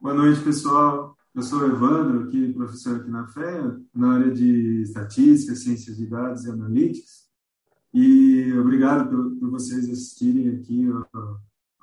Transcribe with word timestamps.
Boa 0.00 0.14
noite, 0.14 0.42
pessoal. 0.42 1.14
Eu 1.34 1.42
sou 1.42 1.66
Evandro, 1.66 2.22
aqui, 2.24 2.54
professor 2.54 2.96
aqui 2.96 3.10
na 3.10 3.26
FEA, 3.26 3.78
na 3.94 4.14
área 4.14 4.32
de 4.32 4.80
estatística, 4.80 5.54
ciências 5.54 5.98
de 5.98 6.06
dados 6.06 6.46
e 6.46 6.50
analytics. 6.50 7.28
E 7.92 8.50
obrigado 8.54 9.10
por, 9.10 9.36
por 9.38 9.50
vocês 9.50 9.90
assistirem 9.90 10.56
aqui 10.56 10.90
a, 10.90 11.18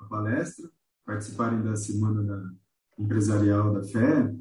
a, 0.00 0.04
palestra, 0.06 0.68
participarem 1.06 1.62
da 1.62 1.76
Semana 1.76 2.24
da 2.24 2.50
Empresarial 2.98 3.72
da 3.72 3.84
FEA. 3.84 4.36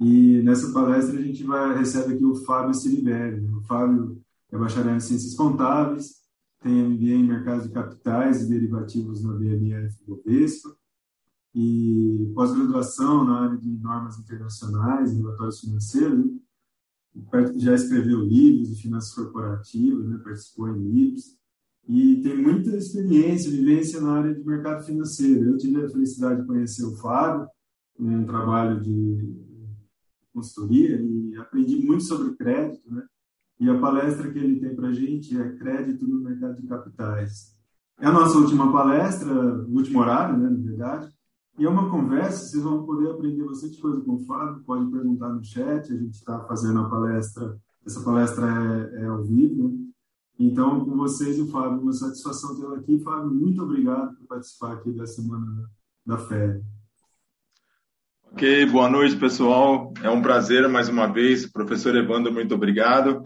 E 0.00 0.40
nessa 0.42 0.72
palestra 0.72 1.18
a 1.18 1.22
gente 1.22 1.44
vai 1.44 1.76
recebe 1.76 2.14
aqui 2.14 2.24
o 2.24 2.34
Fábio 2.46 2.72
Siliberi. 2.72 3.44
O 3.44 3.60
Fábio 3.60 4.22
é 4.50 4.56
bacharel 4.56 4.96
em 4.96 5.00
Ciências 5.00 5.34
Contábeis, 5.34 6.22
tem 6.62 6.72
MBA 6.72 7.10
em 7.10 7.28
Mercado 7.28 7.64
de 7.64 7.74
Capitais 7.74 8.40
e 8.40 8.48
Derivativos 8.48 9.22
na 9.22 9.34
BMF 9.34 9.98
Bovespa 10.06 10.74
e 11.54 12.32
pós-graduação 12.34 13.24
na 13.24 13.40
área 13.40 13.58
de 13.58 13.68
normas 13.68 14.18
internacionais 14.18 15.12
relatórios 15.12 15.60
financeiros. 15.60 16.18
Né? 16.18 16.32
Já 17.56 17.74
escreveu 17.74 18.20
livros 18.20 18.68
de 18.68 18.82
finanças 18.82 19.14
corporativas, 19.14 20.06
né? 20.06 20.18
participou 20.24 20.68
em 20.68 20.78
livros 20.78 21.36
e 21.88 22.22
tem 22.22 22.40
muita 22.40 22.76
experiência, 22.76 23.50
vivência 23.50 24.00
na 24.00 24.12
área 24.18 24.34
de 24.34 24.44
mercado 24.44 24.84
financeiro. 24.84 25.50
Eu 25.50 25.58
tive 25.58 25.84
a 25.84 25.90
felicidade 25.90 26.40
de 26.40 26.46
conhecer 26.46 26.84
o 26.84 26.96
Fábio, 26.96 27.48
em 27.98 28.16
um 28.16 28.24
trabalho 28.24 28.80
de 28.80 29.36
consultoria, 30.32 31.00
e 31.00 31.36
aprendi 31.36 31.84
muito 31.84 32.04
sobre 32.04 32.34
crédito, 32.36 32.90
né? 32.90 33.02
E 33.60 33.68
a 33.68 33.78
palestra 33.78 34.32
que 34.32 34.38
ele 34.38 34.58
tem 34.58 34.74
para 34.74 34.88
a 34.88 34.92
gente 34.92 35.38
é 35.38 35.56
Crédito 35.56 36.06
no 36.06 36.20
Mercado 36.20 36.60
de 36.60 36.66
Capitais. 36.66 37.54
É 38.00 38.06
a 38.06 38.12
nossa 38.12 38.36
última 38.38 38.72
palestra, 38.72 39.32
último 39.68 40.00
horário, 40.00 40.36
né, 40.36 40.50
na 40.50 40.56
verdade. 40.56 41.12
E 41.58 41.64
é 41.64 41.68
uma 41.68 41.90
conversa, 41.90 42.46
vocês 42.46 42.62
vão 42.62 42.84
poder 42.84 43.10
aprender 43.10 43.44
bastante 43.44 43.78
coisa 43.78 44.00
com 44.00 44.14
o 44.14 44.24
Fábio, 44.24 44.62
pode 44.64 44.90
perguntar 44.90 45.28
no 45.28 45.44
chat, 45.44 45.92
a 45.92 45.96
gente 45.96 46.14
está 46.14 46.40
fazendo 46.44 46.80
a 46.80 46.88
palestra, 46.88 47.58
essa 47.86 48.02
palestra 48.02 48.46
é, 48.46 49.02
é 49.02 49.04
ao 49.04 49.22
vivo. 49.22 49.78
Então, 50.38 50.84
com 50.84 50.96
vocês 50.96 51.36
e 51.38 51.42
o 51.42 51.48
Fábio, 51.48 51.80
uma 51.80 51.92
satisfação 51.92 52.58
tê-lo 52.58 52.74
aqui. 52.74 52.98
Fábio, 53.00 53.30
muito 53.30 53.62
obrigado 53.62 54.16
por 54.16 54.26
participar 54.26 54.72
aqui 54.72 54.90
da 54.92 55.06
Semana 55.06 55.70
da 56.06 56.18
Fé. 56.18 56.60
Ok, 58.32 58.66
boa 58.66 58.88
noite, 58.88 59.14
pessoal. 59.16 59.92
É 60.02 60.08
um 60.08 60.22
prazer 60.22 60.66
mais 60.68 60.88
uma 60.88 61.06
vez. 61.06 61.46
Professor 61.46 61.94
Evandro, 61.94 62.32
muito 62.32 62.54
obrigado. 62.54 63.22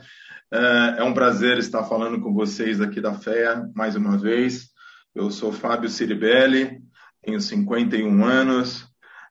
É, 0.52 0.96
é 0.98 1.04
um 1.04 1.14
prazer 1.14 1.58
estar 1.58 1.84
falando 1.84 2.20
com 2.20 2.34
vocês 2.34 2.80
aqui 2.80 3.00
da 3.00 3.14
FEA 3.14 3.70
mais 3.74 3.94
uma 3.94 4.18
vez. 4.18 4.68
Eu 5.14 5.30
sou 5.30 5.52
Fábio 5.52 5.88
Ciribelli, 5.88 6.82
tenho 7.26 7.40
51 7.40 8.24
anos, 8.24 8.82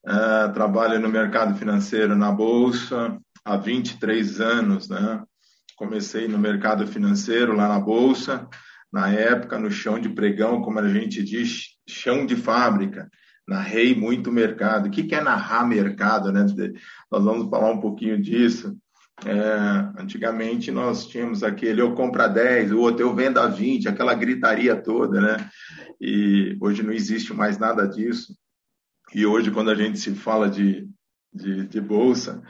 uh, 0.05 0.51
trabalho 0.53 0.99
no 0.99 1.07
mercado 1.07 1.57
financeiro 1.57 2.13
na 2.13 2.29
Bolsa 2.29 3.17
há 3.43 3.55
23 3.55 4.41
anos. 4.41 4.89
Né? 4.89 5.23
Comecei 5.77 6.27
no 6.27 6.37
mercado 6.37 6.85
financeiro 6.85 7.55
lá 7.55 7.69
na 7.69 7.79
Bolsa, 7.79 8.47
na 8.91 9.09
época 9.09 9.57
no 9.57 9.71
chão 9.71 9.97
de 9.97 10.09
pregão, 10.09 10.61
como 10.61 10.77
a 10.79 10.89
gente 10.89 11.23
diz, 11.23 11.77
chão 11.87 12.25
de 12.25 12.35
fábrica. 12.35 13.09
Narrei 13.47 13.95
muito 13.95 14.29
mercado. 14.29 14.87
O 14.87 14.91
que 14.91 15.15
é 15.15 15.21
narrar 15.21 15.65
mercado? 15.65 16.33
Né? 16.33 16.45
Nós 17.09 17.23
vamos 17.23 17.49
falar 17.49 17.71
um 17.71 17.79
pouquinho 17.79 18.21
disso. 18.21 18.75
É, 19.23 20.01
antigamente 20.01 20.71
nós 20.71 21.07
tínhamos 21.07 21.41
aquele 21.41 21.81
eu 21.81 21.93
compro 21.93 22.21
a 22.21 22.27
10, 22.27 22.73
o 22.73 22.79
outro 22.79 23.01
eu 23.01 23.15
vendo 23.15 23.39
a 23.39 23.47
20, 23.47 23.87
aquela 23.87 24.13
gritaria 24.13 24.75
toda, 24.75 25.21
né? 25.21 25.49
E 26.01 26.57
hoje 26.59 26.83
não 26.83 26.91
existe 26.91 27.33
mais 27.33 27.57
nada 27.57 27.87
disso. 27.87 28.35
E 29.13 29.25
hoje, 29.25 29.51
quando 29.51 29.69
a 29.71 29.75
gente 29.75 29.97
se 29.97 30.13
fala 30.13 30.49
de, 30.49 30.89
de, 31.33 31.65
de 31.67 31.79
bolsa, 31.79 32.43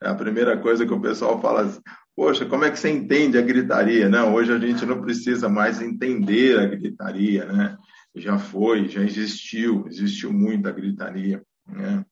é 0.00 0.08
a 0.08 0.14
primeira 0.14 0.56
coisa 0.56 0.86
que 0.86 0.92
o 0.92 1.00
pessoal 1.00 1.40
fala, 1.40 1.72
poxa, 2.14 2.46
como 2.46 2.64
é 2.64 2.70
que 2.70 2.78
você 2.78 2.90
entende 2.90 3.38
a 3.38 3.42
gritaria? 3.42 4.08
Não, 4.08 4.34
hoje 4.34 4.52
a 4.52 4.58
gente 4.58 4.86
não 4.86 5.00
precisa 5.00 5.48
mais 5.48 5.80
entender 5.80 6.58
a 6.58 6.66
gritaria, 6.66 7.44
né? 7.46 7.76
Já 8.14 8.38
foi, 8.38 8.88
já 8.88 9.02
existiu, 9.02 9.86
existiu 9.88 10.32
muita 10.32 10.70
gritaria, 10.70 11.42
né? 11.66 12.04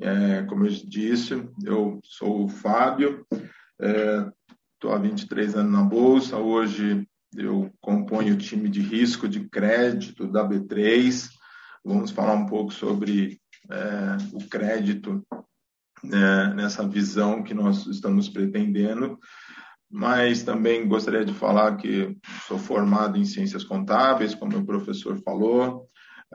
É, 0.00 0.42
como 0.42 0.66
eu 0.66 0.70
disse, 0.70 1.48
eu 1.64 2.00
sou 2.02 2.44
o 2.44 2.48
Fábio, 2.48 3.24
estou 3.80 4.92
é, 4.92 4.94
há 4.94 4.98
23 4.98 5.56
anos 5.56 5.72
na 5.72 5.82
Bolsa, 5.82 6.36
hoje 6.36 7.06
eu 7.36 7.70
componho 7.80 8.34
o 8.34 8.38
time 8.38 8.68
de 8.68 8.80
risco 8.80 9.28
de 9.28 9.48
crédito 9.48 10.26
da 10.26 10.48
B3. 10.48 11.28
Vamos 11.84 12.10
falar 12.10 12.34
um 12.34 12.46
pouco 12.46 12.72
sobre 12.72 13.40
é, 13.70 14.16
o 14.32 14.48
crédito 14.48 15.24
né, 16.02 16.54
nessa 16.54 16.86
visão 16.86 17.42
que 17.42 17.54
nós 17.54 17.86
estamos 17.86 18.28
pretendendo, 18.28 19.18
mas 19.90 20.42
também 20.42 20.86
gostaria 20.86 21.24
de 21.24 21.34
falar 21.34 21.76
que 21.76 22.16
sou 22.46 22.58
formado 22.58 23.18
em 23.18 23.24
ciências 23.24 23.64
contábeis, 23.64 24.34
como 24.34 24.56
o 24.56 24.66
professor 24.66 25.20
falou. 25.22 25.86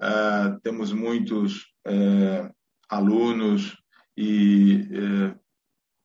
É, 0.01 0.57
temos 0.63 0.91
muitos 0.91 1.67
é, 1.85 2.49
alunos 2.89 3.77
e 4.17 4.87
é, 4.91 5.38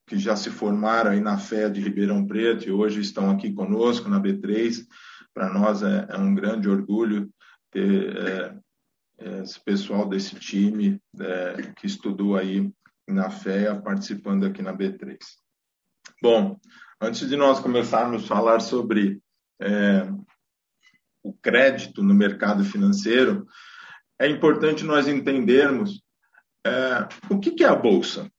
que 0.07 0.19
já 0.19 0.37
se 0.37 0.51
formaram 0.51 1.11
aí 1.11 1.21
na 1.21 1.39
fé 1.39 1.69
de 1.69 1.81
Ribeirão 1.81 2.27
Preto 2.27 2.69
e 2.69 2.73
hoje 2.73 3.01
estão 3.01 3.31
aqui 3.31 3.53
conosco 3.53 4.09
na 4.09 4.21
B3. 4.21 4.87
Para 5.33 5.53
nós 5.53 5.83
é, 5.83 6.07
é, 6.11 6.19
um 6.19 6.35
grande 6.35 6.69
orgulho 6.69 7.31
ter 7.71 8.17
é, 8.17 8.59
é, 9.19 9.43
esse 9.43 9.59
pessoal 9.61 10.07
desse 10.07 10.35
time 10.37 11.01
é, 11.19 11.73
que 11.77 11.87
estudou 11.87 12.37
aí 12.37 12.71
na 13.09 13.31
fé 13.31 13.75
participando 13.75 14.45
aqui 14.45 14.63
na 14.63 14.77
B3. 14.77 15.19
Bom, 16.23 16.59
antes 17.01 17.29
de 17.29 17.37
nós 17.37 17.61
começarmos 17.61 18.25
a 18.25 18.27
falar 18.27 18.61
sobre 18.61 19.21
é, 19.61 20.07
o 21.23 21.33
crédito 21.33 22.03
no 22.03 22.15
mercado 22.15 22.63
financeiro, 22.65 23.47
é 24.19 24.29
importante 24.29 24.85
nós 24.85 25.09
entendermos 25.09 26.03
é, 26.67 27.09
o 27.31 27.39
que, 27.39 27.51
que 27.51 27.65
é 27.65 27.69
a 27.69 27.75
bolsa 27.75 28.31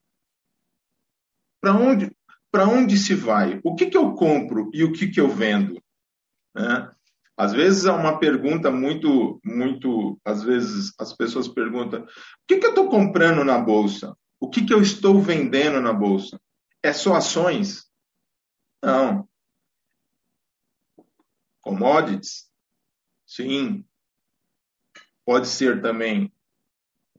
para 1.66 1.74
onde, 1.74 2.16
para 2.52 2.68
onde 2.68 2.96
se 2.96 3.12
vai? 3.12 3.60
O 3.64 3.74
que, 3.74 3.86
que 3.86 3.96
eu 3.96 4.14
compro 4.14 4.70
e 4.72 4.84
o 4.84 4.92
que, 4.92 5.08
que 5.08 5.20
eu 5.20 5.28
vendo? 5.28 5.82
Né? 6.54 6.92
Às 7.36 7.52
vezes 7.52 7.86
é 7.86 7.90
uma 7.90 8.20
pergunta 8.20 8.70
muito, 8.70 9.40
muito. 9.44 10.16
Às 10.24 10.44
vezes 10.44 10.92
as 10.96 11.12
pessoas 11.12 11.48
perguntam: 11.48 12.04
o 12.04 12.06
que, 12.46 12.58
que 12.58 12.66
eu 12.66 12.70
estou 12.70 12.88
comprando 12.88 13.42
na 13.44 13.58
bolsa? 13.58 14.16
O 14.38 14.48
que, 14.48 14.64
que 14.64 14.72
eu 14.72 14.80
estou 14.80 15.20
vendendo 15.20 15.80
na 15.80 15.92
bolsa? 15.92 16.40
É 16.84 16.92
só 16.92 17.16
ações? 17.16 17.90
Não. 18.80 19.28
Commodities? 21.62 22.48
Sim. 23.26 23.84
Pode 25.24 25.48
ser 25.48 25.82
também 25.82 26.32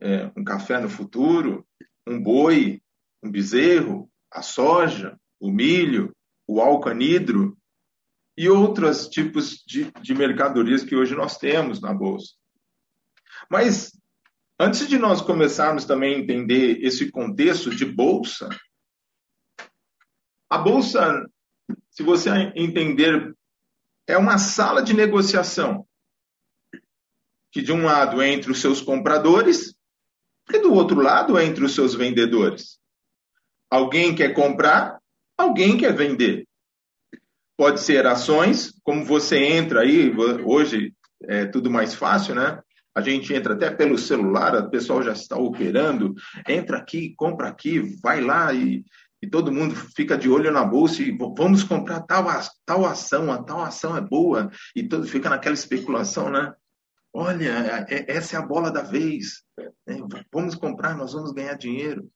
é, 0.00 0.32
um 0.34 0.42
café 0.42 0.80
no 0.80 0.88
futuro, 0.88 1.68
um 2.06 2.18
boi, 2.18 2.80
um 3.22 3.30
bezerro, 3.30 4.10
a 4.30 4.42
soja, 4.42 5.18
o 5.40 5.50
milho, 5.50 6.14
o 6.46 6.60
álcool 6.60 6.90
anidro 6.90 7.56
e 8.36 8.48
outros 8.48 9.08
tipos 9.08 9.62
de, 9.66 9.90
de 10.00 10.14
mercadorias 10.14 10.84
que 10.84 10.94
hoje 10.94 11.14
nós 11.14 11.36
temos 11.36 11.80
na 11.80 11.92
bolsa. 11.92 12.34
Mas 13.50 13.92
antes 14.58 14.88
de 14.88 14.98
nós 14.98 15.20
começarmos 15.20 15.84
também 15.84 16.14
a 16.14 16.18
entender 16.18 16.84
esse 16.84 17.10
contexto 17.10 17.74
de 17.74 17.84
bolsa, 17.84 18.48
a 20.50 20.56
bolsa, 20.56 21.28
se 21.90 22.02
você 22.02 22.30
entender, 22.56 23.34
é 24.06 24.16
uma 24.16 24.38
sala 24.38 24.82
de 24.82 24.94
negociação 24.94 25.86
que 27.50 27.60
de 27.60 27.72
um 27.72 27.84
lado 27.84 28.22
é 28.22 28.28
entre 28.28 28.50
os 28.50 28.60
seus 28.60 28.80
compradores 28.80 29.74
e 30.50 30.58
do 30.60 30.72
outro 30.72 31.00
lado 31.00 31.36
é 31.36 31.44
entre 31.44 31.64
os 31.64 31.74
seus 31.74 31.94
vendedores. 31.94 32.78
Alguém 33.70 34.14
quer 34.14 34.32
comprar, 34.32 34.98
alguém 35.36 35.76
quer 35.76 35.94
vender. 35.94 36.46
Pode 37.56 37.80
ser 37.80 38.06
ações, 38.06 38.72
como 38.82 39.04
você 39.04 39.36
entra 39.38 39.80
aí, 39.80 40.14
hoje 40.44 40.94
é 41.24 41.44
tudo 41.44 41.70
mais 41.70 41.94
fácil, 41.94 42.34
né? 42.34 42.62
A 42.94 43.00
gente 43.00 43.32
entra 43.32 43.54
até 43.54 43.70
pelo 43.70 43.98
celular, 43.98 44.54
o 44.56 44.70
pessoal 44.70 45.02
já 45.02 45.12
está 45.12 45.36
operando, 45.36 46.14
entra 46.48 46.78
aqui, 46.78 47.14
compra 47.16 47.48
aqui, 47.48 47.80
vai 48.02 48.20
lá 48.20 48.52
e, 48.52 48.84
e 49.22 49.28
todo 49.28 49.52
mundo 49.52 49.74
fica 49.74 50.16
de 50.16 50.28
olho 50.28 50.50
na 50.50 50.64
bolsa 50.64 51.02
e 51.02 51.16
vamos 51.16 51.62
comprar 51.62 52.00
tal, 52.02 52.26
tal 52.64 52.84
ação, 52.84 53.32
a 53.32 53.42
tal 53.42 53.60
ação 53.60 53.96
é 53.96 54.00
boa, 54.00 54.50
e 54.74 54.82
todo 54.82 55.06
fica 55.06 55.28
naquela 55.28 55.54
especulação, 55.54 56.30
né? 56.30 56.52
Olha, 57.12 57.86
é, 57.88 58.04
essa 58.12 58.36
é 58.36 58.38
a 58.38 58.46
bola 58.46 58.70
da 58.70 58.82
vez. 58.82 59.42
Né? 59.86 60.00
Vamos 60.32 60.54
comprar, 60.54 60.96
nós 60.96 61.12
vamos 61.12 61.32
ganhar 61.32 61.54
dinheiro. 61.54 62.08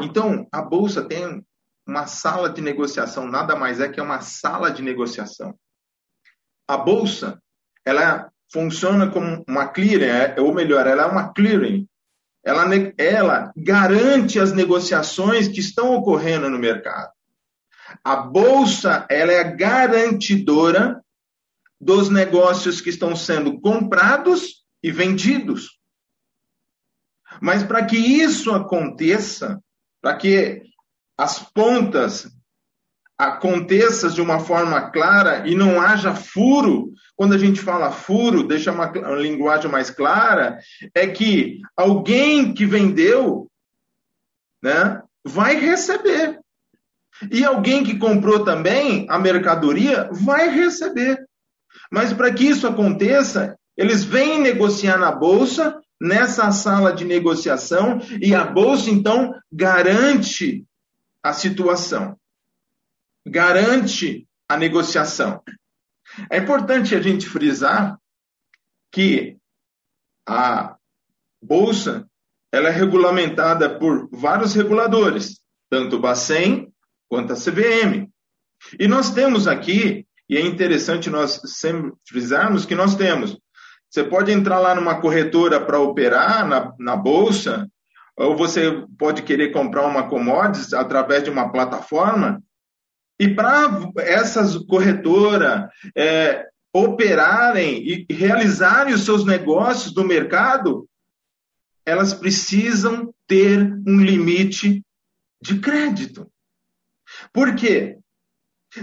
Então, 0.00 0.46
a 0.52 0.60
bolsa 0.60 1.02
tem 1.02 1.44
uma 1.86 2.06
sala 2.06 2.50
de 2.50 2.60
negociação, 2.60 3.26
nada 3.28 3.54
mais 3.54 3.80
é 3.80 3.88
que 3.88 4.00
uma 4.00 4.20
sala 4.20 4.70
de 4.70 4.82
negociação. 4.82 5.56
A 6.66 6.76
bolsa, 6.76 7.40
ela 7.84 8.30
funciona 8.52 9.08
como 9.10 9.44
uma 9.48 9.68
clearing, 9.68 10.04
é, 10.04 10.40
ou 10.40 10.52
melhor, 10.52 10.86
ela 10.86 11.04
é 11.04 11.06
uma 11.06 11.32
clearing. 11.32 11.88
ela, 12.44 12.64
ela 12.98 13.52
garante 13.56 14.38
as 14.38 14.52
negociações 14.52 15.48
que 15.48 15.60
estão 15.60 15.94
ocorrendo 15.94 16.48
no 16.48 16.58
mercado. 16.58 17.10
A 18.04 18.16
bolsa 18.16 19.06
ela 19.08 19.32
é 19.32 19.40
a 19.40 19.50
garantidora 19.50 21.02
dos 21.80 22.08
negócios 22.08 22.80
que 22.80 22.90
estão 22.90 23.14
sendo 23.14 23.60
comprados 23.60 24.64
e 24.82 24.90
vendidos. 24.90 25.78
Mas 27.40 27.62
para 27.62 27.84
que 27.84 27.96
isso 27.96 28.52
aconteça, 28.52 29.60
para 30.06 30.18
que 30.18 30.62
as 31.18 31.40
pontas 31.40 32.30
aconteçam 33.18 34.08
de 34.08 34.20
uma 34.22 34.38
forma 34.38 34.88
clara 34.92 35.48
e 35.48 35.56
não 35.56 35.80
haja 35.80 36.14
furo, 36.14 36.92
quando 37.16 37.34
a 37.34 37.38
gente 37.38 37.60
fala 37.60 37.90
furo, 37.90 38.46
deixa 38.46 38.70
uma, 38.70 38.88
uma 38.88 39.16
linguagem 39.16 39.68
mais 39.68 39.90
clara, 39.90 40.60
é 40.94 41.08
que 41.08 41.60
alguém 41.76 42.54
que 42.54 42.64
vendeu 42.64 43.50
né, 44.62 45.02
vai 45.24 45.56
receber. 45.56 46.38
E 47.28 47.44
alguém 47.44 47.82
que 47.82 47.98
comprou 47.98 48.44
também 48.44 49.08
a 49.10 49.18
mercadoria 49.18 50.08
vai 50.12 50.48
receber. 50.50 51.18
Mas 51.90 52.12
para 52.12 52.32
que 52.32 52.44
isso 52.44 52.64
aconteça, 52.68 53.58
eles 53.76 54.04
vêm 54.04 54.40
negociar 54.40 54.98
na 54.98 55.10
bolsa, 55.10 55.80
nessa 56.00 56.50
sala 56.52 56.92
de 56.92 57.04
negociação, 57.04 58.00
e 58.20 58.34
a 58.34 58.44
bolsa 58.44 58.90
então 58.90 59.34
garante 59.50 60.64
a 61.22 61.32
situação, 61.32 62.18
garante 63.26 64.28
a 64.48 64.56
negociação. 64.56 65.42
É 66.30 66.38
importante 66.38 66.94
a 66.94 67.00
gente 67.00 67.26
frisar 67.26 67.98
que 68.92 69.36
a 70.26 70.76
bolsa 71.42 72.08
ela 72.52 72.68
é 72.68 72.72
regulamentada 72.72 73.78
por 73.78 74.08
vários 74.10 74.54
reguladores, 74.54 75.40
tanto 75.68 75.96
o 75.96 76.00
Bacen 76.00 76.72
quanto 77.08 77.32
a 77.32 77.36
CVM. 77.36 78.08
E 78.78 78.88
nós 78.88 79.10
temos 79.10 79.46
aqui, 79.46 80.06
e 80.28 80.36
é 80.36 80.40
interessante 80.40 81.10
nós 81.10 81.40
sempre 81.44 81.92
frisarmos 82.06 82.64
que 82.64 82.74
nós 82.74 82.94
temos. 82.94 83.38
Você 83.96 84.04
pode 84.04 84.30
entrar 84.30 84.58
lá 84.58 84.74
numa 84.74 85.00
corretora 85.00 85.58
para 85.58 85.80
operar 85.80 86.46
na, 86.46 86.74
na 86.78 86.94
bolsa, 86.94 87.66
ou 88.14 88.36
você 88.36 88.84
pode 88.98 89.22
querer 89.22 89.52
comprar 89.52 89.86
uma 89.86 90.06
commodities 90.06 90.74
através 90.74 91.24
de 91.24 91.30
uma 91.30 91.50
plataforma. 91.50 92.42
E 93.18 93.26
para 93.26 93.90
essas 94.00 94.54
corretoras 94.66 95.70
é, 95.96 96.44
operarem 96.74 97.88
e 97.88 98.06
realizarem 98.12 98.92
os 98.92 99.02
seus 99.02 99.24
negócios 99.24 99.94
no 99.94 100.04
mercado, 100.04 100.86
elas 101.86 102.12
precisam 102.12 103.14
ter 103.26 103.62
um 103.88 103.98
limite 103.98 104.84
de 105.40 105.58
crédito. 105.58 106.30
Por 107.32 107.54
quê? 107.54 107.96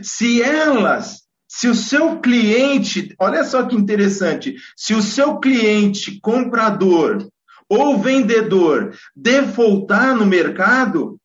Se 0.02 0.42
elas, 0.42 1.23
se 1.56 1.68
o 1.68 1.76
seu 1.76 2.20
cliente, 2.20 3.14
olha 3.20 3.44
só 3.44 3.64
que 3.68 3.76
interessante, 3.76 4.56
se 4.76 4.96
o 4.96 5.04
seu 5.04 5.38
cliente 5.38 6.20
comprador 6.20 7.30
ou 7.70 8.00
vendedor 8.00 8.98
defaultar 9.16 10.16
no 10.16 10.26
mercado, 10.26 11.22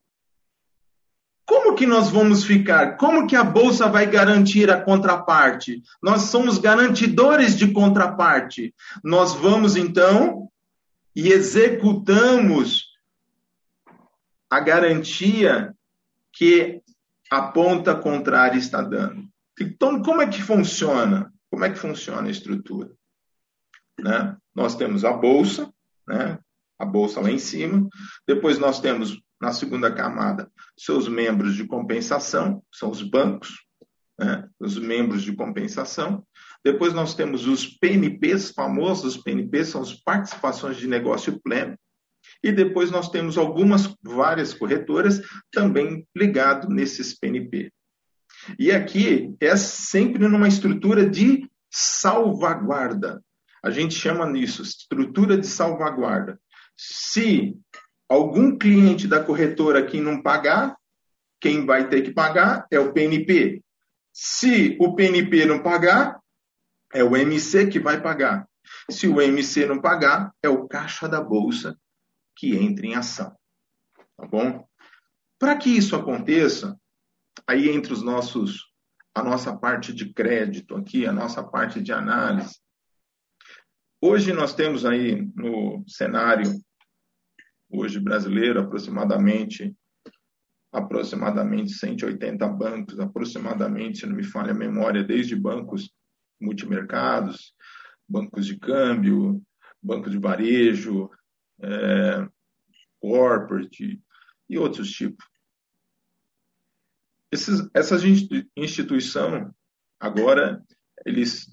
como 1.46 1.74
que 1.74 1.86
nós 1.86 2.10
vamos 2.10 2.44
ficar? 2.44 2.98
Como 2.98 3.26
que 3.26 3.34
a 3.34 3.42
bolsa 3.42 3.88
vai 3.88 4.04
garantir 4.04 4.70
a 4.70 4.78
contraparte? 4.78 5.82
Nós 6.02 6.24
somos 6.24 6.58
garantidores 6.58 7.56
de 7.56 7.72
contraparte. 7.72 8.74
Nós 9.02 9.32
vamos 9.32 9.76
então 9.76 10.46
e 11.16 11.32
executamos 11.32 12.88
a 14.50 14.60
garantia 14.60 15.74
que 16.34 16.82
a 17.30 17.40
ponta 17.40 17.94
contrária 17.94 18.58
está 18.58 18.82
dando. 18.82 19.26
Então, 19.60 20.02
como 20.02 20.22
é 20.22 20.28
que 20.28 20.42
funciona? 20.42 21.32
Como 21.50 21.64
é 21.64 21.70
que 21.70 21.78
funciona 21.78 22.28
a 22.28 22.30
estrutura? 22.30 22.90
Né? 23.98 24.36
Nós 24.54 24.76
temos 24.76 25.04
a 25.04 25.12
bolsa, 25.12 25.72
né? 26.06 26.38
a 26.78 26.84
bolsa 26.84 27.20
lá 27.20 27.30
em 27.30 27.38
cima. 27.38 27.88
Depois 28.26 28.58
nós 28.58 28.80
temos, 28.80 29.20
na 29.40 29.52
segunda 29.52 29.92
camada, 29.92 30.50
seus 30.76 31.08
membros 31.08 31.56
de 31.56 31.66
compensação, 31.66 32.62
são 32.72 32.90
os 32.90 33.02
bancos, 33.02 33.64
né? 34.18 34.48
os 34.60 34.78
membros 34.78 35.22
de 35.22 35.34
compensação. 35.34 36.24
Depois 36.64 36.92
nós 36.92 37.14
temos 37.14 37.46
os 37.46 37.66
PNPs, 37.66 38.50
famosos 38.50 39.16
PNPs, 39.16 39.68
são 39.68 39.80
as 39.80 39.94
participações 39.94 40.76
de 40.76 40.86
negócio 40.86 41.40
pleno. 41.40 41.76
E 42.42 42.52
depois 42.52 42.90
nós 42.90 43.10
temos 43.10 43.38
algumas, 43.38 43.94
várias 44.02 44.52
corretoras 44.52 45.20
também 45.50 46.06
ligado 46.14 46.68
nesses 46.68 47.18
PNP. 47.18 47.72
E 48.58 48.70
aqui 48.70 49.34
é 49.40 49.56
sempre 49.56 50.28
numa 50.28 50.48
estrutura 50.48 51.08
de 51.08 51.50
salvaguarda. 51.70 53.22
A 53.62 53.70
gente 53.70 53.94
chama 53.94 54.24
nisso, 54.26 54.62
estrutura 54.62 55.36
de 55.36 55.46
salvaguarda. 55.46 56.40
Se 56.76 57.56
algum 58.08 58.56
cliente 58.56 59.08
da 59.08 59.22
corretora 59.22 59.80
aqui 59.80 60.00
não 60.00 60.22
pagar, 60.22 60.76
quem 61.40 61.66
vai 61.66 61.88
ter 61.88 62.02
que 62.02 62.12
pagar 62.12 62.66
é 62.70 62.78
o 62.78 62.92
PNP. 62.92 63.62
Se 64.12 64.76
o 64.80 64.94
PNP 64.94 65.44
não 65.44 65.62
pagar, 65.62 66.18
é 66.92 67.04
o 67.04 67.16
MC 67.16 67.66
que 67.66 67.78
vai 67.78 68.00
pagar. 68.00 68.48
Se 68.90 69.06
o 69.06 69.20
MC 69.20 69.66
não 69.66 69.80
pagar, 69.80 70.32
é 70.42 70.48
o 70.48 70.66
caixa 70.66 71.08
da 71.08 71.20
bolsa 71.20 71.76
que 72.36 72.56
entre 72.56 72.88
em 72.88 72.94
ação. 72.94 73.36
Tá 74.16 74.26
bom? 74.26 74.66
Para 75.38 75.56
que 75.56 75.70
isso 75.70 75.94
aconteça, 75.94 76.78
aí 77.46 77.68
entre 77.68 77.92
os 77.92 78.02
nossos 78.02 78.68
a 79.14 79.22
nossa 79.22 79.56
parte 79.56 79.92
de 79.92 80.12
crédito 80.12 80.76
aqui, 80.76 81.04
a 81.04 81.12
nossa 81.12 81.42
parte 81.42 81.82
de 81.82 81.92
análise. 81.92 82.56
Hoje 84.00 84.32
nós 84.32 84.54
temos 84.54 84.84
aí 84.84 85.28
no 85.34 85.82
cenário 85.88 86.52
hoje 87.68 87.98
brasileiro 87.98 88.60
aproximadamente 88.60 89.74
aproximadamente 90.70 91.72
180 91.72 92.46
bancos, 92.48 93.00
aproximadamente, 93.00 94.00
se 94.00 94.06
não 94.06 94.14
me 94.14 94.22
falha 94.22 94.52
a 94.52 94.54
memória, 94.54 95.02
desde 95.02 95.34
bancos 95.34 95.90
multimercados, 96.40 97.54
bancos 98.08 98.46
de 98.46 98.58
câmbio, 98.58 99.42
banco 99.82 100.10
de 100.10 100.18
varejo, 100.18 101.10
é, 101.60 102.28
corporate 103.00 104.00
e 104.48 104.58
outros 104.58 104.90
tipos. 104.90 105.26
Esses, 107.30 107.68
essas 107.74 108.02
instituições, 108.56 109.50
agora, 110.00 110.62
eles 111.04 111.46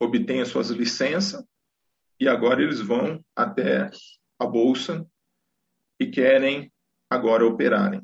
obtêm 0.00 0.40
as 0.40 0.48
suas 0.48 0.70
licenças 0.70 1.44
e 2.20 2.28
agora 2.28 2.62
eles 2.62 2.80
vão 2.80 3.24
até 3.34 3.90
a 4.38 4.46
Bolsa 4.46 5.06
e 5.98 6.06
querem 6.06 6.72
agora 7.10 7.46
operarem. 7.46 8.00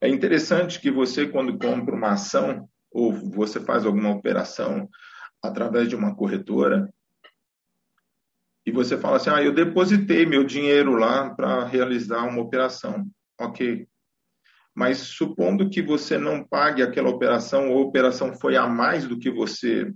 É 0.00 0.08
interessante 0.08 0.80
que 0.80 0.90
você, 0.90 1.28
quando 1.28 1.58
compra 1.58 1.94
uma 1.94 2.12
ação 2.12 2.68
ou 2.90 3.12
você 3.12 3.60
faz 3.60 3.84
alguma 3.84 4.10
operação 4.10 4.88
através 5.42 5.88
de 5.88 5.96
uma 5.96 6.14
corretora, 6.14 6.88
e 8.66 8.70
você 8.72 8.96
fala 8.96 9.16
assim: 9.16 9.30
ah, 9.30 9.42
eu 9.42 9.52
depositei 9.52 10.24
meu 10.24 10.44
dinheiro 10.44 10.94
lá 10.94 11.34
para 11.34 11.64
realizar 11.64 12.24
uma 12.24 12.40
operação. 12.40 13.06
Ok. 13.38 13.86
Mas 14.74 14.98
supondo 14.98 15.70
que 15.70 15.80
você 15.80 16.18
não 16.18 16.42
pague 16.42 16.82
aquela 16.82 17.08
operação 17.08 17.70
ou 17.70 17.78
a 17.78 17.86
operação 17.86 18.34
foi 18.34 18.56
a 18.56 18.66
mais 18.66 19.06
do 19.06 19.18
que 19.18 19.30
você 19.30 19.92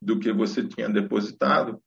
do 0.00 0.18
que 0.18 0.32
você 0.32 0.66
tinha 0.66 0.88
depositado, 0.88 1.80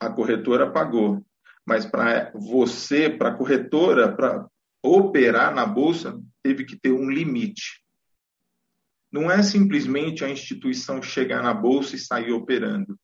a 0.00 0.10
corretora 0.10 0.72
pagou. 0.72 1.24
Mas 1.64 1.86
para 1.86 2.32
você, 2.34 3.08
para 3.08 3.28
a 3.28 3.34
corretora, 3.34 4.12
para 4.12 4.44
operar 4.82 5.54
na 5.54 5.64
bolsa, 5.64 6.20
teve 6.42 6.64
que 6.64 6.76
ter 6.76 6.90
um 6.90 7.08
limite. 7.08 7.80
Não 9.10 9.30
é 9.30 9.40
simplesmente 9.40 10.24
a 10.24 10.28
instituição 10.28 11.00
chegar 11.00 11.44
na 11.44 11.54
bolsa 11.54 11.94
e 11.94 11.98
sair 11.98 12.32
operando 12.32 12.98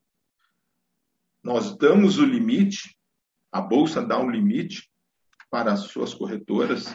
nós 1.43 1.77
damos 1.77 2.19
o 2.19 2.25
limite, 2.25 2.97
a 3.51 3.61
bolsa 3.61 4.03
dá 4.03 4.19
um 4.19 4.31
limite 4.31 4.91
para 5.51 5.73
as 5.73 5.81
suas 5.81 6.15
corretoras 6.15 6.95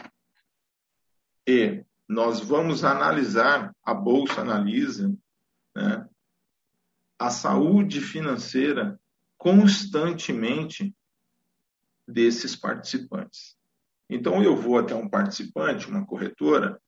e 1.48 1.84
nós 2.08 2.40
vamos 2.40 2.84
analisar, 2.84 3.74
a 3.84 3.94
bolsa 3.94 4.42
analisa 4.42 5.14
né, 5.76 6.08
a 7.18 7.30
saúde 7.30 8.02
financeira 8.02 9.00
constantemente 9.38 10.94
desses 12.08 12.56
participantes. 12.56 13.58
Então 14.10 14.44
eu 14.44 14.56
vou 14.56 14.78
até 14.78 14.94
um 14.94 15.10
participante, 15.10 15.90
uma 15.90 16.06
corretora, 16.06 16.80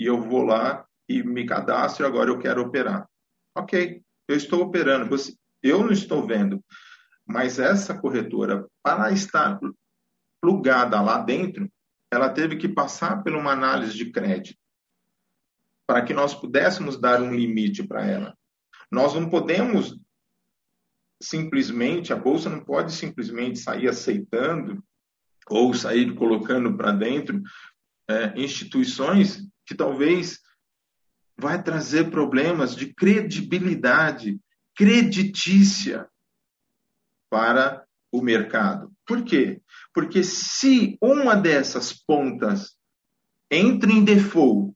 e 0.00 0.06
eu 0.06 0.20
vou 0.20 0.42
lá 0.42 0.86
e 1.08 1.22
me 1.22 1.44
cadastro 1.44 2.04
e 2.04 2.06
agora 2.06 2.30
eu 2.30 2.38
quero 2.38 2.62
operar. 2.62 3.06
Ok, 3.54 4.02
eu 4.26 4.36
estou 4.36 4.62
operando. 4.62 5.08
Você, 5.10 5.36
eu 5.62 5.84
não 5.84 5.92
estou 5.92 6.26
vendo 6.26 6.62
mas 7.26 7.58
essa 7.58 7.98
corretora, 7.98 8.66
para 8.82 9.12
estar 9.12 9.58
plugada 10.40 11.00
lá 11.00 11.18
dentro, 11.18 11.70
ela 12.12 12.28
teve 12.28 12.56
que 12.56 12.68
passar 12.68 13.22
por 13.22 13.34
uma 13.34 13.52
análise 13.52 13.96
de 13.96 14.10
crédito 14.12 14.60
para 15.86 16.04
que 16.04 16.12
nós 16.12 16.34
pudéssemos 16.34 17.00
dar 17.00 17.22
um 17.22 17.34
limite 17.34 17.82
para 17.82 18.04
ela. 18.06 18.38
Nós 18.90 19.14
não 19.14 19.30
podemos 19.30 19.98
simplesmente, 21.20 22.12
a 22.12 22.16
bolsa 22.16 22.50
não 22.50 22.62
pode 22.62 22.92
simplesmente 22.92 23.58
sair 23.58 23.88
aceitando 23.88 24.84
ou 25.48 25.72
sair 25.72 26.14
colocando 26.14 26.76
para 26.76 26.92
dentro 26.92 27.42
é, 28.06 28.38
instituições 28.38 29.48
que 29.64 29.74
talvez 29.74 30.38
vai 31.34 31.62
trazer 31.62 32.10
problemas 32.10 32.76
de 32.76 32.92
credibilidade 32.92 34.38
creditícia 34.74 36.06
para 37.30 37.86
o 38.12 38.20
mercado. 38.20 38.92
Por 39.06 39.24
quê? 39.24 39.60
Porque 39.92 40.22
se 40.22 40.96
uma 41.00 41.34
dessas 41.34 41.92
pontas 41.92 42.76
entra 43.50 43.90
em 43.90 44.04
default 44.04 44.72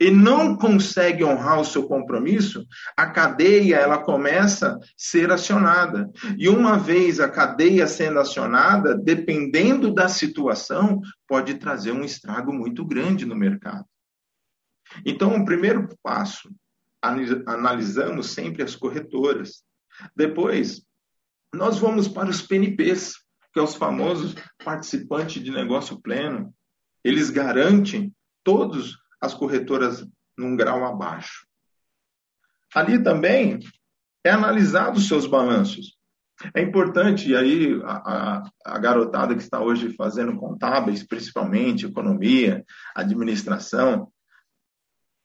e 0.00 0.10
não 0.10 0.56
consegue 0.56 1.24
honrar 1.24 1.60
o 1.60 1.64
seu 1.64 1.86
compromisso, 1.86 2.66
a 2.96 3.06
cadeia 3.06 3.76
ela 3.76 3.98
começa 3.98 4.76
a 4.76 4.78
ser 4.96 5.30
acionada. 5.30 6.10
E 6.38 6.48
uma 6.48 6.78
vez 6.78 7.20
a 7.20 7.28
cadeia 7.28 7.86
sendo 7.86 8.18
acionada, 8.18 8.94
dependendo 8.96 9.92
da 9.92 10.08
situação, 10.08 11.00
pode 11.26 11.54
trazer 11.54 11.92
um 11.92 12.04
estrago 12.04 12.52
muito 12.52 12.84
grande 12.84 13.26
no 13.26 13.36
mercado. 13.36 13.84
Então, 15.04 15.36
o 15.36 15.44
primeiro 15.44 15.88
passo, 16.02 16.50
analisamos 17.46 18.30
sempre 18.30 18.62
as 18.62 18.74
corretoras. 18.74 19.62
Depois, 20.16 20.82
nós 21.54 21.78
vamos 21.78 22.08
para 22.08 22.28
os 22.28 22.42
PNPs, 22.42 23.14
que 23.52 23.60
é 23.60 23.62
os 23.62 23.74
famosos 23.74 24.34
participantes 24.64 25.42
de 25.42 25.50
negócio 25.50 26.00
pleno. 26.00 26.54
Eles 27.02 27.30
garantem 27.30 28.14
todas 28.42 28.92
as 29.20 29.32
corretoras 29.32 30.06
num 30.36 30.56
grau 30.56 30.84
abaixo. 30.84 31.46
Ali 32.74 33.02
também 33.02 33.60
é 34.24 34.30
analisado 34.30 34.98
os 34.98 35.06
seus 35.06 35.26
balanços. 35.26 35.96
É 36.52 36.60
importante, 36.60 37.30
e 37.30 37.36
aí 37.36 37.80
a, 37.84 37.92
a, 37.92 38.50
a, 38.64 38.78
garotada 38.78 39.34
que 39.36 39.42
está 39.42 39.60
hoje 39.62 39.94
fazendo 39.94 40.36
contábeis, 40.36 41.06
principalmente 41.06 41.86
economia, 41.86 42.64
administração, 42.94 44.10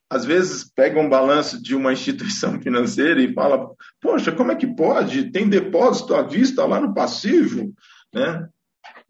às 0.09 0.25
vezes 0.25 0.63
pega 0.63 0.99
um 0.99 1.07
balanço 1.07 1.61
de 1.61 1.75
uma 1.75 1.93
instituição 1.93 2.59
financeira 2.61 3.21
e 3.21 3.33
fala, 3.33 3.69
poxa, 4.01 4.31
como 4.31 4.51
é 4.51 4.55
que 4.55 4.67
pode? 4.67 5.31
Tem 5.31 5.47
depósito 5.47 6.15
à 6.15 6.23
vista 6.23 6.65
lá 6.65 6.79
no 6.79 6.93
passivo, 6.93 7.73
né? 8.13 8.49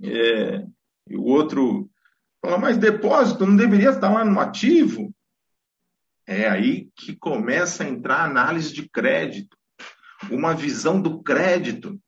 É, 0.03 0.65
e 1.07 1.15
o 1.15 1.23
outro 1.23 1.89
fala, 2.41 2.57
mas 2.57 2.77
depósito 2.77 3.45
não 3.45 3.55
deveria 3.55 3.89
estar 3.89 4.11
lá 4.11 4.25
no 4.25 4.39
ativo? 4.39 5.13
É 6.27 6.47
aí 6.47 6.89
que 6.95 7.15
começa 7.15 7.83
a 7.83 7.89
entrar 7.89 8.17
a 8.17 8.25
análise 8.25 8.73
de 8.73 8.87
crédito, 8.87 9.57
uma 10.29 10.53
visão 10.53 11.01
do 11.01 11.23
crédito. 11.23 11.99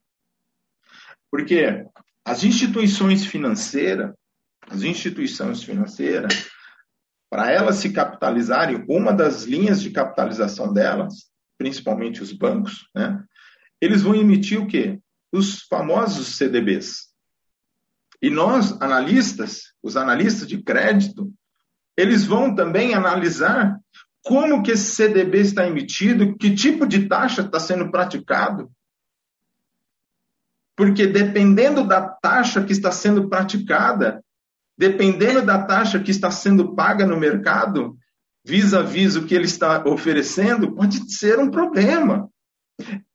Porque 1.31 1.85
as 2.23 2.43
instituições 2.43 3.25
financeiras, 3.25 4.13
as 4.69 4.83
instituições 4.83 5.63
financeiras, 5.63 6.50
para 7.31 7.49
elas 7.49 7.77
se 7.77 7.93
capitalizarem, 7.93 8.83
uma 8.89 9.13
das 9.13 9.43
linhas 9.43 9.81
de 9.81 9.89
capitalização 9.89 10.73
delas, 10.73 11.31
principalmente 11.57 12.21
os 12.21 12.33
bancos, 12.33 12.89
né, 12.93 13.23
eles 13.79 14.01
vão 14.01 14.13
emitir 14.13 14.59
o 14.59 14.67
quê? 14.67 14.99
Os 15.31 15.61
famosos 15.61 16.35
CDBs. 16.35 17.09
E 18.21 18.29
nós, 18.29 18.79
analistas, 18.81 19.73
os 19.81 19.95
analistas 19.95 20.45
de 20.45 20.61
crédito, 20.61 21.33
eles 21.95 22.25
vão 22.25 22.53
também 22.53 22.93
analisar 22.93 23.79
como 24.21 24.61
que 24.61 24.71
esse 24.71 24.93
CDB 24.93 25.39
está 25.39 25.65
emitido, 25.65 26.35
que 26.37 26.53
tipo 26.53 26.85
de 26.85 27.07
taxa 27.07 27.43
está 27.43 27.61
sendo 27.61 27.89
praticado. 27.89 28.69
Porque 30.75 31.07
dependendo 31.07 31.87
da 31.87 32.01
taxa 32.01 32.61
que 32.61 32.73
está 32.73 32.91
sendo 32.91 33.29
praticada, 33.29 34.21
dependendo 34.81 35.43
da 35.43 35.63
taxa 35.63 35.99
que 35.99 36.09
está 36.09 36.31
sendo 36.31 36.73
paga 36.73 37.05
no 37.05 37.15
mercado, 37.15 37.95
vis 38.43 38.73
a 38.73 38.81
vis 38.81 39.15
o 39.15 39.27
que 39.27 39.35
ele 39.35 39.45
está 39.45 39.87
oferecendo, 39.87 40.73
pode 40.73 41.13
ser 41.13 41.37
um 41.37 41.51
problema. 41.51 42.27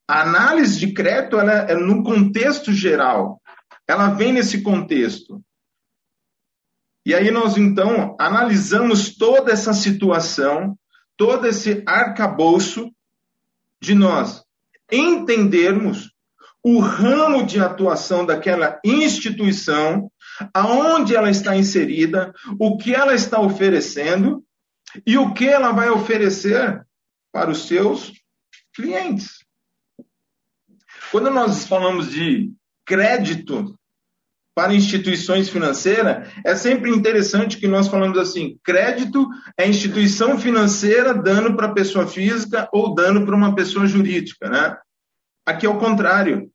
A 0.08 0.22
análise 0.22 0.78
de 0.78 0.94
crédito 0.94 1.36
ela 1.36 1.68
é 1.68 1.74
no 1.74 2.04
contexto 2.04 2.72
geral. 2.72 3.42
Ela 3.84 4.10
vem 4.10 4.32
nesse 4.32 4.62
contexto. 4.62 5.42
E 7.04 7.12
aí 7.12 7.32
nós 7.32 7.56
então 7.56 8.14
analisamos 8.16 9.16
toda 9.16 9.50
essa 9.50 9.72
situação, 9.72 10.78
todo 11.16 11.48
esse 11.48 11.82
arcabouço 11.84 12.92
de 13.82 13.92
nós 13.92 14.44
entendermos 14.92 16.12
o 16.68 16.80
ramo 16.80 17.46
de 17.46 17.60
atuação 17.60 18.26
daquela 18.26 18.80
instituição 18.84 20.10
aonde 20.52 21.14
ela 21.14 21.30
está 21.30 21.56
inserida, 21.56 22.34
o 22.58 22.76
que 22.76 22.92
ela 22.92 23.14
está 23.14 23.40
oferecendo 23.40 24.44
e 25.06 25.16
o 25.16 25.32
que 25.32 25.46
ela 25.46 25.70
vai 25.70 25.90
oferecer 25.90 26.84
para 27.32 27.52
os 27.52 27.68
seus 27.68 28.12
clientes. 28.74 29.44
Quando 31.12 31.30
nós 31.30 31.68
falamos 31.68 32.10
de 32.10 32.52
crédito 32.84 33.78
para 34.52 34.74
instituições 34.74 35.48
financeiras, 35.48 36.28
é 36.44 36.56
sempre 36.56 36.90
interessante 36.90 37.58
que 37.58 37.68
nós 37.68 37.86
falamos 37.86 38.18
assim: 38.18 38.58
crédito 38.64 39.24
é 39.56 39.68
instituição 39.68 40.36
financeira 40.36 41.14
dando 41.14 41.54
para 41.54 41.72
pessoa 41.72 42.08
física 42.08 42.68
ou 42.72 42.92
dando 42.92 43.24
para 43.24 43.36
uma 43.36 43.54
pessoa 43.54 43.86
jurídica, 43.86 44.50
né? 44.50 44.76
Aqui 45.46 45.64
é 45.64 45.68
o 45.68 45.78
contrário. 45.78 46.50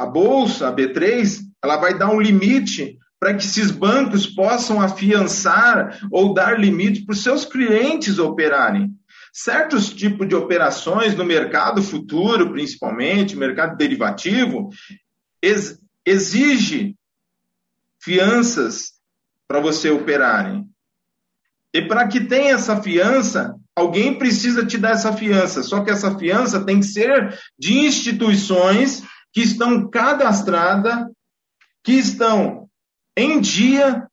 A 0.00 0.06
bolsa, 0.06 0.66
a 0.66 0.74
B3, 0.74 1.40
ela 1.62 1.76
vai 1.76 1.98
dar 1.98 2.08
um 2.08 2.18
limite 2.18 2.96
para 3.18 3.34
que 3.34 3.44
esses 3.44 3.70
bancos 3.70 4.26
possam 4.26 4.80
afiançar 4.80 6.00
ou 6.10 6.32
dar 6.32 6.58
limite 6.58 7.04
para 7.04 7.12
os 7.12 7.22
seus 7.22 7.44
clientes 7.44 8.18
operarem. 8.18 8.94
Certos 9.30 9.92
tipos 9.92 10.26
de 10.26 10.34
operações 10.34 11.14
no 11.14 11.22
mercado 11.22 11.82
futuro, 11.82 12.50
principalmente, 12.50 13.36
mercado 13.36 13.76
derivativo, 13.76 14.70
ex 15.42 15.78
exige 16.06 16.96
fianças 18.02 18.92
para 19.46 19.60
você 19.60 19.90
operarem. 19.90 20.66
E 21.74 21.82
para 21.82 22.08
que 22.08 22.20
tenha 22.20 22.54
essa 22.54 22.80
fiança, 22.80 23.54
alguém 23.76 24.18
precisa 24.18 24.64
te 24.64 24.78
dar 24.78 24.92
essa 24.92 25.12
fiança. 25.12 25.62
Só 25.62 25.84
que 25.84 25.90
essa 25.90 26.18
fiança 26.18 26.64
tem 26.64 26.80
que 26.80 26.86
ser 26.86 27.38
de 27.58 27.80
instituições 27.80 29.02
que 29.32 29.40
estão 29.42 29.88
cadastradas 29.88 31.06
que 31.82 31.92
estão 31.92 32.68
em 33.16 33.40
dia 33.40 34.06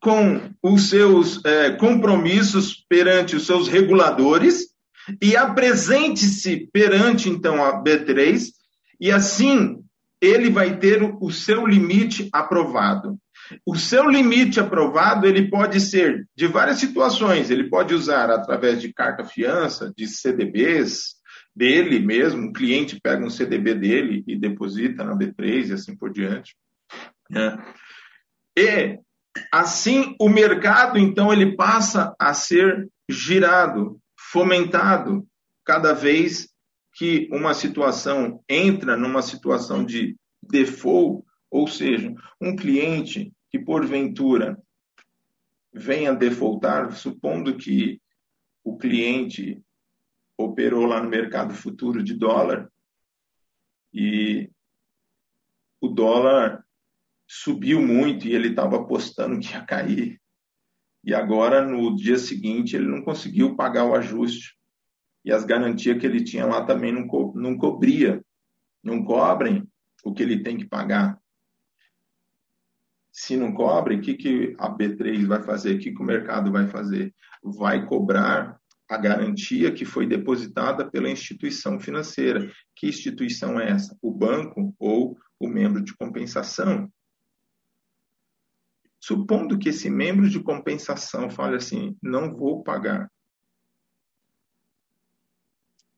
com 0.00 0.50
os 0.62 0.88
seus 0.88 1.44
é, 1.44 1.70
compromissos 1.72 2.84
perante 2.88 3.36
os 3.36 3.46
seus 3.46 3.68
reguladores 3.68 4.72
e 5.20 5.36
apresente-se 5.36 6.68
perante, 6.72 7.28
então, 7.28 7.64
a 7.64 7.82
B3, 7.82 8.48
e 9.00 9.10
assim 9.10 9.82
ele 10.20 10.50
vai 10.50 10.78
ter 10.78 11.02
o 11.20 11.30
seu 11.30 11.66
limite 11.66 12.28
aprovado. 12.32 13.18
O 13.66 13.76
seu 13.76 14.08
limite 14.08 14.60
aprovado, 14.60 15.26
ele 15.26 15.50
pode 15.50 15.80
ser 15.80 16.28
de 16.36 16.46
várias 16.46 16.78
situações. 16.78 17.50
Ele 17.50 17.68
pode 17.68 17.92
usar 17.92 18.30
através 18.30 18.80
de 18.80 18.92
carta 18.92 19.24
fiança, 19.24 19.92
de 19.96 20.06
CDBs 20.06 21.16
dele 21.54 21.98
mesmo. 21.98 22.48
O 22.48 22.52
cliente 22.52 23.00
pega 23.00 23.24
um 23.24 23.30
CDB 23.30 23.74
dele 23.74 24.24
e 24.26 24.36
deposita 24.36 25.04
na 25.04 25.16
B3 25.16 25.68
e 25.68 25.72
assim 25.72 25.96
por 25.96 26.12
diante. 26.12 26.56
Né? 27.30 27.56
E 28.56 28.98
assim 29.50 30.14
o 30.20 30.28
mercado 30.28 30.98
então 30.98 31.32
ele 31.32 31.56
passa 31.56 32.14
a 32.18 32.34
ser 32.34 32.88
girado, 33.08 34.00
fomentado 34.16 35.26
cada 35.64 35.92
vez 35.92 36.50
que 36.94 37.28
uma 37.32 37.54
situação 37.54 38.42
entra 38.48 38.96
numa 38.96 39.22
situação 39.22 39.84
de 39.84 40.16
default, 40.42 41.24
ou 41.50 41.66
seja, 41.66 42.14
um 42.40 42.54
cliente 42.54 43.32
que 43.50 43.58
porventura 43.58 44.58
venha 45.72 46.12
defaultar, 46.12 46.92
supondo 46.92 47.56
que 47.56 48.00
o 48.62 48.76
cliente 48.76 49.60
operou 50.44 50.86
lá 50.86 51.02
no 51.02 51.08
mercado 51.08 51.54
futuro 51.54 52.02
de 52.02 52.14
dólar 52.14 52.70
e 53.92 54.50
o 55.80 55.88
dólar 55.88 56.64
subiu 57.26 57.80
muito 57.80 58.26
e 58.26 58.34
ele 58.34 58.48
estava 58.48 58.76
apostando 58.76 59.40
que 59.40 59.52
ia 59.52 59.64
cair. 59.64 60.20
E 61.04 61.12
agora, 61.12 61.66
no 61.66 61.94
dia 61.96 62.16
seguinte, 62.16 62.76
ele 62.76 62.86
não 62.86 63.02
conseguiu 63.02 63.56
pagar 63.56 63.84
o 63.84 63.94
ajuste. 63.94 64.56
E 65.24 65.32
as 65.32 65.44
garantias 65.44 65.98
que 65.98 66.06
ele 66.06 66.22
tinha 66.22 66.46
lá 66.46 66.64
também 66.64 66.92
não, 66.92 67.06
co 67.06 67.32
não 67.34 67.56
cobria. 67.56 68.24
Não 68.82 69.04
cobrem 69.04 69.68
o 70.04 70.12
que 70.12 70.22
ele 70.22 70.42
tem 70.42 70.56
que 70.56 70.64
pagar. 70.64 71.20
Se 73.10 73.36
não 73.36 73.52
cobre, 73.52 73.96
o 73.96 74.00
que, 74.00 74.14
que 74.14 74.56
a 74.58 74.70
B3 74.70 75.26
vai 75.26 75.42
fazer? 75.42 75.76
O 75.76 75.78
que, 75.78 75.92
que 75.92 76.00
o 76.00 76.04
mercado 76.04 76.50
vai 76.50 76.66
fazer? 76.68 77.14
Vai 77.42 77.84
cobrar 77.86 78.60
a 78.92 78.98
garantia 78.98 79.72
que 79.72 79.86
foi 79.86 80.06
depositada 80.06 80.90
pela 80.90 81.08
instituição 81.08 81.80
financeira. 81.80 82.52
Que 82.76 82.86
instituição 82.86 83.58
é 83.58 83.70
essa? 83.70 83.96
O 84.02 84.12
banco 84.12 84.74
ou 84.78 85.18
o 85.40 85.48
membro 85.48 85.82
de 85.82 85.96
compensação? 85.96 86.92
Supondo 89.00 89.58
que 89.58 89.70
esse 89.70 89.88
membro 89.88 90.28
de 90.28 90.38
compensação 90.42 91.30
fale 91.30 91.56
assim: 91.56 91.96
não 92.02 92.34
vou 92.36 92.62
pagar, 92.62 93.10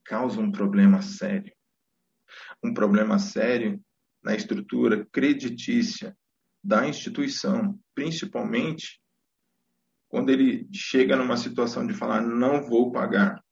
causa 0.05 0.41
um 0.41 0.53
problema 0.53 1.03
sério. 1.03 1.53
Um 2.63 2.73
problema 2.73 3.19
sério 3.19 3.83
na 4.23 4.37
estrutura 4.37 5.05
creditícia 5.07 6.17
da 6.63 6.87
instituição, 6.89 7.77
principalmente 7.93 9.01
quando 10.15 10.31
ele 10.31 10.69
chega 10.73 11.17
numa 11.17 11.37
situação 11.37 11.85
de 11.85 11.93
falar 11.93 12.21
não 12.21 12.63
vou 12.63 12.93
pagar. 12.93 13.43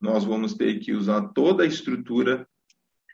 Nós 0.00 0.24
vamos 0.24 0.54
ter 0.54 0.78
que 0.78 0.92
usar 0.92 1.30
toda 1.30 1.64
a 1.64 1.66
estrutura 1.66 2.48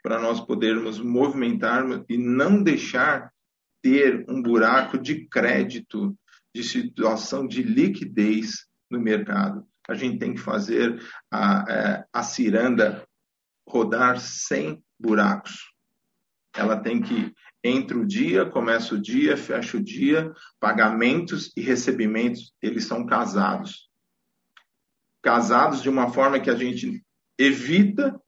para 0.02 0.20
nós 0.20 0.38
podermos 0.38 1.00
movimentarmos 1.00 2.04
e 2.10 2.18
não 2.18 2.62
deixar 2.62 3.32
ter 3.80 4.26
um 4.28 4.42
buraco 4.42 4.98
de 4.98 5.26
crédito, 5.28 6.14
de 6.54 6.62
situação 6.62 7.46
de 7.48 7.62
liquidez 7.62 8.66
no 8.90 9.00
mercado. 9.00 9.66
A 9.88 9.94
gente 9.94 10.18
tem 10.18 10.34
que 10.34 10.40
fazer 10.40 11.02
a, 11.30 11.64
é, 11.66 12.04
a 12.12 12.22
ciranda 12.22 13.02
rodar 13.66 14.20
sem 14.20 14.84
buracos. 15.00 15.71
Ela 16.54 16.76
tem 16.76 17.00
que, 17.00 17.32
entre 17.64 17.96
o 17.96 18.06
dia, 18.06 18.44
começa 18.44 18.94
o 18.94 19.00
dia, 19.00 19.36
fecha 19.36 19.76
o 19.76 19.82
dia, 19.82 20.32
pagamentos 20.60 21.52
e 21.56 21.60
recebimentos, 21.60 22.52
eles 22.60 22.84
são 22.84 23.06
casados. 23.06 23.88
Casados 25.22 25.82
de 25.82 25.88
uma 25.88 26.10
forma 26.10 26.40
que 26.40 26.50
a 26.50 26.56
gente 26.56 27.02
evita 27.38 28.20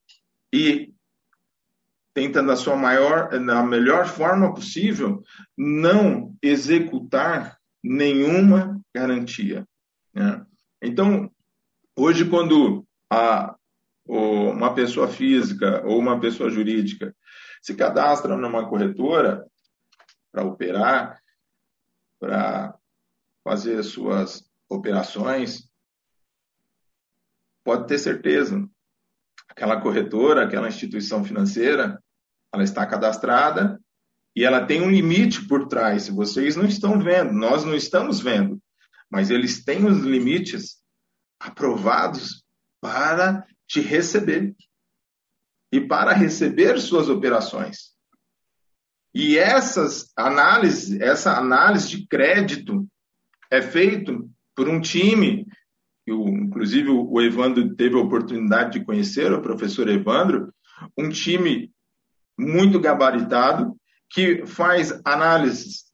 e 0.52 0.94
tenta 2.14 2.40
na 2.40 2.54
sua 2.54 2.76
maior, 2.76 3.38
na 3.40 3.62
melhor 3.62 4.06
forma 4.06 4.54
possível, 4.54 5.22
não 5.58 6.34
executar 6.40 7.58
nenhuma 7.82 8.80
garantia. 8.94 9.66
Né? 10.14 10.46
Então, 10.80 11.30
hoje, 11.96 12.24
quando 12.24 12.86
a, 13.10 13.56
uma 14.06 14.72
pessoa 14.74 15.08
física 15.08 15.82
ou 15.84 15.98
uma 15.98 16.20
pessoa 16.20 16.48
jurídica 16.48 17.14
se 17.64 17.74
cadastra 17.74 18.36
numa 18.36 18.68
corretora 18.68 19.42
para 20.30 20.44
operar, 20.44 21.18
para 22.20 22.78
fazer 23.42 23.82
suas 23.82 24.44
operações, 24.68 25.66
pode 27.64 27.86
ter 27.86 27.96
certeza, 27.96 28.68
aquela 29.48 29.80
corretora, 29.80 30.44
aquela 30.44 30.68
instituição 30.68 31.24
financeira, 31.24 31.98
ela 32.52 32.62
está 32.62 32.86
cadastrada 32.86 33.80
e 34.36 34.44
ela 34.44 34.66
tem 34.66 34.82
um 34.82 34.90
limite 34.90 35.48
por 35.48 35.66
trás. 35.66 36.06
Vocês 36.10 36.56
não 36.56 36.66
estão 36.66 37.00
vendo, 37.00 37.32
nós 37.32 37.64
não 37.64 37.74
estamos 37.74 38.20
vendo, 38.20 38.62
mas 39.08 39.30
eles 39.30 39.64
têm 39.64 39.86
os 39.86 40.00
limites 40.00 40.82
aprovados 41.40 42.44
para 42.78 43.46
te 43.66 43.80
receber 43.80 44.54
e 45.74 45.80
para 45.80 46.12
receber 46.12 46.78
suas 46.78 47.08
operações. 47.08 47.94
E 49.12 49.36
essas 49.36 50.12
análises, 50.16 51.00
essa 51.00 51.36
análise 51.36 51.88
de 51.88 52.06
crédito 52.06 52.86
é 53.50 53.60
feito 53.60 54.30
por 54.54 54.68
um 54.68 54.80
time, 54.80 55.44
que 56.04 56.12
o, 56.12 56.28
inclusive 56.28 56.90
o 56.90 57.20
Evandro 57.20 57.74
teve 57.74 57.96
a 57.96 58.02
oportunidade 58.02 58.78
de 58.78 58.84
conhecer, 58.84 59.32
o 59.32 59.42
professor 59.42 59.88
Evandro, 59.88 60.54
um 60.96 61.08
time 61.08 61.72
muito 62.38 62.78
gabaritado, 62.78 63.76
que 64.08 64.46
faz 64.46 65.00
análises 65.04 65.86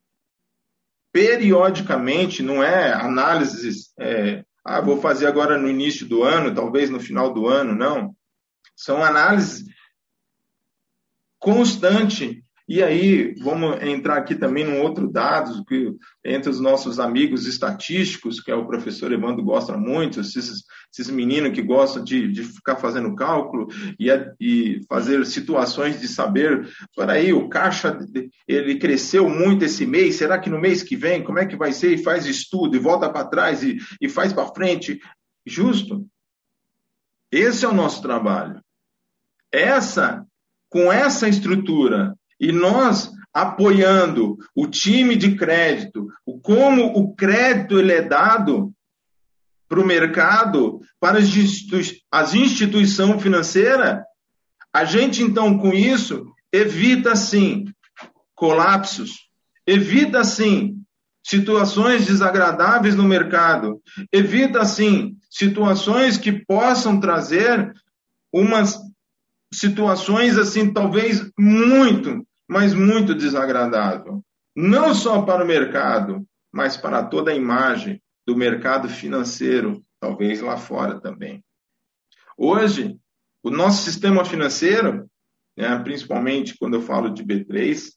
periodicamente, 1.10 2.42
não 2.42 2.62
é 2.62 2.92
análises, 2.92 3.94
é, 3.98 4.44
ah, 4.62 4.82
vou 4.82 5.00
fazer 5.00 5.26
agora 5.26 5.56
no 5.56 5.70
início 5.70 6.06
do 6.06 6.22
ano, 6.22 6.54
talvez 6.54 6.90
no 6.90 7.00
final 7.00 7.32
do 7.32 7.48
ano, 7.48 7.74
não. 7.74 8.14
São 8.80 9.02
análises 9.02 9.64
constante 11.38 12.42
e 12.70 12.84
aí, 12.84 13.34
vamos 13.40 13.82
entrar 13.82 14.18
aqui 14.18 14.32
também 14.32 14.64
num 14.64 14.80
outro 14.80 15.10
dado, 15.10 15.64
que 15.64 15.92
entre 16.24 16.48
os 16.48 16.60
nossos 16.60 17.00
amigos 17.00 17.44
estatísticos, 17.44 18.40
que 18.40 18.48
é 18.48 18.54
o 18.54 18.64
professor 18.64 19.10
Evandro 19.10 19.42
gosta 19.42 19.76
muito, 19.76 20.20
esses, 20.20 20.62
esses 20.92 21.10
meninos 21.10 21.50
que 21.50 21.62
gostam 21.62 22.04
de, 22.04 22.30
de 22.30 22.44
ficar 22.44 22.76
fazendo 22.76 23.16
cálculo 23.16 23.66
e, 23.98 24.08
e 24.40 24.80
fazer 24.88 25.26
situações 25.26 26.00
de 26.00 26.06
saber, 26.06 26.64
aí, 27.08 27.32
o 27.32 27.48
caixa, 27.48 27.98
ele 28.46 28.78
cresceu 28.78 29.28
muito 29.28 29.64
esse 29.64 29.84
mês, 29.84 30.14
será 30.14 30.38
que 30.38 30.48
no 30.48 30.60
mês 30.60 30.80
que 30.80 30.94
vem, 30.94 31.24
como 31.24 31.40
é 31.40 31.46
que 31.46 31.56
vai 31.56 31.72
ser? 31.72 31.94
E 31.94 32.04
faz 32.04 32.24
estudo, 32.24 32.76
e 32.76 32.78
volta 32.78 33.10
para 33.10 33.26
trás, 33.26 33.64
e, 33.64 33.78
e 34.00 34.08
faz 34.08 34.32
para 34.32 34.46
frente. 34.46 35.00
Justo. 35.44 36.06
Esse 37.32 37.64
é 37.64 37.68
o 37.68 37.74
nosso 37.74 38.00
trabalho. 38.00 38.62
Essa, 39.52 40.24
com 40.68 40.92
essa 40.92 41.28
estrutura, 41.28 42.14
e 42.38 42.52
nós 42.52 43.10
apoiando 43.32 44.36
o 44.54 44.66
time 44.66 45.14
de 45.14 45.36
crédito, 45.36 46.08
como 46.42 46.86
o 46.86 47.14
crédito 47.14 47.78
ele 47.78 47.92
é 47.92 48.02
dado 48.02 48.72
para 49.68 49.80
o 49.80 49.86
mercado, 49.86 50.80
para 50.98 51.18
as, 51.18 51.28
as 52.10 52.34
instituições 52.34 53.22
financeiras, 53.22 54.00
a 54.72 54.84
gente 54.84 55.22
então 55.22 55.58
com 55.58 55.72
isso 55.72 56.26
evita 56.52 57.14
sim 57.14 57.66
colapsos, 58.34 59.28
evita 59.66 60.24
sim 60.24 60.76
situações 61.22 62.06
desagradáveis 62.06 62.96
no 62.96 63.04
mercado, 63.04 63.80
evita 64.12 64.64
sim 64.64 65.16
situações 65.30 66.16
que 66.16 66.32
possam 66.32 66.98
trazer 66.98 67.72
umas 68.32 68.76
situações 69.52 70.38
assim 70.38 70.72
talvez 70.72 71.30
muito 71.38 72.24
mas 72.50 72.74
muito 72.74 73.14
desagradável, 73.14 74.24
não 74.56 74.92
só 74.92 75.22
para 75.22 75.44
o 75.44 75.46
mercado, 75.46 76.26
mas 76.52 76.76
para 76.76 77.04
toda 77.04 77.30
a 77.30 77.34
imagem 77.34 78.02
do 78.26 78.36
mercado 78.36 78.88
financeiro, 78.88 79.84
talvez 80.00 80.40
lá 80.40 80.56
fora 80.56 81.00
também. 81.00 81.44
Hoje, 82.36 82.98
o 83.40 83.50
nosso 83.50 83.84
sistema 83.84 84.24
financeiro, 84.24 85.08
né, 85.56 85.78
principalmente 85.78 86.58
quando 86.58 86.74
eu 86.74 86.82
falo 86.82 87.08
de 87.08 87.22
B3, 87.22 87.92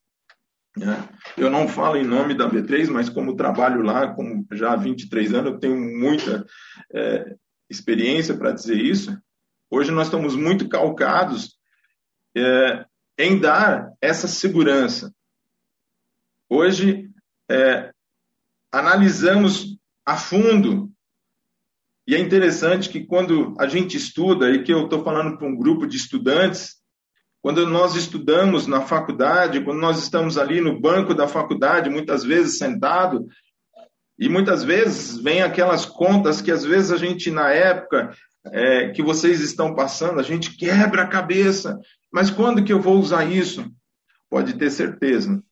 né, 0.77 1.09
eu 1.35 1.49
não 1.49 1.67
falo 1.67 1.97
em 1.97 2.05
nome 2.05 2.35
da 2.35 2.47
B3, 2.47 2.91
mas 2.91 3.09
como 3.09 3.35
trabalho 3.35 3.81
lá, 3.81 4.13
como 4.13 4.45
já 4.51 4.73
há 4.73 4.75
23 4.75 5.33
anos, 5.33 5.53
eu 5.53 5.59
tenho 5.59 5.75
muita 5.75 6.45
é, 6.93 7.35
experiência 7.67 8.37
para 8.37 8.51
dizer 8.51 8.77
isso. 8.79 9.17
Hoje 9.75 9.89
nós 9.89 10.05
estamos 10.05 10.35
muito 10.35 10.69
calcados 10.69 11.57
é, 12.37 12.85
em 13.17 13.39
dar 13.39 13.91
essa 13.99 14.27
segurança. 14.27 15.11
Hoje, 16.47 17.09
é, 17.49 17.91
analisamos 18.71 19.75
a 20.05 20.15
fundo, 20.15 20.91
e 22.07 22.13
é 22.13 22.19
interessante 22.19 22.87
que 22.87 23.03
quando 23.03 23.55
a 23.59 23.65
gente 23.65 23.97
estuda, 23.97 24.51
e 24.51 24.63
que 24.63 24.71
eu 24.71 24.83
estou 24.83 25.03
falando 25.03 25.39
para 25.39 25.47
um 25.47 25.57
grupo 25.57 25.87
de 25.87 25.97
estudantes, 25.97 26.75
quando 27.41 27.65
nós 27.65 27.95
estudamos 27.95 28.67
na 28.67 28.81
faculdade, 28.81 29.63
quando 29.63 29.79
nós 29.79 29.97
estamos 29.97 30.37
ali 30.37 30.61
no 30.61 30.79
banco 30.79 31.15
da 31.15 31.27
faculdade, 31.27 31.89
muitas 31.89 32.23
vezes 32.23 32.59
sentado, 32.59 33.25
e 34.19 34.29
muitas 34.29 34.63
vezes 34.63 35.17
vem 35.17 35.41
aquelas 35.41 35.83
contas 35.83 36.41
que 36.41 36.51
às 36.51 36.63
vezes 36.63 36.91
a 36.91 36.97
gente, 36.97 37.31
na 37.31 37.49
época 37.49 38.15
é, 38.51 38.89
que 38.89 39.01
vocês 39.01 39.39
estão 39.41 39.73
passando, 39.73 40.19
a 40.19 40.23
gente 40.23 40.55
quebra 40.57 41.03
a 41.03 41.07
cabeça 41.07 41.79
mas 42.13 42.29
quando 42.29 42.63
que 42.63 42.71
eu 42.71 42.79
vou 42.79 42.99
usar 42.99 43.25
isso? 43.25 43.65
Pode 44.29 44.53
ter 44.53 44.69
certeza. 44.69 45.43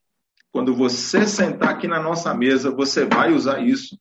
Quando 0.51 0.75
você 0.75 1.25
sentar 1.25 1.69
aqui 1.69 1.87
na 1.87 1.99
nossa 1.99 2.31
mesa, 2.35 2.69
você 2.69 3.03
vai 3.03 3.33
usar 3.33 3.65
isso. 3.65 3.97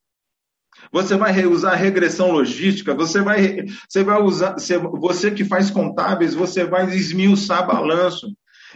Você 0.92 1.16
vai 1.16 1.46
usar 1.46 1.74
regressão 1.74 2.30
logística, 2.30 2.94
você 2.94 3.22
vai, 3.22 3.64
você 3.88 4.04
vai 4.04 4.20
usar, 4.20 4.56
você 5.00 5.30
que 5.30 5.44
faz 5.44 5.70
contábeis, 5.70 6.34
você 6.34 6.64
vai 6.64 6.86
esmiuçar 6.94 7.66
balanço. 7.66 8.30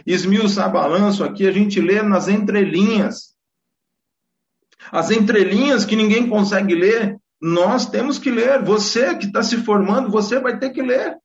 Esmiuçar 0.05 0.71
balanço 0.71 1.23
aqui 1.23 1.47
a 1.47 1.51
gente 1.51 1.79
lê 1.79 2.01
nas 2.01 2.27
entrelinhas. 2.27 3.35
As 4.91 5.11
entrelinhas 5.11 5.85
que 5.85 5.95
ninguém 5.95 6.27
consegue 6.27 6.73
ler, 6.73 7.19
nós 7.41 7.85
temos 7.85 8.17
que 8.17 8.31
ler. 8.31 8.63
Você 8.63 9.15
que 9.15 9.25
está 9.27 9.43
se 9.43 9.57
formando, 9.57 10.09
você 10.09 10.39
vai 10.39 10.57
ter 10.57 10.71
que 10.71 10.81
ler. 10.81 11.17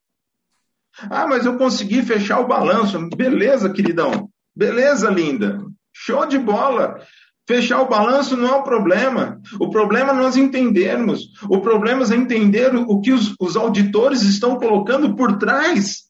Ah, 1.09 1.27
mas 1.27 1.47
eu 1.47 1.57
consegui 1.57 2.03
fechar 2.03 2.41
o 2.41 2.49
balanço. 2.49 2.99
Beleza, 3.17 3.71
queridão. 3.71 4.29
Beleza, 4.55 5.09
linda. 5.09 5.65
Show 5.93 6.27
de 6.27 6.39
bola. 6.39 7.01
Fechar 7.47 7.81
o 7.81 7.89
balanço 7.89 8.37
não 8.37 8.49
é 8.49 8.57
o 8.59 8.63
problema. 8.63 9.41
O 9.59 9.71
problema 9.71 10.13
é 10.13 10.15
nós 10.15 10.37
entendermos. 10.37 11.33
O 11.49 11.61
problema 11.61 12.05
é 12.05 12.17
entender 12.17 12.75
o 12.75 13.01
que 13.01 13.13
os, 13.13 13.35
os 13.41 13.57
auditores 13.57 14.23
estão 14.23 14.57
colocando 14.57 15.17
por 15.17 15.39
trás 15.39 16.05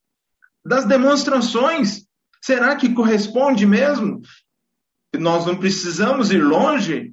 das 0.65 0.85
demonstrações. 0.85 2.05
Será 2.43 2.77
que 2.77 2.93
corresponde 2.93 3.67
mesmo? 3.67 4.21
Nós 5.19 5.47
não 5.47 5.57
precisamos 5.57 6.31
ir 6.31 6.43
longe. 6.43 7.13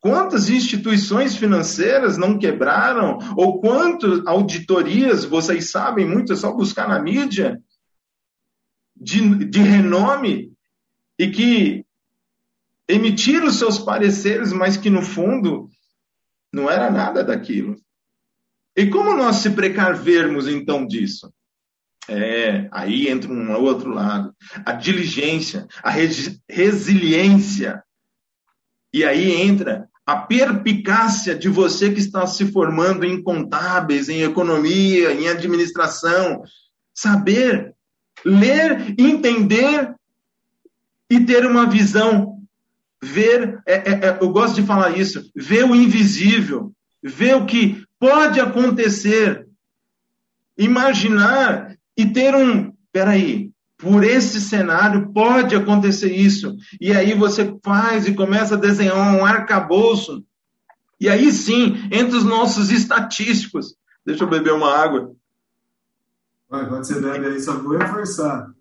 Quantas 0.00 0.48
instituições 0.48 1.36
financeiras 1.36 2.16
não 2.16 2.38
quebraram? 2.38 3.18
Ou 3.36 3.60
quantas 3.60 4.24
auditorias, 4.26 5.24
vocês 5.24 5.70
sabem 5.70 6.06
muito, 6.06 6.32
é 6.32 6.36
só 6.36 6.52
buscar 6.52 6.88
na 6.88 7.00
mídia, 7.00 7.60
de, 8.96 9.44
de 9.46 9.60
renome, 9.60 10.52
e 11.18 11.28
que 11.30 11.84
emitiram 12.88 13.50
seus 13.50 13.78
pareceres, 13.78 14.52
mas 14.52 14.76
que 14.76 14.88
no 14.88 15.02
fundo 15.02 15.68
não 16.52 16.70
era 16.70 16.90
nada 16.90 17.24
daquilo. 17.24 17.76
E 18.76 18.86
como 18.86 19.14
nós 19.14 19.36
se 19.36 19.50
precavermos 19.50 20.46
então 20.46 20.86
disso? 20.86 21.32
É, 22.08 22.68
aí 22.72 23.08
entra 23.08 23.30
um 23.30 23.52
outro 23.52 23.90
lado, 23.90 24.34
a 24.64 24.72
diligência, 24.72 25.66
a 25.82 25.90
resiliência. 26.48 27.82
E 28.92 29.04
aí 29.04 29.32
entra 29.32 29.87
a 30.08 30.16
perpicácia 30.16 31.34
de 31.34 31.50
você 31.50 31.92
que 31.92 32.00
está 32.00 32.26
se 32.26 32.50
formando 32.50 33.04
em 33.04 33.22
contábeis, 33.22 34.08
em 34.08 34.22
economia, 34.22 35.12
em 35.12 35.28
administração. 35.28 36.42
Saber 36.94 37.74
ler, 38.24 38.94
entender 38.98 39.94
e 41.10 41.20
ter 41.20 41.44
uma 41.44 41.66
visão 41.66 42.38
ver, 43.02 43.60
é, 43.66 43.74
é, 43.74 44.06
é, 44.06 44.18
eu 44.18 44.30
gosto 44.30 44.54
de 44.54 44.66
falar 44.66 44.96
isso, 44.96 45.30
ver 45.36 45.64
o 45.64 45.76
invisível, 45.76 46.72
ver 47.02 47.36
o 47.36 47.44
que 47.44 47.84
pode 47.98 48.40
acontecer, 48.40 49.46
imaginar 50.56 51.76
e 51.94 52.06
ter 52.06 52.34
um, 52.34 52.72
peraí, 52.90 53.47
por 53.78 54.02
esse 54.02 54.40
cenário 54.40 55.12
pode 55.12 55.54
acontecer 55.54 56.12
isso. 56.12 56.56
E 56.80 56.92
aí 56.92 57.14
você 57.14 57.56
faz 57.62 58.06
e 58.06 58.14
começa 58.14 58.54
a 58.54 58.58
desenhar 58.58 59.16
um 59.16 59.24
arcabouço. 59.24 60.24
E 61.00 61.08
aí 61.08 61.30
sim, 61.30 61.76
entre 61.92 62.16
os 62.16 62.24
nossos 62.24 62.70
estatísticos. 62.70 63.76
Deixa 64.04 64.24
eu 64.24 64.28
beber 64.28 64.52
uma 64.52 64.74
água. 64.74 65.14
Quando 66.48 66.84
você 66.84 67.00
bebe 67.00 67.26
aí, 67.26 67.40
só 67.40 67.56
vou 67.58 67.76
reforçar. 67.76 68.52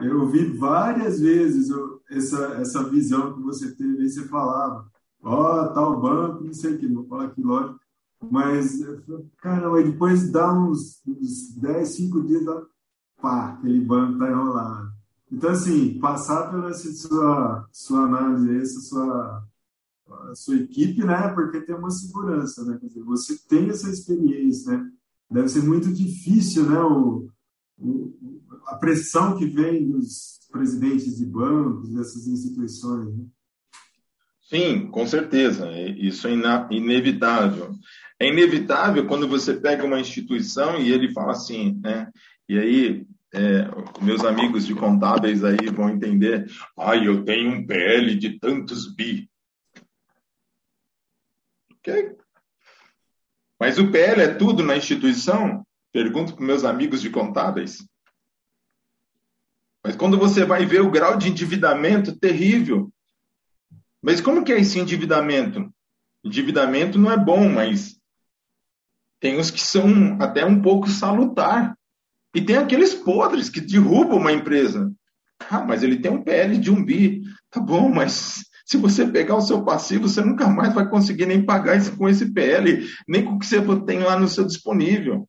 Eu 0.00 0.20
ouvi 0.20 0.56
várias 0.56 1.20
vezes 1.20 1.68
essa, 2.10 2.54
essa 2.60 2.84
visão 2.88 3.34
que 3.34 3.42
você 3.42 3.72
teve, 3.72 4.02
aí 4.02 4.08
você 4.08 4.26
falava, 4.28 4.86
ó, 5.22 5.64
oh, 5.64 5.68
tal 5.74 6.00
banco, 6.00 6.44
não 6.44 6.54
sei 6.54 6.74
o 6.74 6.78
que, 6.78 6.86
vou 6.86 7.06
falar 7.06 7.24
aqui, 7.24 7.42
lógico, 7.42 7.80
mas, 8.30 8.78
caramba, 9.38 9.82
depois 9.82 10.30
dá 10.30 10.52
uns, 10.52 11.02
uns 11.06 11.54
10, 11.56 11.88
5 11.88 12.22
dias, 12.22 12.44
dá, 12.44 12.62
pá, 13.22 13.52
aquele 13.52 13.80
banco 13.80 14.18
tá 14.18 14.28
enrolado. 14.28 14.92
Então, 15.30 15.50
assim, 15.50 15.98
passar 15.98 16.50
pela 16.50 16.74
sua, 16.74 17.66
sua 17.72 18.00
análise, 18.00 18.58
essa 18.58 18.80
sua, 18.80 19.44
sua 20.34 20.56
equipe, 20.56 21.04
né, 21.04 21.28
porque 21.28 21.62
tem 21.62 21.74
uma 21.74 21.90
segurança, 21.90 22.64
né, 22.64 22.76
quer 22.78 22.88
dizer, 22.88 23.02
você 23.02 23.38
tem 23.48 23.70
essa 23.70 23.88
experiência, 23.88 24.76
né, 24.76 24.90
deve 25.30 25.48
ser 25.48 25.62
muito 25.62 25.90
difícil, 25.90 26.68
né, 26.68 26.78
o, 26.80 27.30
o 27.78 28.12
a 28.66 28.76
pressão 28.76 29.36
que 29.36 29.46
vem 29.46 29.90
dos 29.90 30.40
presidentes 30.50 31.16
de 31.16 31.24
bancos, 31.24 31.90
dessas 31.90 32.26
instituições. 32.26 33.14
Né? 33.14 33.24
Sim, 34.42 34.86
com 34.88 35.06
certeza. 35.06 35.70
Isso 35.96 36.28
é 36.28 36.32
inevitável. 36.70 37.74
É 38.20 38.28
inevitável 38.28 39.06
quando 39.06 39.26
você 39.26 39.54
pega 39.54 39.84
uma 39.84 39.98
instituição 39.98 40.78
e 40.78 40.92
ele 40.92 41.12
fala 41.12 41.32
assim, 41.32 41.80
né? 41.82 42.10
E 42.48 42.58
aí, 42.58 43.06
é, 43.34 43.64
meus 44.02 44.24
amigos 44.24 44.66
de 44.66 44.74
contábeis 44.74 45.42
aí 45.42 45.66
vão 45.70 45.88
entender. 45.88 46.50
Ah, 46.78 46.96
eu 46.96 47.24
tenho 47.24 47.50
um 47.50 47.66
PL 47.66 48.14
de 48.14 48.38
tantos 48.38 48.94
bi. 48.94 49.30
Okay. 51.78 52.14
Mas 53.58 53.78
o 53.78 53.90
PL 53.90 54.22
é 54.22 54.34
tudo 54.34 54.62
na 54.62 54.76
instituição? 54.76 55.66
Pergunto 55.92 56.34
para 56.34 56.44
meus 56.44 56.64
amigos 56.64 57.00
de 57.00 57.10
contábeis. 57.10 57.86
Mas 59.84 59.96
quando 59.96 60.18
você 60.18 60.44
vai 60.44 60.64
ver 60.64 60.80
o 60.80 60.90
grau 60.90 61.16
de 61.16 61.28
endividamento 61.28 62.16
terrível. 62.16 62.92
Mas 64.00 64.20
como 64.20 64.44
que 64.44 64.52
é 64.52 64.60
esse 64.60 64.78
endividamento? 64.78 65.72
Endividamento 66.24 66.98
não 66.98 67.10
é 67.10 67.16
bom, 67.16 67.48
mas 67.48 68.00
tem 69.18 69.38
os 69.38 69.50
que 69.50 69.60
são 69.60 70.20
até 70.20 70.44
um 70.44 70.60
pouco 70.60 70.88
salutar. 70.88 71.76
E 72.34 72.40
tem 72.40 72.56
aqueles 72.56 72.94
podres 72.94 73.48
que 73.48 73.60
derrubam 73.60 74.18
uma 74.18 74.32
empresa. 74.32 74.90
Ah, 75.50 75.64
mas 75.64 75.82
ele 75.82 75.98
tem 75.98 76.10
um 76.10 76.22
PL 76.22 76.56
de 76.56 76.70
um 76.70 76.84
bi. 76.84 77.22
Tá 77.50 77.60
bom, 77.60 77.88
mas 77.88 78.44
se 78.64 78.76
você 78.76 79.06
pegar 79.06 79.36
o 79.36 79.42
seu 79.42 79.64
passivo, 79.64 80.08
você 80.08 80.22
nunca 80.22 80.48
mais 80.48 80.72
vai 80.74 80.88
conseguir 80.88 81.26
nem 81.26 81.44
pagar 81.44 81.76
isso 81.76 81.96
com 81.96 82.08
esse 82.08 82.32
PL, 82.32 82.86
nem 83.06 83.24
com 83.24 83.32
o 83.32 83.38
que 83.38 83.46
você 83.46 83.60
tem 83.84 84.00
lá 84.00 84.18
no 84.18 84.28
seu 84.28 84.44
disponível 84.44 85.28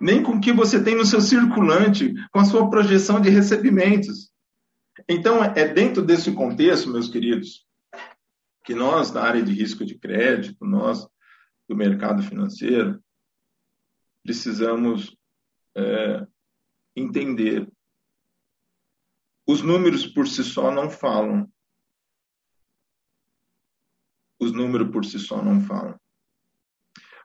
nem 0.00 0.22
com 0.22 0.32
o 0.32 0.40
que 0.40 0.52
você 0.52 0.82
tem 0.82 0.96
no 0.96 1.04
seu 1.04 1.20
circulante, 1.20 2.14
com 2.32 2.40
a 2.40 2.44
sua 2.44 2.70
projeção 2.70 3.20
de 3.20 3.28
recebimentos. 3.28 4.32
Então, 5.06 5.44
é 5.44 5.68
dentro 5.68 6.02
desse 6.02 6.32
contexto, 6.32 6.90
meus 6.90 7.08
queridos, 7.08 7.66
que 8.64 8.74
nós, 8.74 9.10
da 9.10 9.22
área 9.22 9.42
de 9.42 9.52
risco 9.52 9.84
de 9.84 9.98
crédito, 9.98 10.64
nós, 10.64 11.06
do 11.68 11.76
mercado 11.76 12.22
financeiro, 12.22 12.98
precisamos 14.24 15.16
é, 15.76 16.26
entender. 16.96 17.70
Os 19.46 19.62
números 19.62 20.06
por 20.06 20.28
si 20.28 20.44
só 20.44 20.70
não 20.70 20.90
falam. 20.90 21.50
Os 24.38 24.52
números 24.52 24.90
por 24.90 25.04
si 25.04 25.18
só 25.18 25.42
não 25.42 25.60
falam. 25.60 25.98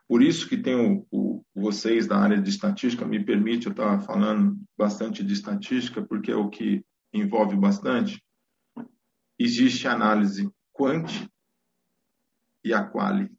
Por 0.08 0.22
isso 0.22 0.48
que 0.48 0.56
tem 0.56 0.74
o, 0.74 1.06
o, 1.10 1.44
vocês 1.54 2.06
da 2.06 2.18
área 2.18 2.40
de 2.40 2.48
estatística, 2.48 3.04
me 3.04 3.24
permite, 3.24 3.66
eu 3.66 3.72
estava 3.72 4.00
falando 4.00 4.60
bastante 4.76 5.24
de 5.24 5.32
estatística, 5.32 6.04
porque 6.04 6.30
é 6.30 6.36
o 6.36 6.48
que 6.48 6.84
envolve 7.12 7.56
bastante. 7.56 8.22
Existe 9.38 9.88
a 9.88 9.92
análise 9.92 10.48
quant 10.72 11.28
e 12.62 12.72
a 12.72 12.84
quali. 12.84 13.30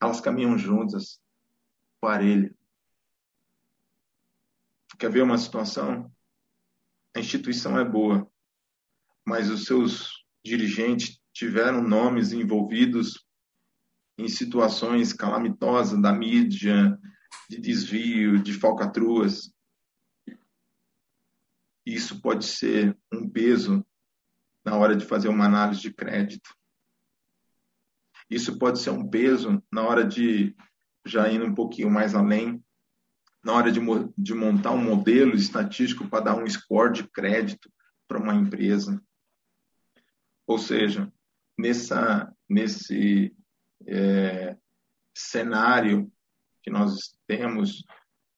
Elas 0.00 0.20
caminham 0.20 0.58
juntas, 0.58 1.20
parelha. 2.00 2.54
Quer 4.98 5.10
ver 5.10 5.22
uma 5.22 5.36
situação? 5.36 6.10
A 7.14 7.20
instituição 7.20 7.78
é 7.78 7.84
boa, 7.84 8.30
mas 9.26 9.50
os 9.50 9.64
seus 9.64 10.24
dirigentes 10.44 11.20
tiveram 11.32 11.82
nomes 11.82 12.32
envolvidos 12.32 13.26
em 14.18 14.28
situações 14.28 15.12
calamitosas 15.12 16.00
da 16.00 16.12
mídia, 16.12 16.98
de 17.48 17.60
desvio, 17.60 18.42
de 18.42 18.54
falcatruas. 18.54 19.52
Isso 21.84 22.20
pode 22.20 22.46
ser 22.46 22.96
um 23.12 23.28
peso 23.28 23.86
na 24.64 24.76
hora 24.76 24.96
de 24.96 25.04
fazer 25.04 25.28
uma 25.28 25.44
análise 25.44 25.80
de 25.80 25.92
crédito. 25.92 26.56
Isso 28.28 28.58
pode 28.58 28.80
ser 28.80 28.90
um 28.90 29.08
peso 29.08 29.62
na 29.70 29.82
hora 29.82 30.04
de, 30.04 30.56
já 31.04 31.30
indo 31.30 31.44
um 31.44 31.54
pouquinho 31.54 31.90
mais 31.90 32.14
além, 32.14 32.64
na 33.46 33.52
hora 33.52 33.70
de, 33.70 33.78
de 34.18 34.34
montar 34.34 34.72
um 34.72 34.82
modelo 34.82 35.36
estatístico 35.36 36.08
para 36.08 36.24
dar 36.24 36.34
um 36.34 36.50
score 36.50 36.92
de 36.92 37.04
crédito 37.04 37.72
para 38.08 38.18
uma 38.18 38.34
empresa. 38.34 39.00
Ou 40.48 40.58
seja, 40.58 41.12
nessa, 41.56 42.34
nesse 42.48 43.32
é, 43.86 44.56
cenário 45.14 46.12
que 46.60 46.70
nós 46.70 47.16
temos 47.24 47.84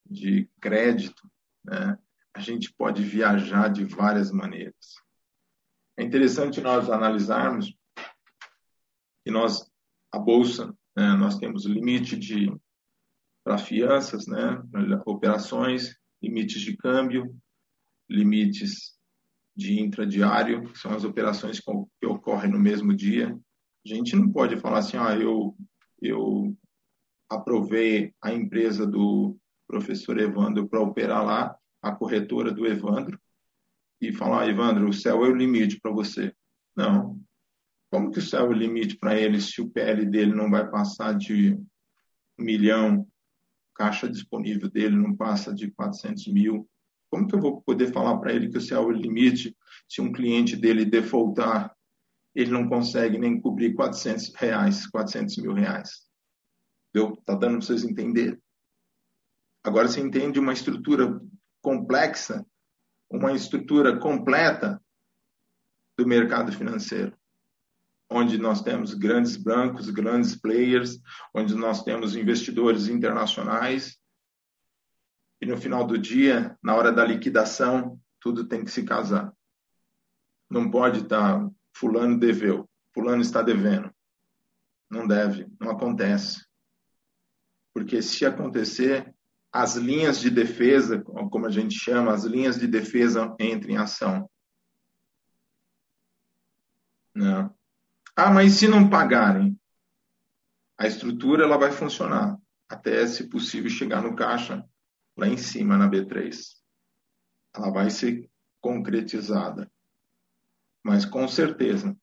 de 0.04 0.46
crédito, 0.60 1.26
né, 1.64 1.98
a 2.34 2.40
gente 2.40 2.70
pode 2.74 3.02
viajar 3.02 3.68
de 3.68 3.86
várias 3.86 4.30
maneiras. 4.30 4.96
É 5.96 6.04
interessante 6.04 6.60
nós 6.60 6.90
analisarmos 6.90 7.74
que 9.24 9.30
nós, 9.30 9.72
a 10.12 10.18
Bolsa, 10.18 10.66
né, 10.94 11.14
nós 11.14 11.38
temos 11.38 11.64
limite 11.64 12.14
de 12.14 12.54
para 13.48 13.56
fianças, 13.56 14.26
né, 14.26 14.62
operações, 15.06 15.96
limites 16.22 16.60
de 16.60 16.76
câmbio, 16.76 17.34
limites 18.06 18.94
de 19.56 19.80
intradiário, 19.80 20.70
que 20.70 20.78
são 20.78 20.92
as 20.92 21.02
operações 21.02 21.58
que 21.58 22.06
ocorrem 22.06 22.50
no 22.50 22.58
mesmo 22.58 22.94
dia, 22.94 23.34
a 23.86 23.88
gente 23.88 24.14
não 24.14 24.30
pode 24.30 24.60
falar 24.60 24.80
assim, 24.80 24.98
ah, 24.98 25.16
eu, 25.16 25.56
eu 26.02 26.54
aprovei 27.26 28.12
a 28.20 28.34
empresa 28.34 28.86
do 28.86 29.34
professor 29.66 30.18
Evandro 30.18 30.68
para 30.68 30.82
operar 30.82 31.24
lá, 31.24 31.56
a 31.80 31.90
corretora 31.90 32.52
do 32.52 32.66
Evandro, 32.66 33.18
e 33.98 34.12
falar, 34.12 34.42
ah, 34.42 34.46
Evandro, 34.46 34.90
o 34.90 34.92
céu 34.92 35.24
é 35.24 35.28
o 35.30 35.34
limite 35.34 35.80
para 35.80 35.90
você. 35.90 36.34
Não. 36.76 37.18
Como 37.90 38.10
que 38.10 38.18
o 38.18 38.22
céu 38.22 38.44
é 38.44 38.48
o 38.50 38.52
limite 38.52 38.98
para 38.98 39.18
ele 39.18 39.40
se 39.40 39.62
o 39.62 39.70
PL 39.70 40.04
dele 40.04 40.34
não 40.34 40.50
vai 40.50 40.70
passar 40.70 41.14
de 41.14 41.54
um 42.38 42.44
milhão, 42.44 43.08
caixa 43.78 44.08
disponível 44.08 44.68
dele 44.68 44.96
não 44.96 45.16
passa 45.16 45.54
de 45.54 45.70
400 45.70 46.26
mil? 46.26 46.68
Como 47.10 47.26
que 47.26 47.34
eu 47.34 47.40
vou 47.40 47.62
poder 47.62 47.92
falar 47.92 48.18
para 48.18 48.32
ele 48.32 48.50
que 48.50 48.58
o 48.58 48.60
céu 48.60 48.82
é 48.82 48.86
o 48.86 48.90
limite 48.90 49.56
se 49.88 50.00
um 50.00 50.12
cliente 50.12 50.56
dele 50.56 50.84
defaultar, 50.84 51.74
ele 52.34 52.50
não 52.50 52.68
consegue 52.68 53.16
nem 53.16 53.40
cobrir 53.40 53.74
400 53.74 54.34
reais, 54.34 54.86
400 54.88 55.38
mil 55.38 55.54
reais? 55.54 56.06
Deu? 56.92 57.16
Tá 57.24 57.34
dando 57.34 57.58
para 57.58 57.66
vocês 57.66 57.84
entenderem? 57.84 58.38
Agora 59.64 59.88
você 59.88 60.00
entende 60.00 60.38
uma 60.38 60.52
estrutura 60.52 61.20
complexa, 61.62 62.44
uma 63.08 63.32
estrutura 63.32 63.98
completa 63.98 64.82
do 65.96 66.06
mercado 66.06 66.52
financeiro, 66.52 67.16
onde 68.10 68.38
nós 68.38 68.62
temos 68.62 68.94
grandes 68.94 69.36
bancos, 69.36 69.90
grandes 69.90 70.34
players, 70.34 70.98
onde 71.34 71.54
nós 71.54 71.82
temos 71.82 72.16
investidores 72.16 72.88
internacionais, 72.88 73.98
e 75.40 75.46
no 75.46 75.56
final 75.56 75.86
do 75.86 75.98
dia, 75.98 76.58
na 76.62 76.74
hora 76.74 76.92
da 76.92 77.04
liquidação, 77.04 78.00
tudo 78.20 78.48
tem 78.48 78.64
que 78.64 78.70
se 78.70 78.82
casar. 78.82 79.32
Não 80.50 80.70
pode 80.70 81.02
estar 81.02 81.38
tá, 81.38 81.50
fulano 81.76 82.18
deveu, 82.18 82.68
fulano 82.92 83.22
está 83.22 83.42
devendo. 83.42 83.92
Não 84.90 85.06
deve, 85.06 85.46
não 85.60 85.70
acontece. 85.70 86.44
Porque 87.72 88.02
se 88.02 88.26
acontecer, 88.26 89.14
as 89.52 89.76
linhas 89.76 90.18
de 90.18 90.30
defesa, 90.30 91.00
como 91.02 91.46
a 91.46 91.50
gente 91.50 91.78
chama, 91.78 92.12
as 92.12 92.24
linhas 92.24 92.58
de 92.58 92.66
defesa 92.66 93.34
entram 93.38 93.70
em 93.70 93.76
ação. 93.76 94.28
Não. 97.14 97.57
Ah, 98.20 98.32
mas 98.32 98.54
se 98.54 98.66
não 98.66 98.90
pagarem? 98.90 99.56
A 100.76 100.88
estrutura 100.88 101.44
ela 101.44 101.56
vai 101.56 101.70
funcionar 101.70 102.36
até, 102.68 103.06
se 103.06 103.28
possível, 103.28 103.70
chegar 103.70 104.02
no 104.02 104.16
caixa 104.16 104.68
lá 105.16 105.28
em 105.28 105.36
cima 105.36 105.78
na 105.78 105.88
B3. 105.88 106.36
Ela 107.54 107.70
vai 107.70 107.90
ser 107.90 108.28
concretizada. 108.60 109.70
Mas 110.82 111.04
com 111.04 111.28
certeza, 111.28 111.96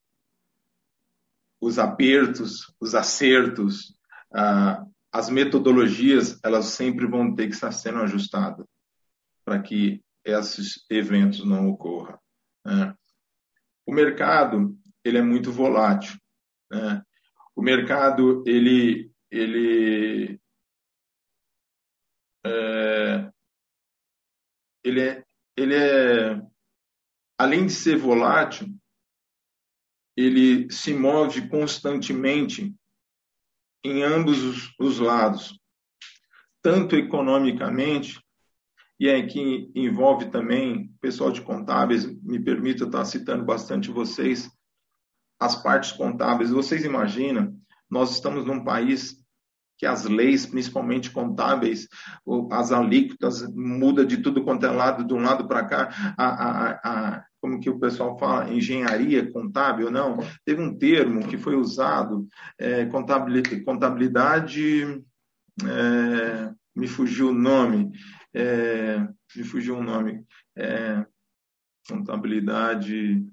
os 1.60 1.78
apertos, 1.78 2.74
os 2.80 2.96
acertos, 2.96 3.94
ah, 4.34 4.86
as 5.12 5.30
metodologias, 5.30 6.40
elas 6.46 6.68
sempre 6.68 7.06
vão 7.06 7.36
ter 7.36 7.48
que 7.48 7.56
estar 7.56 7.74
sendo 7.74 8.00
ajustadas 8.00 8.66
para 9.44 9.62
que 9.62 10.02
esses 10.24 10.86
eventos 10.90 11.46
não 11.46 11.68
ocorram. 11.68 12.18
Né? 12.64 12.96
O 13.86 13.94
mercado, 13.94 14.80
ele 15.06 15.20
é 15.20 15.22
muito 15.22 15.52
volátil. 15.52 16.20
Né? 16.72 17.02
O 17.56 17.62
mercado, 17.62 18.44
ele, 18.46 19.12
ele, 19.30 20.42
é, 22.44 23.32
ele, 24.84 25.02
é, 25.02 25.24
ele 25.56 25.76
é, 25.76 26.42
além 27.38 27.68
de 27.68 27.72
ser 27.72 27.98
volátil, 27.98 28.68
ele 30.18 30.72
se 30.72 30.94
move 30.94 31.48
constantemente 31.50 32.76
em 33.84 34.02
ambos 34.02 34.42
os, 34.42 34.74
os 34.80 35.00
lados, 35.00 35.60
tanto 36.64 36.96
economicamente, 36.96 38.20
e 39.00 39.12
aqui 39.12 39.70
envolve 39.76 40.32
também 40.32 40.88
pessoal 41.00 41.32
de 41.32 41.42
contábeis, 41.42 42.06
me 42.24 42.44
permita 42.44 42.86
estar 42.86 43.06
citando 43.06 43.44
bastante 43.44 43.92
vocês, 43.92 44.50
as 45.40 45.56
partes 45.56 45.92
contábeis. 45.92 46.50
Vocês 46.50 46.84
imaginam, 46.84 47.56
nós 47.90 48.12
estamos 48.12 48.46
num 48.46 48.64
país 48.64 49.24
que 49.78 49.86
as 49.86 50.06
leis, 50.06 50.46
principalmente 50.46 51.12
contábeis, 51.12 51.88
as 52.52 52.72
alíquotas 52.72 53.46
muda 53.54 54.06
de 54.06 54.18
tudo 54.18 54.44
quanto 54.44 54.66
é 54.66 54.72
lado, 54.72 55.06
de 55.06 55.14
um 55.14 55.22
lado 55.22 55.48
para 55.48 55.66
cá, 55.66 55.90
a, 56.18 56.26
a, 56.26 56.72
a, 56.84 57.24
como 57.42 57.60
que 57.60 57.70
o 57.70 57.80
pessoal 57.80 58.18
fala, 58.18 58.52
engenharia 58.52 59.32
contábil, 59.32 59.92
não. 59.92 60.18
Teve 60.46 60.62
um 60.62 60.78
termo 60.78 61.28
que 61.28 61.38
foi 61.38 61.56
usado, 61.56 62.28
é, 62.58 62.86
contabilidade, 62.86 65.04
é, 65.64 66.52
me 66.76 66.88
fugiu 66.88 67.30
o 67.30 67.34
nome, 67.34 67.92
é, 68.34 69.08
me 69.36 69.44
fugiu 69.44 69.78
o 69.78 69.84
nome, 69.84 70.24
é, 70.58 71.06
contabilidade 71.88 73.24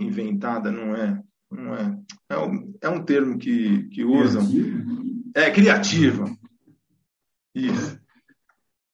inventada, 0.00 0.70
não 0.70 0.94
é? 0.94 1.22
Não 1.50 1.74
é. 1.74 1.98
É 2.28 2.38
um, 2.38 2.74
é 2.80 2.88
um 2.88 3.04
termo 3.04 3.38
que, 3.38 3.84
que 3.88 4.04
usam. 4.04 4.46
É 5.34 5.50
criativa. 5.50 6.24
Isso. 7.54 8.00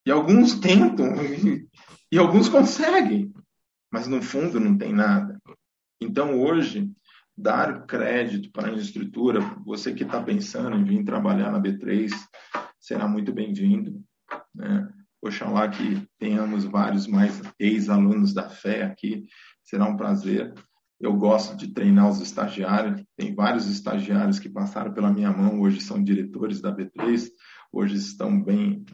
E 0.05 0.11
alguns 0.11 0.55
tentam, 0.59 1.15
e, 1.23 1.67
e 2.13 2.19
alguns 2.19 2.49
conseguem 2.49 3.33
mas 3.97 4.07
no 4.07 4.23
fundo 4.23 4.61
não 4.61 4.77
tem 4.77 4.93
nada. 4.93 5.41
Então, 6.01 6.39
hoje, 6.39 6.91
dar 7.37 7.87
crédito 7.87 8.51
para 8.53 8.69
a 8.69 8.71
infraestrutura, 8.71 9.41
você 9.65 9.95
que 9.95 10.03
está 10.03 10.23
pensando 10.23 10.77
em 10.77 10.85
vir 10.85 11.05
trabalhar 11.05 11.51
na 11.51 11.59
B3, 11.61 12.11
será 12.79 13.09
muito 13.09 13.33
bem-vindo. 13.33 14.03
Né? 14.55 14.87
Oxalá 15.23 15.69
que 15.69 16.07
tenhamos 16.19 16.65
vários 16.65 17.07
mais 17.07 17.41
ex-alunos 17.59 18.35
da 18.35 18.49
fé 18.51 18.83
aqui, 18.83 19.27
será 19.65 19.87
um 19.87 19.97
prazer. 19.97 20.53
Eu 20.99 21.15
gosto 21.15 21.57
de 21.57 21.69
treinar 21.69 22.09
os 22.09 22.21
estagiários, 22.21 23.05
tem 23.17 23.35
vários 23.35 23.67
estagiários 23.67 24.39
que 24.39 24.49
passaram 24.49 24.95
pela 24.95 25.13
minha 25.13 25.31
mão, 25.31 25.61
hoje 25.61 25.81
são 25.81 26.03
diretores 26.03 26.61
da 26.61 26.75
B3, 26.75 27.31
hoje 27.71 27.97
estão 27.97 28.43
bem 28.43 28.85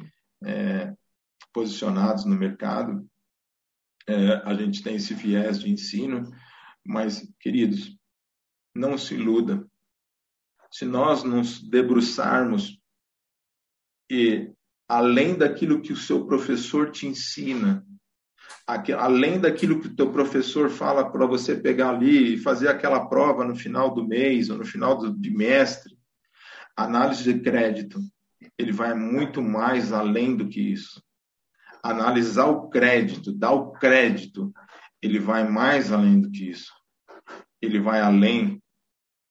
é, 0.45 0.93
posicionados 1.53 2.25
no 2.25 2.35
mercado, 2.35 3.09
é, 4.07 4.35
a 4.45 4.55
gente 4.55 4.83
tem 4.83 4.97
esse 4.97 5.15
viés 5.15 5.61
de 5.61 5.71
ensino, 5.71 6.29
mas, 6.85 7.29
queridos, 7.39 7.97
não 8.75 8.99
se 8.99 9.15
iluda. 9.15 9.65
Se 10.71 10.85
nós 10.85 11.23
nos 11.23 11.63
debruçarmos 11.63 12.81
e, 14.11 14.51
além 14.89 15.37
daquilo 15.37 15.81
que 15.81 15.93
o 15.93 15.97
seu 15.97 16.27
professor 16.27 16.91
te 16.91 17.07
ensina, 17.07 17.87
além 18.67 19.41
daquilo 19.41 19.81
que 19.81 19.89
o 19.89 19.95
teu 19.95 20.11
professor 20.13 20.71
fala 20.71 21.11
para 21.11 21.27
você 21.27 21.57
pegar 21.57 21.91
ali 21.91 22.35
e 22.35 22.39
fazer 22.39 22.69
aquela 22.69 23.07
prova 23.07 23.45
no 23.45 23.57
final 23.57 23.95
do 23.95 24.07
mês 24.07 24.51
ou 24.51 24.59
no 24.59 24.65
final 24.65 24.97
do 24.97 25.13
bimestre, 25.13 25.97
análise 26.77 27.25
de 27.25 27.41
crédito, 27.41 28.01
ele 28.59 28.73
vai 28.73 28.95
muito 28.95 29.43
mais 29.43 29.93
além 29.93 30.37
do 30.37 30.49
que 30.49 30.61
isso 30.61 31.03
analisar 31.83 32.47
o 32.47 32.69
crédito, 32.69 33.33
dar 33.33 33.53
o 33.53 33.73
crédito, 33.73 34.53
ele 35.03 35.19
vai 35.19 35.49
mais 35.49 35.91
além 35.91 36.21
do 36.21 36.31
que 36.31 36.49
isso. 36.49 36.73
Ele 37.61 37.81
vai 37.81 38.01
além 38.01 38.63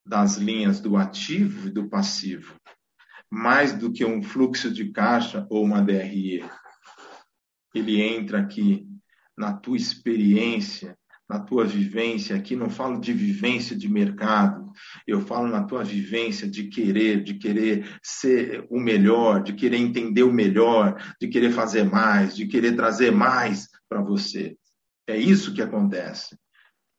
das 0.05 0.35
linhas 0.35 0.81
do 0.81 0.97
ativo 0.97 1.67
e 1.67 1.71
do 1.71 1.87
passivo, 1.87 2.55
mais 3.29 3.73
do 3.73 3.91
que 3.91 4.03
um 4.03 4.21
fluxo 4.21 4.69
de 4.69 4.91
caixa 4.91 5.47
ou 5.49 5.63
uma 5.63 5.81
DRE. 5.81 6.43
Ele 7.73 8.01
entra 8.01 8.39
aqui 8.39 8.85
na 9.37 9.53
tua 9.53 9.77
experiência, 9.77 10.97
na 11.31 11.39
tua 11.39 11.65
vivência, 11.65 12.35
aqui 12.35 12.57
não 12.57 12.69
falo 12.69 12.99
de 12.99 13.13
vivência 13.13 13.73
de 13.73 13.87
mercado, 13.87 14.69
eu 15.07 15.21
falo 15.21 15.47
na 15.47 15.63
tua 15.63 15.81
vivência 15.81 16.45
de 16.45 16.65
querer, 16.65 17.23
de 17.23 17.35
querer 17.35 17.89
ser 18.03 18.65
o 18.69 18.77
melhor, 18.77 19.41
de 19.41 19.53
querer 19.53 19.77
entender 19.77 20.23
o 20.23 20.33
melhor, 20.33 21.01
de 21.19 21.29
querer 21.29 21.51
fazer 21.51 21.85
mais, 21.85 22.35
de 22.35 22.47
querer 22.47 22.75
trazer 22.75 23.11
mais 23.11 23.69
para 23.87 24.01
você. 24.01 24.57
É 25.07 25.17
isso 25.17 25.53
que 25.53 25.61
acontece. 25.61 26.37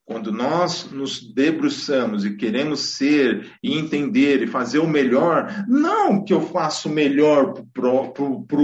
Quando 0.04 0.32
nós 0.32 0.90
nos 0.90 1.32
debruçamos 1.32 2.24
e 2.24 2.36
queremos 2.36 2.80
ser 2.96 3.56
e 3.62 3.78
entender 3.78 4.42
e 4.42 4.48
fazer 4.48 4.80
o 4.80 4.88
melhor, 4.88 5.64
não 5.68 6.24
que 6.24 6.34
eu 6.34 6.40
faço 6.40 6.88
o 6.88 6.92
melhor 6.92 7.54
para 7.72 7.88
o 7.88 7.94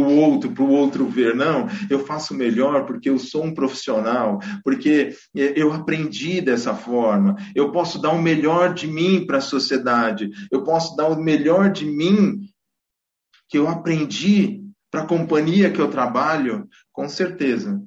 outro, 0.05 0.51
para 0.53 0.65
o 0.65 0.71
outro 0.71 1.07
ver, 1.07 1.37
não. 1.37 1.69
Eu 1.89 2.05
faço 2.05 2.35
o 2.35 2.37
melhor 2.37 2.87
porque 2.87 3.09
eu 3.09 3.21
sou 3.21 3.45
um 3.45 3.55
profissional, 3.55 4.41
porque 4.65 5.15
eu 5.33 5.73
aprendi 5.73 6.41
dessa 6.41 6.75
forma. 6.75 7.37
Eu 7.55 7.71
posso 7.71 8.03
dar 8.03 8.11
o 8.11 8.21
melhor 8.21 8.75
de 8.75 8.89
mim 8.89 9.25
para 9.25 9.39
a 9.39 9.43
sociedade, 9.43 10.31
eu 10.51 10.65
posso 10.65 10.97
dar 10.97 11.07
o 11.07 11.23
melhor 11.23 11.71
de 11.71 11.87
mim 11.87 12.41
que 13.49 13.57
eu 13.57 13.69
aprendi 13.69 14.65
para 14.91 15.03
a 15.03 15.07
companhia 15.07 15.71
que 15.71 15.81
eu 15.81 15.89
trabalho, 15.89 16.69
com 16.93 17.09
certeza 17.09 17.81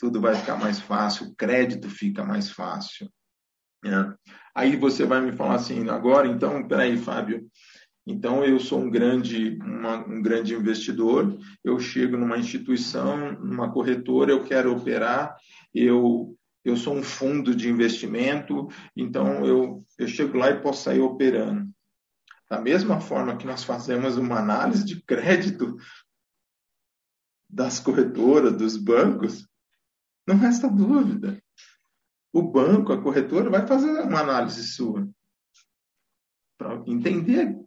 tudo 0.00 0.20
vai 0.20 0.34
ficar 0.34 0.56
mais 0.56 0.80
fácil, 0.80 1.26
o 1.26 1.34
crédito 1.36 1.90
fica 1.90 2.24
mais 2.24 2.50
fácil. 2.50 3.08
Né? 3.84 4.14
Aí 4.54 4.74
você 4.76 5.04
vai 5.04 5.20
me 5.20 5.32
falar 5.32 5.56
assim, 5.56 5.88
agora 5.90 6.26
então, 6.26 6.66
peraí, 6.66 6.96
Fábio, 6.96 7.46
então 8.06 8.42
eu 8.44 8.58
sou 8.58 8.80
um 8.80 8.90
grande, 8.90 9.58
uma, 9.62 9.98
um 9.98 10.22
grande 10.22 10.54
investidor, 10.54 11.38
eu 11.62 11.78
chego 11.78 12.16
numa 12.16 12.38
instituição, 12.38 13.32
numa 13.32 13.70
corretora, 13.70 14.32
eu 14.32 14.42
quero 14.42 14.74
operar, 14.74 15.36
eu 15.74 16.34
eu 16.62 16.76
sou 16.76 16.94
um 16.94 17.02
fundo 17.02 17.54
de 17.54 17.70
investimento, 17.70 18.68
então 18.94 19.46
eu, 19.46 19.82
eu 19.98 20.06
chego 20.06 20.36
lá 20.36 20.50
e 20.50 20.60
posso 20.60 20.82
sair 20.82 21.00
operando. 21.00 21.70
Da 22.50 22.60
mesma 22.60 23.00
forma 23.00 23.36
que 23.36 23.46
nós 23.46 23.64
fazemos 23.64 24.18
uma 24.18 24.38
análise 24.38 24.84
de 24.84 25.00
crédito 25.02 25.76
das 27.48 27.80
corretoras, 27.80 28.52
dos 28.52 28.76
bancos, 28.76 29.48
não 30.30 30.38
resta 30.38 30.68
dúvida. 30.68 31.42
O 32.32 32.42
banco, 32.42 32.92
a 32.92 33.02
corretora, 33.02 33.50
vai 33.50 33.66
fazer 33.66 33.90
uma 34.02 34.20
análise 34.20 34.62
sua 34.64 35.08
para 36.56 36.82
entender. 36.86 37.58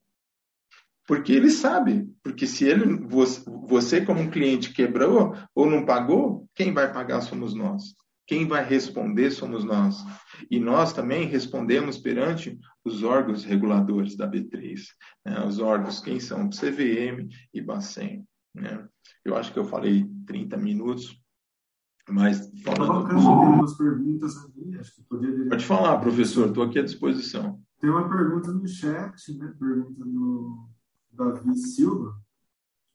Porque 1.06 1.34
ele 1.34 1.50
sabe. 1.50 2.10
Porque 2.24 2.48
se 2.48 2.66
ele, 2.66 3.06
você, 3.68 4.06
como 4.06 4.32
cliente, 4.32 4.74
quebrou 4.74 5.36
ou 5.54 5.70
não 5.70 5.86
pagou, 5.86 6.48
quem 6.56 6.74
vai 6.74 6.92
pagar 6.94 7.22
somos 7.22 7.54
nós. 7.54 7.96
Quem 8.26 8.48
vai 8.48 8.64
responder 8.64 9.32
somos 9.32 9.66
nós. 9.66 9.98
E 10.50 10.60
nós 10.60 10.94
também 10.94 11.28
respondemos 11.28 11.98
perante 11.98 12.58
os 12.86 13.04
órgãos 13.04 13.44
reguladores 13.44 14.16
da 14.16 14.30
B3. 14.30 14.80
Né? 15.26 15.46
Os 15.46 15.60
órgãos, 15.60 16.00
quem 16.00 16.22
são? 16.22 16.50
CVM 16.50 17.28
e 17.54 17.62
Bacen. 17.62 18.26
Né? 18.56 18.88
Eu 19.26 19.36
acho 19.36 19.52
que 19.52 19.60
eu 19.60 19.66
falei 19.66 20.06
30 20.26 20.56
minutos, 20.56 21.20
mas 22.10 22.52
falando... 22.64 23.08
Tem 23.08 23.18
umas 23.18 23.78
perguntas 23.78 24.36
acho 24.80 24.96
que 24.96 25.04
poderia... 25.04 25.50
Pode 25.50 25.66
falar, 25.66 26.00
professor, 26.00 26.48
estou 26.48 26.64
aqui 26.64 26.80
à 26.80 26.84
disposição. 26.84 27.62
Tem 27.80 27.90
uma 27.90 28.10
pergunta 28.10 28.52
no 28.52 28.68
chat, 28.68 29.38
né? 29.38 29.54
Pergunta 29.60 30.04
do 30.06 30.68
Davi 31.12 31.56
Silva. 31.56 32.18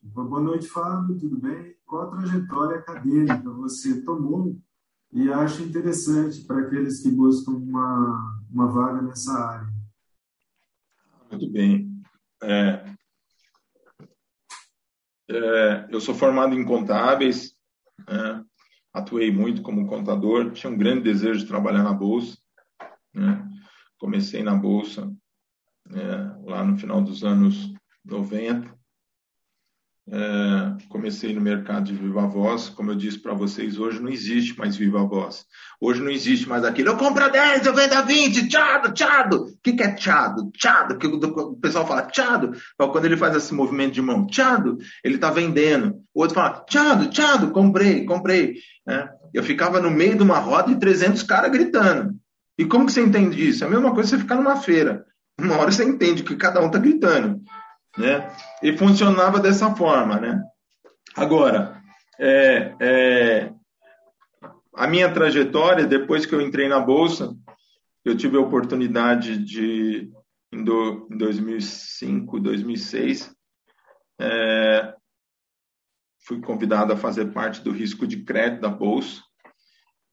Boa 0.01 0.41
noite, 0.41 0.69
Fábio, 0.69 1.19
tudo 1.19 1.39
bem? 1.39 1.75
Qual 1.87 2.03
a 2.03 2.17
trajetória 2.17 2.79
acadêmica 2.79 3.51
você 3.51 4.03
tomou 4.03 4.57
e 5.13 5.33
acha 5.33 5.63
interessante 5.63 6.43
para 6.45 6.61
aqueles 6.61 7.03
que 7.03 7.11
buscam 7.11 7.53
uma, 7.53 8.43
uma 8.51 8.67
vaga 8.67 9.03
nessa 9.03 9.33
área? 9.33 9.69
Muito 11.31 11.51
bem. 11.51 12.03
É, 12.43 12.95
é, 15.31 15.89
eu 15.91 16.01
sou 16.01 16.15
formado 16.15 16.55
em 16.55 16.65
contábeis, 16.65 17.55
né? 18.07 18.45
Atuei 18.93 19.31
muito 19.31 19.63
como 19.63 19.87
contador, 19.87 20.53
tinha 20.53 20.73
um 20.73 20.77
grande 20.77 21.03
desejo 21.03 21.41
de 21.41 21.47
trabalhar 21.47 21.83
na 21.83 21.93
bolsa. 21.93 22.39
Né? 23.15 23.49
Comecei 23.99 24.43
na 24.43 24.55
bolsa 24.55 25.13
é, 25.91 26.51
lá 26.51 26.65
no 26.65 26.79
final 26.79 27.03
dos 27.03 27.25
anos 27.25 27.73
90. 28.05 28.78
É, 30.11 30.87
comecei 30.89 31.35
no 31.35 31.41
mercado 31.41 31.85
de 31.85 31.93
viva 31.93 32.27
voz, 32.27 32.71
como 32.71 32.91
eu 32.91 32.95
disse 32.95 33.19
para 33.19 33.35
vocês, 33.35 33.79
hoje 33.79 34.01
não 34.01 34.09
existe 34.09 34.57
mais 34.59 34.75
viva 34.75 35.05
voz. 35.05 35.45
Hoje 35.79 36.01
não 36.01 36.11
existe 36.11 36.49
mais 36.49 36.65
aquilo, 36.65 36.91
eu 36.91 36.97
compro 36.97 37.31
10, 37.31 37.67
eu 37.67 37.75
vendo 37.75 37.93
a 37.93 38.01
20, 38.01 38.49
tchado, 38.49 38.95
tchado. 38.95 39.37
O 39.45 39.59
que, 39.63 39.75
que 39.75 39.83
é 39.83 39.93
tchado? 39.93 40.51
Tchado, 40.53 40.97
que 40.97 41.07
o 41.07 41.57
pessoal 41.57 41.87
fala 41.87 42.03
tchado, 42.03 42.53
quando 42.79 43.05
ele 43.05 43.19
faz 43.19 43.37
esse 43.37 43.53
movimento 43.53 43.93
de 43.93 44.03
mão, 44.03 44.27
tchado, 44.27 44.79
ele 45.05 45.17
está 45.17 45.31
vendendo. 45.31 46.01
O 46.15 46.23
outro 46.23 46.37
fala, 46.37 46.65
tchado, 46.67 47.11
tchado, 47.11 47.51
comprei, 47.51 48.07
comprei. 48.07 48.55
É, 48.89 49.09
eu 49.35 49.43
ficava 49.43 49.79
no 49.79 49.91
meio 49.91 50.17
de 50.17 50.23
uma 50.23 50.39
roda 50.39 50.73
de 50.73 50.81
300 50.81 51.23
caras 51.23 51.51
gritando. 51.51 52.15
E 52.57 52.65
como 52.65 52.87
que 52.87 52.93
você 52.93 53.03
entende 53.03 53.47
isso? 53.47 53.63
É 53.63 53.67
a 53.67 53.71
mesma 53.71 53.93
coisa 53.93 54.09
você 54.09 54.19
ficar 54.19 54.37
numa 54.37 54.57
feira. 54.57 55.05
Uma 55.39 55.59
hora 55.59 55.71
você 55.71 55.85
entende 55.85 56.23
que 56.23 56.35
cada 56.35 56.61
um 56.63 56.67
está 56.67 56.79
gritando 56.79 57.43
né? 57.99 58.35
E 58.63 58.77
funcionava 58.77 59.41
dessa 59.41 59.75
forma, 59.75 60.19
né? 60.21 60.43
Agora, 61.17 61.83
é, 62.19 62.75
é, 62.81 63.53
a 64.75 64.87
minha 64.87 65.13
trajetória, 65.13 65.87
depois 65.87 66.25
que 66.25 66.35
eu 66.35 66.41
entrei 66.41 66.69
na 66.69 66.79
Bolsa, 66.79 67.35
eu 68.05 68.17
tive 68.17 68.37
a 68.37 68.41
oportunidade 68.41 69.37
de, 69.39 70.11
em, 70.53 70.63
do, 70.63 71.09
em 71.11 71.19
2005, 71.19 72.41
2006, 72.41 73.35
é, 74.21 74.95
fui 76.25 76.41
convidado 76.41 76.93
a 76.93 76.97
fazer 76.97 77.33
parte 77.33 77.61
do 77.63 77.73
risco 77.73 78.07
de 78.07 78.23
crédito 78.23 78.61
da 78.61 78.69
Bolsa, 78.69 79.23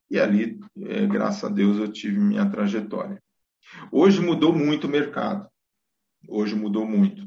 e 0.10 0.20
ali, 0.20 0.60
é, 0.78 1.06
graças 1.08 1.44
a 1.44 1.54
Deus, 1.54 1.78
eu 1.78 1.92
tive 1.92 2.20
minha 2.20 2.50
trajetória. 2.50 3.22
Hoje 3.92 4.22
mudou 4.22 4.54
muito 4.54 4.86
o 4.86 4.90
mercado. 4.90 5.48
Hoje 6.28 6.56
mudou 6.56 6.86
muito. 6.86 7.25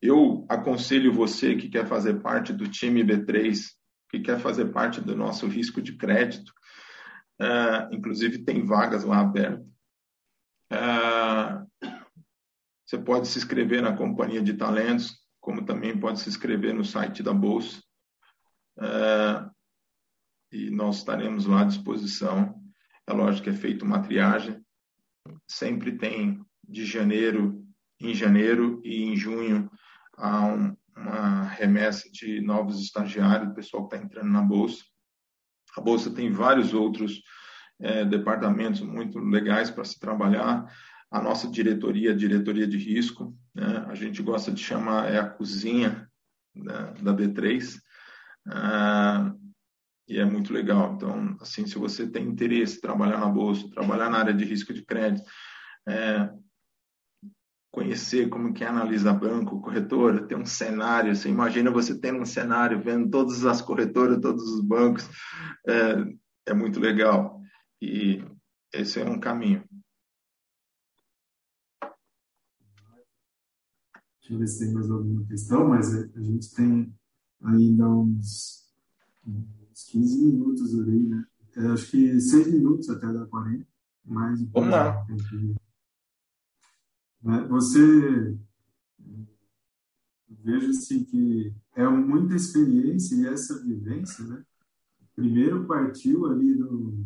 Eu 0.00 0.46
aconselho 0.48 1.12
você 1.12 1.56
que 1.56 1.68
quer 1.68 1.86
fazer 1.86 2.20
parte 2.20 2.52
do 2.52 2.68
time 2.68 3.02
B3, 3.04 3.58
que 4.10 4.20
quer 4.20 4.38
fazer 4.40 4.66
parte 4.66 5.00
do 5.00 5.16
nosso 5.16 5.46
risco 5.46 5.80
de 5.80 5.96
crédito, 5.96 6.52
uh, 7.40 7.92
inclusive 7.94 8.44
tem 8.44 8.64
vagas 8.64 9.04
lá 9.04 9.20
abertas. 9.20 9.66
Uh, 10.72 11.66
você 12.84 12.98
pode 12.98 13.28
se 13.28 13.38
inscrever 13.38 13.82
na 13.82 13.96
companhia 13.96 14.42
de 14.42 14.54
talentos, 14.54 15.16
como 15.40 15.64
também 15.64 15.98
pode 15.98 16.20
se 16.20 16.28
inscrever 16.28 16.74
no 16.74 16.84
site 16.84 17.22
da 17.22 17.32
Bolsa. 17.32 17.82
Uh, 18.78 19.50
e 20.52 20.70
nós 20.70 20.98
estaremos 20.98 21.46
lá 21.46 21.62
à 21.62 21.64
disposição. 21.64 22.54
É 23.06 23.12
lógico 23.12 23.44
que 23.44 23.50
é 23.50 23.54
feita 23.54 23.84
uma 23.84 24.02
triagem. 24.02 24.64
Sempre 25.48 25.96
tem 25.96 26.44
de 26.68 26.84
janeiro, 26.84 27.64
em 28.00 28.14
janeiro 28.14 28.80
e 28.84 29.02
em 29.02 29.16
junho, 29.16 29.70
há 30.16 30.46
um, 30.46 30.76
uma 30.96 31.42
remessa 31.42 32.10
de 32.10 32.40
novos 32.40 32.80
estagiários, 32.80 33.50
o 33.50 33.54
pessoal 33.54 33.86
que 33.86 33.94
está 33.94 34.04
entrando 34.04 34.30
na 34.30 34.42
Bolsa. 34.42 34.84
A 35.76 35.80
Bolsa 35.80 36.10
tem 36.10 36.30
vários 36.30 36.72
outros 36.72 37.22
é, 37.80 38.04
departamentos 38.04 38.80
muito 38.80 39.18
legais 39.18 39.70
para 39.70 39.84
se 39.84 39.98
trabalhar. 39.98 40.66
A 41.10 41.20
nossa 41.20 41.48
diretoria, 41.48 42.12
a 42.12 42.16
diretoria 42.16 42.66
de 42.66 42.78
risco, 42.78 43.36
né, 43.54 43.84
a 43.88 43.94
gente 43.94 44.22
gosta 44.22 44.50
de 44.50 44.62
chamar, 44.62 45.12
é 45.12 45.18
a 45.18 45.28
cozinha 45.28 46.08
da, 46.54 46.92
da 46.92 47.14
B3. 47.14 47.78
Ah, 48.48 49.32
e 50.08 50.18
é 50.18 50.24
muito 50.24 50.52
legal. 50.52 50.94
Então, 50.94 51.36
assim, 51.40 51.66
se 51.66 51.78
você 51.78 52.08
tem 52.08 52.24
interesse 52.24 52.78
em 52.78 52.80
trabalhar 52.80 53.18
na 53.18 53.26
bolsa, 53.26 53.68
trabalhar 53.70 54.08
na 54.08 54.18
área 54.18 54.34
de 54.34 54.44
risco 54.44 54.72
de 54.72 54.84
crédito, 54.84 55.28
é, 55.88 56.30
conhecer 57.76 58.30
como 58.30 58.54
que 58.54 58.64
é 58.64 58.66
analisar 58.66 59.12
banco, 59.12 59.60
corretora, 59.60 60.26
ter 60.26 60.34
um 60.34 60.46
cenário, 60.46 61.14
você 61.14 61.28
imagina 61.28 61.70
você 61.70 61.94
tendo 61.94 62.20
um 62.20 62.24
cenário, 62.24 62.82
vendo 62.82 63.10
todas 63.10 63.44
as 63.44 63.60
corretoras, 63.60 64.18
todos 64.18 64.42
os 64.50 64.62
bancos, 64.62 65.06
é, 65.68 66.16
é 66.46 66.54
muito 66.54 66.80
legal. 66.80 67.38
E 67.78 68.24
esse 68.72 68.98
é 68.98 69.04
um 69.04 69.20
caminho. 69.20 69.62
Deixa 74.20 74.32
eu 74.32 74.38
ver 74.38 74.46
se 74.46 74.64
tem 74.64 74.72
mais 74.72 74.90
alguma 74.90 75.26
questão, 75.26 75.68
mas 75.68 75.94
a 75.94 76.22
gente 76.22 76.54
tem 76.54 76.94
ainda 77.42 77.90
uns, 77.90 78.72
uns 79.26 79.84
15 79.90 80.24
minutos 80.24 80.80
ali, 80.80 81.08
né? 81.08 81.26
Eu 81.54 81.74
acho 81.74 81.90
que 81.90 82.18
6 82.18 82.52
minutos 82.54 82.88
até 82.88 83.12
dar 83.12 83.26
40. 83.26 83.66
Mas 84.02 84.40
Vamos 84.50 84.70
lá. 84.70 85.06
Você 87.48 88.38
veja 90.28 90.70
assim 90.70 91.04
que 91.04 91.52
é 91.74 91.88
muita 91.88 92.36
experiência 92.36 93.16
e 93.16 93.26
essa 93.26 93.60
vivência, 93.64 94.24
né? 94.24 94.44
Primeiro 95.14 95.66
partiu 95.66 96.26
ali 96.26 96.54
do, 96.54 97.04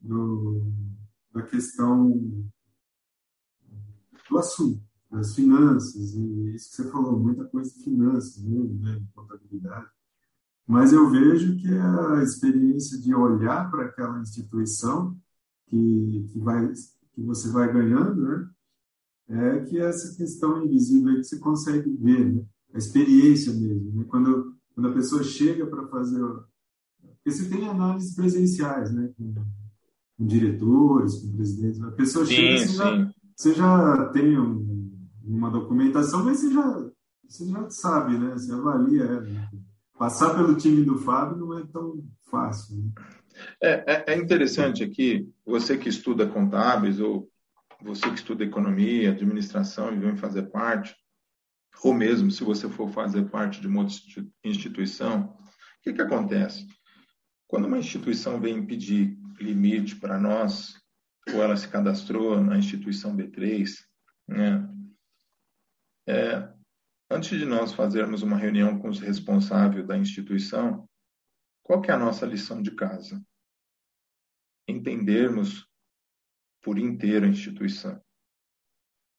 do 0.00 0.72
da 1.32 1.42
questão 1.42 2.18
do 4.28 4.38
assunto, 4.38 4.82
das 5.10 5.34
finanças 5.34 6.14
e 6.14 6.54
isso 6.54 6.70
que 6.70 6.76
você 6.76 6.90
falou, 6.90 7.18
muita 7.18 7.44
coisa 7.44 7.70
de 7.74 7.84
finanças 7.84 8.42
né, 8.42 9.02
contabilidade. 9.14 9.90
Mas 10.66 10.92
eu 10.92 11.10
vejo 11.10 11.56
que 11.58 11.68
a 11.68 12.22
experiência 12.22 12.98
de 12.98 13.14
olhar 13.14 13.70
para 13.70 13.86
aquela 13.86 14.20
instituição 14.20 15.16
que, 15.66 16.28
que 16.32 16.38
vai 16.38 16.72
que 17.12 17.22
você 17.22 17.50
vai 17.50 17.72
ganhando, 17.72 18.22
né? 18.22 18.50
É 19.30 19.60
que 19.60 19.78
essa 19.78 20.16
questão 20.16 20.64
invisível 20.64 21.14
que 21.14 21.24
você 21.24 21.38
consegue 21.38 21.90
ver, 21.90 22.32
né? 22.32 22.44
a 22.74 22.78
experiência 22.78 23.52
mesmo. 23.52 23.92
Né? 23.92 24.04
Quando, 24.08 24.56
quando 24.74 24.88
a 24.88 24.92
pessoa 24.92 25.22
chega 25.22 25.66
para 25.66 25.86
fazer. 25.86 26.20
Porque 26.20 27.30
você 27.30 27.48
tem 27.48 27.68
análises 27.68 28.14
presenciais, 28.14 28.92
né? 28.92 29.10
Com, 29.16 29.34
com 30.18 30.26
diretores, 30.26 31.16
com 31.16 31.32
presidentes. 31.32 31.82
A 31.82 31.90
pessoa 31.92 32.26
sim, 32.26 32.34
chega, 32.34 32.66
você 32.66 32.74
já, 32.74 33.12
você 33.36 33.54
já 33.54 34.06
tem 34.08 34.38
um, 34.38 34.90
uma 35.24 35.50
documentação, 35.50 36.24
mas 36.24 36.40
você 36.40 36.52
já, 36.52 36.90
você 37.28 37.46
já 37.46 37.70
sabe, 37.70 38.18
né? 38.18 38.32
Você 38.32 38.52
avalia 38.52 39.04
ela. 39.04 39.20
Né? 39.20 39.50
Passar 39.98 40.34
pelo 40.34 40.56
time 40.56 40.82
do 40.82 40.98
Fábio 40.98 41.36
não 41.36 41.58
é 41.58 41.66
tão 41.66 42.02
fácil. 42.30 42.76
Né? 42.76 42.90
É, 43.62 43.94
é, 43.94 44.14
é 44.14 44.18
interessante 44.18 44.82
aqui, 44.82 45.28
você 45.44 45.76
que 45.76 45.88
estuda 45.88 46.26
contábeis 46.26 46.98
ou 47.00 47.28
você 47.82 48.08
que 48.08 48.16
estuda 48.16 48.44
economia, 48.44 49.10
administração 49.10 49.92
e 49.92 49.98
vem 49.98 50.16
fazer 50.16 50.50
parte, 50.50 50.94
ou 51.82 51.94
mesmo 51.94 52.30
se 52.30 52.44
você 52.44 52.68
for 52.68 52.90
fazer 52.90 53.30
parte 53.30 53.60
de 53.60 53.66
uma 53.66 53.86
instituição, 54.44 55.22
o 55.22 55.82
que, 55.82 55.92
que 55.92 56.02
acontece? 56.02 56.66
Quando 57.46 57.66
uma 57.66 57.78
instituição 57.78 58.40
vem 58.40 58.64
pedir 58.66 59.18
limite 59.40 59.96
para 59.96 60.18
nós, 60.18 60.74
ou 61.32 61.42
ela 61.42 61.56
se 61.56 61.68
cadastrou 61.68 62.40
na 62.40 62.58
instituição 62.58 63.16
B3, 63.16 63.70
né? 64.28 64.68
É, 66.06 66.52
antes 67.10 67.38
de 67.38 67.44
nós 67.44 67.72
fazermos 67.72 68.22
uma 68.22 68.36
reunião 68.36 68.78
com 68.78 68.88
os 68.88 68.98
responsáveis 68.98 69.86
da 69.86 69.96
instituição, 69.96 70.88
qual 71.62 71.80
que 71.80 71.90
é 71.90 71.94
a 71.94 71.98
nossa 71.98 72.26
lição 72.26 72.60
de 72.60 72.72
casa? 72.72 73.22
Entendermos 74.68 75.69
por 76.60 76.78
inteiro 76.78 77.26
a 77.26 77.28
instituição, 77.28 78.02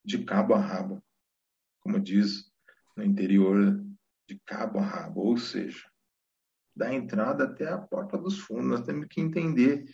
de 0.04 0.24
cabo 0.24 0.54
a 0.54 0.60
rabo, 0.60 1.04
como 1.82 2.00
diz 2.00 2.52
no 2.96 3.04
interior, 3.04 3.84
de 4.28 4.40
cabo 4.46 4.80
a 4.80 4.84
rabo, 4.84 5.22
ou 5.22 5.38
seja, 5.38 5.90
da 6.76 6.94
entrada 6.94 7.46
até 7.46 7.70
a 7.70 7.78
porta 7.78 8.18
dos 8.18 8.40
fundos. 8.40 8.68
Nós 8.68 8.86
temos 8.86 9.08
que 9.08 9.22
entender 9.22 9.86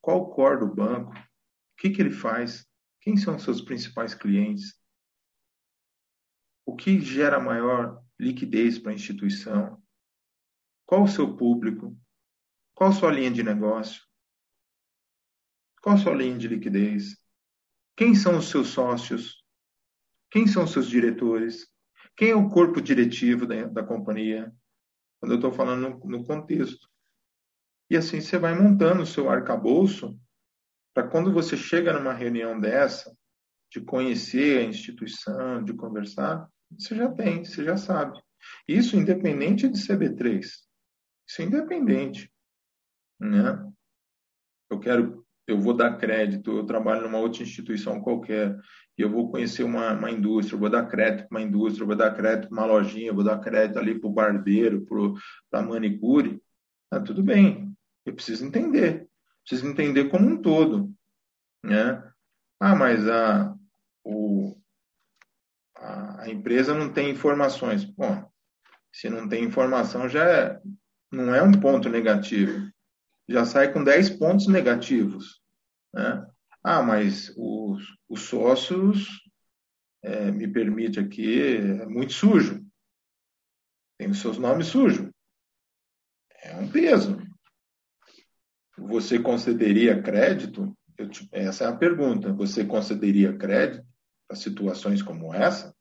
qual 0.00 0.18
o 0.18 0.30
core 0.30 0.60
do 0.60 0.74
banco, 0.74 1.12
o 1.12 1.76
que, 1.78 1.90
que 1.90 2.02
ele 2.02 2.10
faz, 2.10 2.66
quem 3.00 3.16
são 3.16 3.36
os 3.36 3.42
seus 3.42 3.60
principais 3.60 4.14
clientes, 4.14 4.78
o 6.66 6.74
que 6.74 7.00
gera 7.00 7.40
maior 7.40 8.02
liquidez 8.18 8.78
para 8.78 8.92
a 8.92 8.94
instituição, 8.94 9.82
qual 10.86 11.04
o 11.04 11.08
seu 11.08 11.36
público, 11.36 11.96
qual 12.74 12.90
a 12.90 12.92
sua 12.92 13.12
linha 13.12 13.30
de 13.30 13.42
negócio, 13.42 14.02
qual 15.84 15.96
a 15.96 15.98
sua 15.98 16.14
linha 16.14 16.38
de 16.38 16.48
liquidez, 16.48 17.14
quem 17.94 18.14
são 18.14 18.38
os 18.38 18.48
seus 18.48 18.68
sócios, 18.68 19.44
quem 20.30 20.46
são 20.46 20.64
os 20.64 20.72
seus 20.72 20.88
diretores, 20.88 21.68
quem 22.16 22.30
é 22.30 22.34
o 22.34 22.48
corpo 22.48 22.80
diretivo 22.80 23.46
da, 23.46 23.66
da 23.66 23.84
companhia, 23.84 24.50
quando 25.20 25.32
eu 25.32 25.36
estou 25.36 25.52
falando 25.52 25.90
no, 25.90 26.18
no 26.18 26.24
contexto. 26.24 26.88
E 27.90 27.98
assim 27.98 28.18
você 28.18 28.38
vai 28.38 28.58
montando 28.58 29.02
o 29.02 29.06
seu 29.06 29.28
arcabouço 29.28 30.18
para 30.94 31.06
quando 31.06 31.30
você 31.30 31.54
chega 31.54 31.92
numa 31.92 32.14
reunião 32.14 32.58
dessa, 32.58 33.14
de 33.70 33.78
conhecer 33.78 34.60
a 34.60 34.64
instituição, 34.64 35.62
de 35.62 35.74
conversar, 35.74 36.48
você 36.70 36.96
já 36.96 37.12
tem, 37.12 37.44
você 37.44 37.62
já 37.62 37.76
sabe. 37.76 38.18
Isso 38.66 38.96
independente 38.96 39.68
de 39.68 39.76
CB3. 39.76 40.40
Isso 41.26 41.42
é 41.42 41.44
independente. 41.44 42.32
Né? 43.20 43.70
Eu 44.70 44.80
quero, 44.80 45.23
eu 45.46 45.58
vou 45.58 45.74
dar 45.74 45.96
crédito, 45.96 46.50
eu 46.56 46.64
trabalho 46.64 47.02
numa 47.02 47.18
outra 47.18 47.42
instituição 47.42 48.00
qualquer, 48.00 48.58
e 48.96 49.02
eu 49.02 49.10
vou 49.10 49.30
conhecer 49.30 49.64
uma, 49.64 49.92
uma 49.92 50.10
indústria, 50.10 50.54
eu 50.54 50.60
vou 50.60 50.70
dar 50.70 50.86
crédito 50.86 51.28
para 51.28 51.38
uma 51.38 51.46
indústria, 51.46 51.82
eu 51.82 51.86
vou 51.86 51.96
dar 51.96 52.14
crédito 52.14 52.48
para 52.48 52.58
uma 52.58 52.66
lojinha, 52.66 53.08
eu 53.08 53.14
vou 53.14 53.24
dar 53.24 53.40
crédito 53.40 53.78
ali 53.78 53.98
para 53.98 54.08
o 54.08 54.12
barbeiro, 54.12 54.86
para 55.50 55.60
a 55.60 55.62
manicure. 55.62 56.40
Ah, 56.90 57.00
tudo 57.00 57.22
bem, 57.22 57.74
eu 58.06 58.14
preciso 58.14 58.46
entender. 58.46 59.08
Preciso 59.44 59.68
entender 59.68 60.08
como 60.08 60.26
um 60.28 60.40
todo. 60.40 60.94
Né? 61.62 62.02
Ah, 62.60 62.74
mas 62.74 63.06
a, 63.08 63.54
o, 64.04 64.56
a, 65.76 66.22
a 66.22 66.30
empresa 66.30 66.74
não 66.74 66.92
tem 66.92 67.10
informações. 67.10 67.84
Bom, 67.84 68.24
se 68.92 69.10
não 69.10 69.28
tem 69.28 69.44
informação, 69.44 70.08
já 70.08 70.24
é, 70.24 70.60
não 71.10 71.34
é 71.34 71.42
um 71.42 71.52
ponto 71.52 71.88
negativo. 71.88 72.70
Já 73.28 73.44
sai 73.44 73.72
com 73.72 73.82
10 73.82 74.10
pontos 74.10 74.46
negativos. 74.46 75.40
Né? 75.92 76.26
Ah, 76.62 76.82
mas 76.82 77.32
os, 77.36 77.82
os 78.08 78.22
sócios, 78.22 79.08
é, 80.02 80.30
me 80.30 80.46
permite 80.46 80.98
aqui, 80.98 81.42
é 81.42 81.86
muito 81.86 82.12
sujo. 82.12 82.64
Tem 83.98 84.10
os 84.10 84.20
seus 84.20 84.38
nomes 84.38 84.66
sujos. 84.66 85.10
É 86.42 86.56
um 86.56 86.70
peso. 86.70 87.18
Você 88.76 89.18
concederia 89.18 90.02
crédito? 90.02 90.76
Te, 91.10 91.28
essa 91.32 91.64
é 91.64 91.66
a 91.68 91.76
pergunta. 91.76 92.32
Você 92.32 92.64
concederia 92.64 93.36
crédito 93.36 93.86
para 94.26 94.36
situações 94.36 95.02
como 95.02 95.34
essa? 95.34 95.74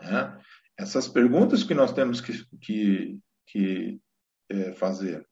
É? 0.00 0.38
Essas 0.78 1.06
perguntas 1.06 1.62
que 1.62 1.74
nós 1.74 1.92
temos 1.92 2.20
que, 2.20 2.32
que, 2.60 3.20
que 3.46 4.00
é, 4.48 4.72
fazer 4.72 5.27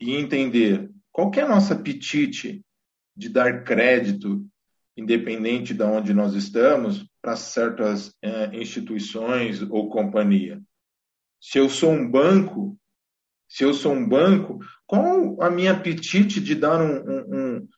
e 0.00 0.14
entender 0.14 0.90
qual 1.12 1.30
é 1.34 1.40
a 1.42 1.48
nossa 1.48 1.74
apetite 1.74 2.64
de 3.16 3.28
dar 3.28 3.64
crédito, 3.64 4.44
independente 4.96 5.74
de 5.74 5.82
onde 5.82 6.14
nós 6.14 6.34
estamos, 6.34 7.06
para 7.20 7.36
certas 7.36 8.14
é, 8.22 8.56
instituições 8.56 9.60
ou 9.62 9.90
companhia. 9.90 10.60
Se 11.40 11.58
eu 11.58 11.68
sou 11.68 11.92
um 11.92 12.10
banco, 12.10 12.78
se 13.48 13.64
eu 13.64 13.74
sou 13.74 13.92
um 13.92 14.08
banco, 14.08 14.58
qual 14.86 15.40
a 15.42 15.50
minha 15.50 15.72
apetite 15.72 16.40
de 16.40 16.54
dar 16.54 16.80
um, 16.80 17.56
um, 17.58 17.68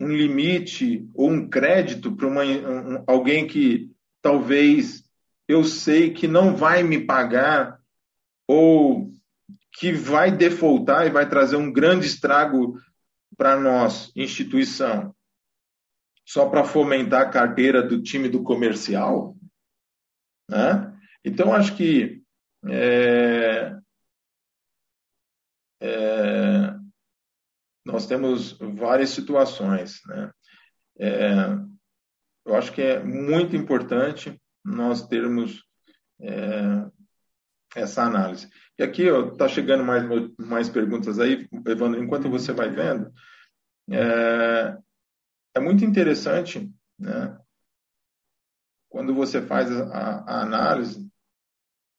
um 0.00 0.08
limite 0.08 1.08
ou 1.14 1.30
um 1.30 1.48
crédito 1.48 2.16
para 2.16 2.26
um, 2.26 3.04
alguém 3.06 3.46
que 3.46 3.90
talvez 4.22 5.04
eu 5.46 5.62
sei 5.64 6.12
que 6.12 6.26
não 6.26 6.56
vai 6.56 6.82
me 6.82 7.04
pagar 7.04 7.78
ou 8.46 9.12
que 9.72 9.92
vai 9.92 10.30
defaultar 10.30 11.06
e 11.06 11.10
vai 11.10 11.28
trazer 11.28 11.56
um 11.56 11.72
grande 11.72 12.06
estrago 12.06 12.78
para 13.36 13.58
nós, 13.58 14.12
instituição, 14.16 15.14
só 16.26 16.48
para 16.48 16.64
fomentar 16.64 17.22
a 17.22 17.30
carteira 17.30 17.82
do 17.82 18.02
time 18.02 18.28
do 18.28 18.42
comercial? 18.42 19.36
Né? 20.48 20.92
Então, 21.24 21.52
acho 21.52 21.76
que 21.76 22.22
é, 22.66 23.76
é, 25.80 26.74
nós 27.84 28.06
temos 28.06 28.58
várias 28.58 29.10
situações. 29.10 30.00
Né? 30.06 30.30
É, 30.98 31.46
eu 32.44 32.54
acho 32.54 32.72
que 32.72 32.82
é 32.82 33.02
muito 33.02 33.56
importante 33.56 34.40
nós 34.64 35.06
termos 35.06 35.64
é, 36.20 36.86
essa 37.74 38.02
análise. 38.02 38.48
E 38.80 38.82
aqui 38.82 39.02
está 39.02 39.46
chegando 39.46 39.84
mais, 39.84 40.02
mais 40.38 40.70
perguntas 40.70 41.18
aí, 41.18 41.46
Evandro, 41.66 42.02
enquanto 42.02 42.30
você 42.30 42.50
vai 42.50 42.70
vendo, 42.70 43.12
é, 43.90 44.78
é 45.54 45.60
muito 45.60 45.84
interessante, 45.84 46.66
né? 46.98 47.38
Quando 48.88 49.14
você 49.14 49.42
faz 49.42 49.70
a, 49.70 50.20
a 50.20 50.40
análise, 50.40 51.06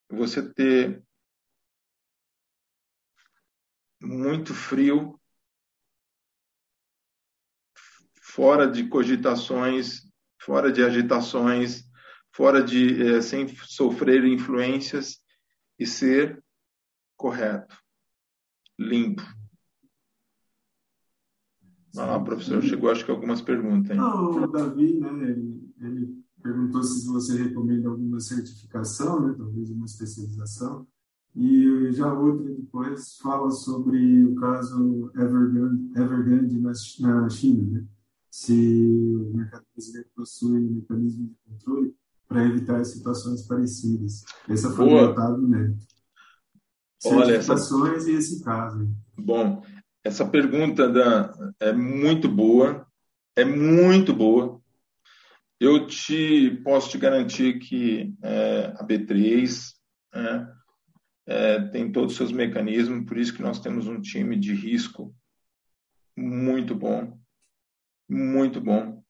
você 0.10 0.42
ter 0.54 1.04
muito 4.02 4.52
frio, 4.56 5.22
fora 8.24 8.66
de 8.68 8.88
cogitações, 8.88 10.12
fora 10.42 10.72
de 10.72 10.84
agitações, 10.84 11.84
fora 12.34 12.64
de 12.64 13.18
é, 13.18 13.22
sem 13.22 13.48
sofrer 13.50 14.26
influências 14.26 15.22
e 15.78 15.86
ser 15.86 16.44
correto, 17.22 17.78
limpo. 18.80 19.22
Ah, 21.96 22.18
o 22.18 22.24
professor 22.24 22.62
chegou, 22.64 22.90
acho 22.90 23.06
que 23.06 23.12
algumas 23.12 23.42
perguntas. 23.42 23.92
Hein? 23.92 23.98
Não, 23.98 24.44
o 24.44 24.48
Davi, 24.48 25.00
né, 25.00 25.10
ele, 25.30 25.74
ele, 25.80 26.24
perguntou 26.42 26.82
se 26.82 27.06
você 27.08 27.44
recomenda 27.44 27.90
alguma 27.90 28.20
certificação, 28.20 29.28
né, 29.28 29.36
talvez 29.38 29.70
uma 29.70 29.86
especialização. 29.86 30.88
E 31.36 31.92
já 31.92 32.12
outra 32.12 32.52
depois 32.54 33.18
fala 33.18 33.52
sobre 33.52 34.26
o 34.26 34.36
caso 34.36 35.12
Evergrande, 35.16 35.92
Evergrande 35.96 36.60
na, 36.60 36.72
na 37.00 37.30
China, 37.30 37.80
né? 37.80 37.88
se 38.30 38.54
o 38.54 39.38
mercado 39.38 39.66
brasileiro 39.74 40.10
possui 40.16 40.60
mecanismo 40.60 41.28
de 41.28 41.36
controle 41.46 41.96
para 42.28 42.46
evitar 42.46 42.84
situações 42.84 43.44
parecidas. 43.44 44.24
Essa 44.50 44.72
foi 44.72 44.90
Boa. 44.90 45.34
o 45.34 45.48
Neto. 45.48 46.01
Olha, 47.06 47.36
essa... 47.36 47.56
e 48.08 48.12
esse 48.14 48.44
caso. 48.44 48.88
Bom, 49.18 49.64
essa 50.04 50.28
pergunta 50.28 50.88
da, 50.88 51.34
é 51.60 51.72
muito 51.72 52.30
boa, 52.30 52.88
é 53.36 53.44
muito 53.44 54.14
boa. 54.14 54.62
Eu 55.60 55.86
te 55.86 56.60
posso 56.64 56.90
te 56.90 56.98
garantir 56.98 57.60
que 57.60 58.14
é, 58.24 58.74
a 58.78 58.86
B3 58.86 59.74
é, 60.14 60.48
é, 61.28 61.62
tem 61.70 61.92
todos 61.92 62.14
os 62.14 62.18
seus 62.18 62.32
mecanismos, 62.32 63.06
por 63.06 63.18
isso 63.18 63.34
que 63.34 63.44
nós 63.44 63.60
temos 63.60 63.88
um 63.88 64.02
time 64.02 64.38
de 64.38 64.54
risco 64.54 65.16
muito 66.18 66.76
bom, 66.76 67.20
muito 68.10 68.60
bom 68.60 69.04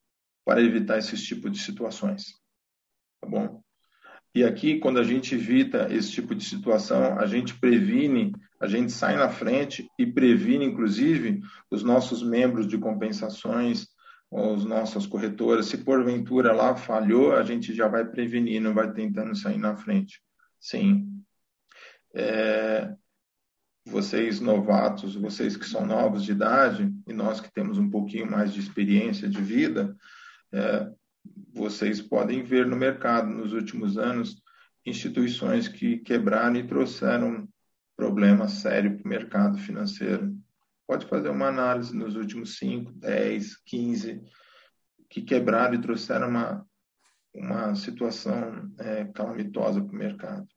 para 0.45 0.61
evitar 0.61 0.97
esses 0.97 1.23
tipos 1.23 1.51
de 1.51 1.59
situações. 1.59 2.39
Tá 3.21 3.29
bom? 3.29 3.60
E 4.33 4.43
aqui, 4.45 4.79
quando 4.79 4.99
a 4.99 5.03
gente 5.03 5.35
evita 5.35 5.87
esse 5.91 6.11
tipo 6.11 6.33
de 6.33 6.45
situação, 6.45 7.19
a 7.19 7.25
gente 7.25 7.59
previne, 7.59 8.33
a 8.61 8.67
gente 8.67 8.91
sai 8.91 9.17
na 9.17 9.29
frente 9.29 9.89
e 9.99 10.05
previne, 10.05 10.65
inclusive, 10.65 11.41
os 11.69 11.83
nossos 11.83 12.23
membros 12.23 12.65
de 12.65 12.77
compensações, 12.77 13.87
os 14.31 14.63
nossos 14.63 15.05
corretoras. 15.05 15.65
Se 15.65 15.79
porventura 15.79 16.53
lá 16.53 16.75
falhou, 16.75 17.35
a 17.35 17.43
gente 17.43 17.73
já 17.73 17.89
vai 17.89 18.05
prevenindo, 18.05 18.73
vai 18.73 18.93
tentando 18.93 19.35
sair 19.35 19.57
na 19.57 19.75
frente. 19.75 20.21
Sim. 20.59 21.21
É... 22.15 22.93
vocês 23.85 24.39
novatos, 24.39 25.15
vocês 25.15 25.57
que 25.57 25.65
são 25.65 25.85
novos 25.85 26.23
de 26.23 26.31
idade, 26.31 26.89
e 27.05 27.11
nós 27.11 27.41
que 27.41 27.51
temos 27.51 27.77
um 27.77 27.89
pouquinho 27.89 28.29
mais 28.29 28.53
de 28.53 28.61
experiência 28.61 29.27
de 29.27 29.41
vida, 29.41 29.93
é, 30.53 30.91
vocês 31.53 32.01
podem 32.01 32.43
ver 32.43 32.65
no 32.65 32.75
mercado, 32.75 33.29
nos 33.29 33.53
últimos 33.53 33.97
anos, 33.97 34.41
instituições 34.85 35.67
que 35.67 35.97
quebraram 35.97 36.55
e 36.55 36.67
trouxeram 36.67 37.47
problemas 37.95 38.53
sérios 38.53 38.95
para 38.95 39.05
o 39.05 39.09
mercado 39.09 39.57
financeiro. 39.57 40.35
Pode 40.87 41.05
fazer 41.05 41.29
uma 41.29 41.47
análise 41.47 41.95
nos 41.95 42.15
últimos 42.15 42.57
5, 42.57 42.91
10, 42.93 43.57
15, 43.65 44.21
que 45.09 45.21
quebraram 45.21 45.75
e 45.75 45.81
trouxeram 45.81 46.29
uma, 46.29 46.65
uma 47.33 47.75
situação 47.75 48.71
é, 48.79 49.05
calamitosa 49.05 49.83
para 49.83 49.93
o 49.93 49.97
mercado. 49.97 50.47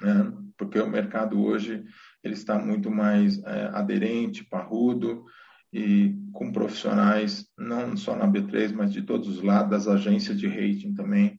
Né? 0.00 0.32
Porque 0.56 0.78
o 0.78 0.90
mercado 0.90 1.40
hoje 1.40 1.84
ele 2.22 2.34
está 2.34 2.58
muito 2.58 2.90
mais 2.90 3.42
é, 3.44 3.66
aderente, 3.68 4.44
parrudo, 4.44 5.24
e 5.72 6.14
com 6.32 6.52
profissionais, 6.52 7.46
não 7.58 7.96
só 7.96 8.16
na 8.16 8.26
B3, 8.26 8.72
mas 8.72 8.92
de 8.92 9.02
todos 9.02 9.28
os 9.28 9.42
lados, 9.42 9.70
das 9.70 9.88
agências 9.88 10.38
de 10.38 10.48
rating 10.48 10.94
também, 10.94 11.38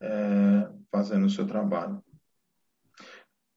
é, 0.00 0.68
fazendo 0.90 1.26
o 1.26 1.30
seu 1.30 1.46
trabalho. 1.46 2.02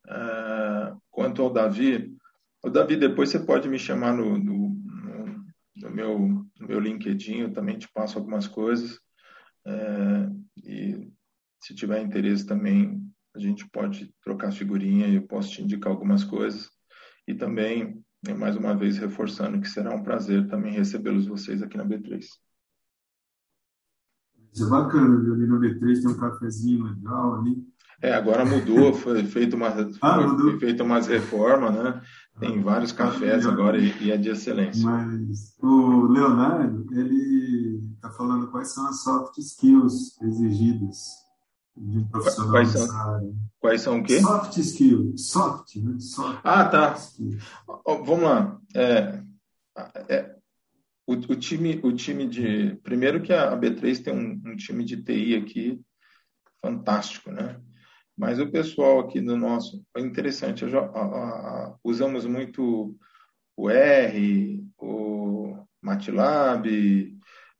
É, 0.07 0.93
quanto 1.09 1.41
ao 1.41 1.49
Davi, 1.49 2.15
o 2.63 2.69
Davi, 2.69 2.95
depois 2.95 3.29
você 3.29 3.39
pode 3.39 3.67
me 3.69 3.79
chamar 3.79 4.13
no, 4.13 4.37
no, 4.37 4.69
no 5.75 5.89
meu, 5.89 6.19
no 6.19 6.67
meu 6.67 6.79
LinkedIn, 6.79 7.39
eu 7.39 7.53
também 7.53 7.77
te 7.77 7.89
passo 7.91 8.17
algumas 8.17 8.47
coisas. 8.47 8.99
É, 9.65 10.29
e 10.63 11.11
se 11.61 11.73
tiver 11.73 12.01
interesse 12.01 12.45
também, 12.45 13.01
a 13.35 13.39
gente 13.39 13.67
pode 13.69 14.13
trocar 14.23 14.51
figurinha 14.51 15.07
e 15.07 15.15
eu 15.15 15.23
posso 15.23 15.51
te 15.51 15.63
indicar 15.63 15.91
algumas 15.91 16.23
coisas. 16.23 16.69
E 17.27 17.33
também, 17.33 18.03
mais 18.31 18.55
uma 18.55 18.73
vez, 18.73 18.97
reforçando 18.97 19.59
que 19.59 19.67
será 19.67 19.93
um 19.93 20.03
prazer 20.03 20.47
também 20.47 20.71
recebê-los 20.71 21.27
vocês 21.27 21.61
aqui 21.61 21.75
na 21.75 21.85
B3. 21.85 22.23
Isso 24.53 24.65
é 24.65 24.69
bacana, 24.69 25.19
viu? 25.19 25.33
Ali 25.33 25.47
no 25.47 25.59
B3 25.59 26.01
tem 26.01 26.11
um 26.11 26.17
cafezinho 26.17 26.85
legal 26.85 27.39
ali. 27.39 27.67
É, 28.01 28.13
agora 28.13 28.45
mudou, 28.45 28.93
foi 28.93 29.23
feito 29.25 29.55
uma, 29.55 29.67
ah, 30.01 30.37
foi 30.37 30.59
feita 30.59 30.83
umas 30.83 31.07
reformas, 31.07 31.73
né? 31.73 32.01
Tem 32.39 32.59
ah, 32.59 32.61
vários 32.61 32.91
cafés 32.91 33.45
agora 33.45 33.77
e, 33.77 33.91
e 34.01 34.11
é 34.11 34.17
de 34.17 34.29
excelência. 34.29 34.85
Mas 34.85 35.55
o 35.59 36.07
Leonardo, 36.07 36.85
ele 36.93 37.81
está 37.95 38.09
falando 38.11 38.51
quais 38.51 38.73
são 38.73 38.87
as 38.87 39.03
soft 39.03 39.37
skills 39.37 40.21
exigidas 40.21 41.22
de 41.75 42.05
profissional 42.05 42.51
quais 42.51 42.69
são, 42.69 42.97
área. 42.97 43.33
Quais 43.59 43.81
são 43.81 43.99
o 43.99 44.03
quê? 44.03 44.19
Soft 44.19 44.57
skills. 44.57 45.27
Soft, 45.27 45.75
né? 45.77 45.99
Soft 45.99 46.39
ah, 46.43 46.65
tá. 46.65 46.95
Vamos 47.85 48.23
lá. 48.23 48.59
É, 48.75 49.23
é, 50.09 50.35
o, 51.07 51.13
o, 51.13 51.35
time, 51.35 51.79
o 51.83 51.91
time 51.91 52.27
de. 52.27 52.75
Primeiro 52.83 53.21
que 53.21 53.33
a 53.33 53.57
B3 53.57 54.03
tem 54.03 54.13
um, 54.13 54.41
um 54.45 54.55
time 54.55 54.83
de 54.83 55.01
TI 55.01 55.35
aqui 55.35 55.81
fantástico, 56.63 57.31
né? 57.31 57.59
Mas 58.15 58.39
o 58.39 58.49
pessoal 58.49 58.99
aqui 58.99 59.19
do 59.19 59.35
nosso 59.35 59.83
é 59.97 60.01
interessante. 60.01 60.69
Já, 60.69 60.79
a, 60.79 61.01
a, 61.01 61.75
usamos 61.83 62.25
muito 62.25 62.95
o 63.57 63.69
R, 63.69 64.63
o 64.77 65.57
MATLAB, 65.81 67.12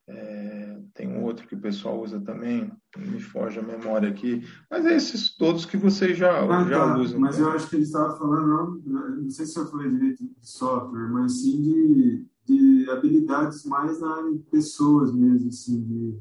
é, 0.06 0.82
tem 0.92 1.08
um 1.08 1.24
outro 1.24 1.46
que 1.46 1.54
o 1.54 1.60
pessoal 1.60 2.00
usa 2.00 2.20
também, 2.20 2.70
me 2.96 3.20
foge 3.20 3.58
a 3.58 3.62
memória 3.62 4.08
aqui, 4.08 4.46
mas 4.70 4.84
é 4.84 4.94
esses 4.94 5.34
todos 5.34 5.64
que 5.64 5.76
vocês 5.76 6.16
já, 6.16 6.44
ah, 6.44 6.64
já 6.68 6.78
tá. 6.78 6.98
usam. 6.98 7.20
Mas 7.20 7.38
eu 7.38 7.50
acho 7.50 7.68
que 7.68 7.76
ele 7.76 7.84
estava 7.84 8.16
falando, 8.18 8.82
não, 8.84 9.16
não 9.22 9.30
sei 9.30 9.46
se 9.46 9.58
eu 9.58 9.66
falei 9.66 9.90
direito 9.90 10.22
de 10.22 10.34
software, 10.40 11.08
mas 11.08 11.40
sim 11.40 11.62
de, 11.62 12.26
de 12.44 12.90
habilidades 12.90 13.64
mais 13.64 14.00
na 14.00 14.16
área 14.16 14.32
de 14.32 14.38
pessoas 14.50 15.12
mesmo, 15.12 15.48
assim, 15.48 15.82
de, 15.82 16.18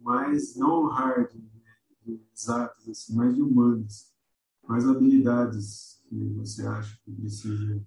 mais 0.00 0.56
não 0.56 0.86
hard, 0.86 1.30
de 2.04 2.20
exatas, 2.34 2.88
assim, 2.88 3.14
mais 3.14 3.34
de 3.34 3.42
humanas. 3.42 4.10
Quais 4.62 4.88
habilidades 4.88 6.00
que 6.08 6.16
você 6.36 6.66
acha 6.66 6.96
que 7.04 7.12
precisa? 7.12 7.82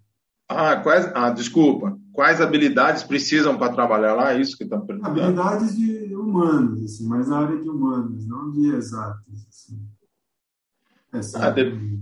Ah, 0.48 0.76
quais, 0.78 1.12
ah, 1.16 1.32
desculpa. 1.32 1.98
Quais 2.16 2.40
habilidades 2.40 3.04
precisam 3.04 3.58
para 3.58 3.74
trabalhar 3.74 4.14
lá? 4.14 4.34
É 4.34 4.40
isso 4.40 4.58
que 4.58 4.64
está 4.64 4.80
perguntando? 4.80 5.20
Habilidades 5.22 5.76
de 5.76 6.16
humanas, 6.16 6.82
assim, 6.82 7.06
mas 7.10 7.28
na 7.28 7.40
área 7.40 7.62
de 7.62 7.70
humanas, 7.70 8.26
não 8.26 8.52
de 8.52 8.74
exatas. 8.74 9.46
Assim. 9.50 9.86
ah, 11.36 11.50
de... 11.50 12.00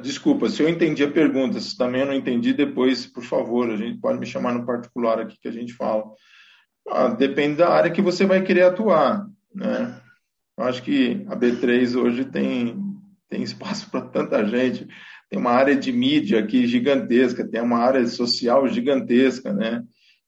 Desculpa, 0.00 0.48
se 0.48 0.62
eu 0.62 0.68
entendi 0.68 1.02
a 1.02 1.10
pergunta, 1.10 1.58
se 1.58 1.76
também 1.76 2.02
eu 2.02 2.06
não 2.06 2.14
entendi, 2.14 2.52
depois, 2.52 3.04
por 3.04 3.24
favor, 3.24 3.68
a 3.68 3.76
gente 3.76 3.98
pode 3.98 4.20
me 4.20 4.26
chamar 4.26 4.54
no 4.54 4.64
particular 4.64 5.18
aqui 5.18 5.36
que 5.40 5.48
a 5.48 5.52
gente 5.52 5.72
fala. 5.72 6.04
Ah, 6.88 7.08
depende 7.08 7.56
da 7.56 7.68
área 7.68 7.90
que 7.90 8.00
você 8.00 8.24
vai 8.24 8.42
querer 8.42 8.62
atuar, 8.62 9.26
né? 9.52 10.00
Eu 10.56 10.64
acho 10.64 10.82
que 10.84 11.26
a 11.28 11.36
B3 11.36 11.96
hoje 11.96 12.24
tem, 12.24 12.80
tem 13.28 13.42
espaço 13.42 13.90
para 13.90 14.02
tanta 14.02 14.46
gente. 14.46 14.86
Tem 15.28 15.38
uma 15.38 15.50
área 15.50 15.76
de 15.76 15.92
mídia 15.92 16.40
aqui 16.40 16.66
gigantesca, 16.66 17.46
tem 17.46 17.60
uma 17.60 17.78
área 17.78 18.06
social 18.06 18.66
gigantesca, 18.68 19.52
né? 19.52 19.84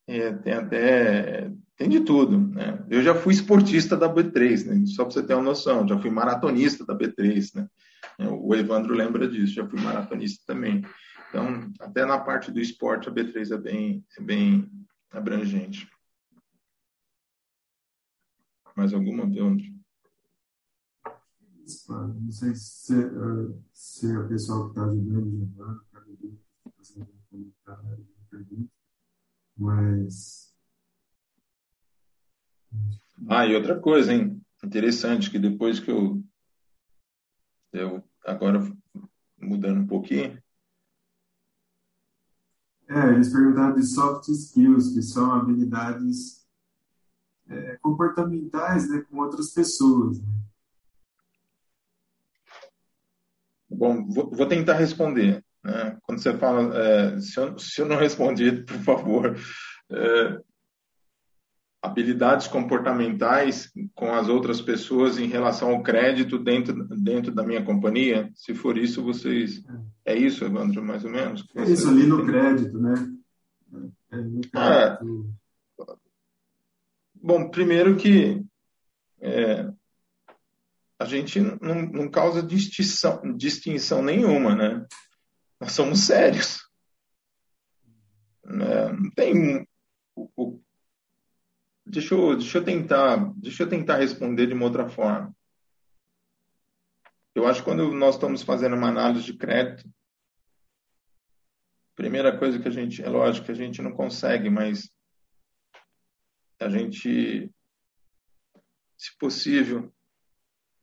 É, 0.06 0.32
tem 0.32 0.52
até 0.52 1.50
tem 1.76 1.88
de 1.88 2.00
tudo, 2.00 2.38
né? 2.38 2.84
Eu 2.90 3.02
já 3.02 3.14
fui 3.14 3.32
esportista 3.32 3.96
da 3.96 4.06
B3, 4.06 4.66
né? 4.66 4.84
Só 4.86 5.04
para 5.04 5.14
você 5.14 5.22
ter 5.22 5.32
uma 5.32 5.42
noção, 5.42 5.88
já 5.88 5.98
fui 5.98 6.10
maratonista 6.10 6.84
da 6.84 6.94
B3, 6.94 7.54
né? 7.54 7.68
O 8.18 8.54
Evandro 8.54 8.94
lembra 8.94 9.26
disso, 9.26 9.54
já 9.54 9.66
fui 9.66 9.80
maratonista 9.80 10.42
também. 10.46 10.84
Então, 11.30 11.72
até 11.80 12.04
na 12.04 12.18
parte 12.18 12.50
do 12.50 12.60
esporte, 12.60 13.08
a 13.08 13.12
B3 13.12 13.52
é 13.52 13.56
bem, 13.56 14.04
é 14.18 14.20
bem 14.20 14.70
abrangente. 15.10 15.88
Mais 18.76 18.92
alguma, 18.92 19.24
Leandro? 19.24 19.64
Não 21.88 22.30
sei 22.30 22.54
se, 22.54 22.94
uh, 22.94 23.62
se 23.72 24.16
a 24.16 24.24
pessoa 24.24 24.64
que 24.64 24.70
está 24.70 24.84
ajudando, 24.84 25.52
Giovanni, 25.54 26.40
está 26.58 26.70
fazendo 26.76 27.08
um 27.10 27.52
comentário, 27.68 28.06
pergunta, 28.30 28.70
mas. 29.56 30.54
Ah, 33.28 33.46
e 33.46 33.54
outra 33.54 33.78
coisa, 33.78 34.12
hein? 34.12 34.40
Interessante 34.64 35.30
que 35.30 35.38
depois 35.38 35.80
que 35.80 35.90
eu. 35.90 36.22
Eu 37.72 38.02
agora 38.24 38.60
mudando 39.38 39.80
um 39.80 39.86
pouquinho. 39.86 40.42
É, 42.88 43.12
eles 43.14 43.32
perguntaram 43.32 43.76
de 43.76 43.84
soft 43.84 44.28
skills, 44.28 44.92
que 44.92 45.00
são 45.00 45.32
habilidades 45.32 46.44
é, 47.48 47.76
comportamentais 47.76 48.88
né, 48.90 49.00
com 49.02 49.18
outras 49.18 49.52
pessoas. 49.52 50.20
Né? 50.20 50.39
Bom, 53.70 54.06
vou, 54.08 54.46
tentar 54.46 54.74
responder. 54.74 55.44
Né? 55.62 55.96
Quando 56.02 56.20
você 56.20 56.36
fala, 56.36 56.76
é, 56.76 57.20
se, 57.20 57.38
eu, 57.38 57.58
se, 57.58 57.80
eu, 57.80 57.86
não 57.86 57.96
respondi, 57.96 58.52
por 58.64 58.78
favor, 58.78 59.36
é, 59.90 60.40
habilidades 61.80 62.48
comportamentais 62.48 63.70
com 63.94 64.12
as 64.12 64.28
outras 64.28 64.60
pessoas 64.60 65.18
em 65.18 65.26
relação 65.26 65.70
ao 65.70 65.82
crédito 65.82 66.38
dentro, 66.38 66.86
dentro 66.96 67.32
da 67.32 67.44
minha 67.44 67.64
companhia? 67.64 68.30
Se 68.34 68.54
for 68.54 68.76
isso, 68.76 69.02
vocês. 69.02 69.62
É 70.04 70.16
isso, 70.16 70.44
Evandro, 70.44 70.84
mais 70.84 71.04
ou 71.04 71.10
menos? 71.10 71.46
É 71.54 71.62
isso 71.64 71.88
ali 71.88 72.06
no 72.06 72.26
crédito, 72.26 72.78
né? 72.78 72.94
É, 74.12 74.16
no 74.16 74.40
é. 74.40 74.96
crédito. 74.96 75.34
Bom, 77.22 77.50
primeiro 77.50 77.96
que 77.96 78.42
é, 79.20 79.70
a 81.00 81.06
gente 81.06 81.40
não, 81.40 81.80
não 81.86 82.10
causa 82.10 82.42
distinção, 82.42 83.34
distinção 83.34 84.02
nenhuma, 84.02 84.54
né? 84.54 84.86
Nós 85.58 85.72
somos 85.72 86.00
sérios. 86.00 86.68
Né? 88.44 88.92
Não 88.92 89.10
tem 89.10 89.66
o, 90.14 90.30
o, 90.36 90.62
deixa, 91.86 92.14
eu, 92.14 92.36
deixa 92.36 92.58
eu 92.58 92.64
tentar 92.64 93.16
deixa 93.36 93.62
eu 93.62 93.68
tentar 93.68 93.96
responder 93.96 94.46
de 94.46 94.52
uma 94.52 94.66
outra 94.66 94.90
forma. 94.90 95.34
Eu 97.34 97.46
acho 97.46 97.60
que 97.60 97.64
quando 97.64 97.90
nós 97.92 98.16
estamos 98.16 98.42
fazendo 98.42 98.76
uma 98.76 98.88
análise 98.88 99.24
de 99.24 99.38
crédito, 99.38 99.88
primeira 101.96 102.36
coisa 102.36 102.58
que 102.58 102.68
a 102.68 102.70
gente, 102.70 103.02
é 103.02 103.08
lógico 103.08 103.46
que 103.46 103.52
a 103.52 103.54
gente 103.54 103.80
não 103.80 103.92
consegue, 103.92 104.50
mas 104.50 104.90
a 106.60 106.68
gente, 106.68 107.50
se 108.98 109.16
possível, 109.18 109.90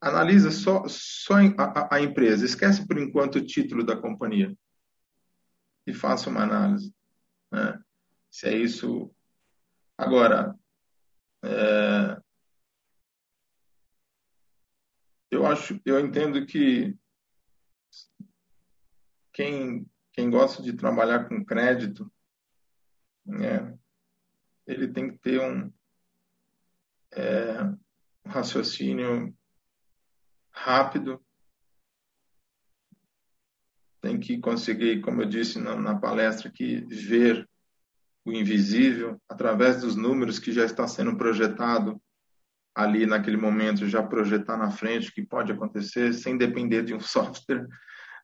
analisa 0.01 0.51
só, 0.51 0.83
só 0.87 1.35
a, 1.57 1.95
a, 1.95 2.01
empresa, 2.01 2.45
esquece 2.45 2.85
por 2.87 2.97
enquanto 2.97 3.35
o 3.35 3.45
título 3.45 3.83
da 3.83 3.95
companhia 3.95 4.55
e 5.85 5.93
faça 5.93 6.29
uma 6.29 6.43
análise. 6.43 6.93
Né? 7.51 7.79
Se 8.29 8.47
é 8.47 8.57
isso. 8.57 9.13
Agora, 9.97 10.55
é, 11.43 12.21
eu 15.31 15.45
acho, 15.45 15.79
eu 15.85 15.99
entendo 15.99 16.45
que 16.45 16.95
quem 19.33 19.89
quem 20.17 20.31
gosta 20.31 20.63
de 20.63 20.73
trabalhar 20.73 21.29
com 21.29 21.45
crédito, 21.45 22.11
né, 23.23 23.77
ele 24.65 24.87
tem 24.87 25.11
que 25.11 25.19
ter 25.19 25.39
um, 25.39 25.71
é, 27.11 27.61
um 28.25 28.29
raciocínio 28.29 29.36
rápido, 30.57 31.21
tem 34.01 34.19
que 34.19 34.39
conseguir, 34.39 35.01
como 35.01 35.21
eu 35.21 35.29
disse 35.29 35.59
na, 35.59 35.75
na 35.75 35.97
palestra 35.97 36.49
aqui, 36.49 36.85
ver 36.89 37.47
o 38.25 38.31
invisível 38.31 39.19
através 39.29 39.81
dos 39.81 39.95
números 39.95 40.39
que 40.39 40.51
já 40.51 40.65
está 40.65 40.87
sendo 40.87 41.17
projetado 41.17 42.01
ali 42.75 43.05
naquele 43.05 43.37
momento, 43.37 43.87
já 43.87 44.03
projetar 44.03 44.57
na 44.57 44.69
frente 44.69 45.09
o 45.09 45.13
que 45.13 45.25
pode 45.25 45.51
acontecer, 45.51 46.13
sem 46.13 46.37
depender 46.37 46.83
de 46.83 46.93
um 46.93 46.99
software 47.01 47.67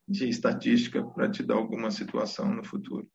de 0.08 0.28
estatística 0.28 1.04
para 1.04 1.30
te 1.30 1.42
dar 1.42 1.56
alguma 1.56 1.90
situação 1.90 2.54
no 2.54 2.64
futuro. 2.64 3.10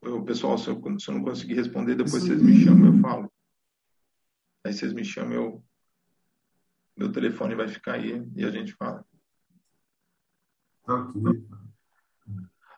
O 0.00 0.24
pessoal, 0.24 0.56
se 0.56 0.68
eu, 0.68 0.80
se 0.98 1.10
eu 1.10 1.14
não 1.14 1.24
conseguir 1.24 1.54
responder, 1.54 1.94
depois 1.94 2.22
Sim. 2.22 2.28
vocês 2.28 2.42
me 2.42 2.64
chamam, 2.64 2.94
eu 2.94 3.00
falo. 3.00 3.32
Aí 4.64 4.72
vocês 4.72 4.92
me 4.92 5.04
chamam, 5.04 5.32
eu, 5.32 5.64
meu 6.98 7.12
telefone 7.12 7.54
vai 7.54 7.68
ficar 7.68 7.94
aí 7.94 8.20
e 8.34 8.44
a 8.44 8.50
gente 8.50 8.72
fala. 8.74 9.04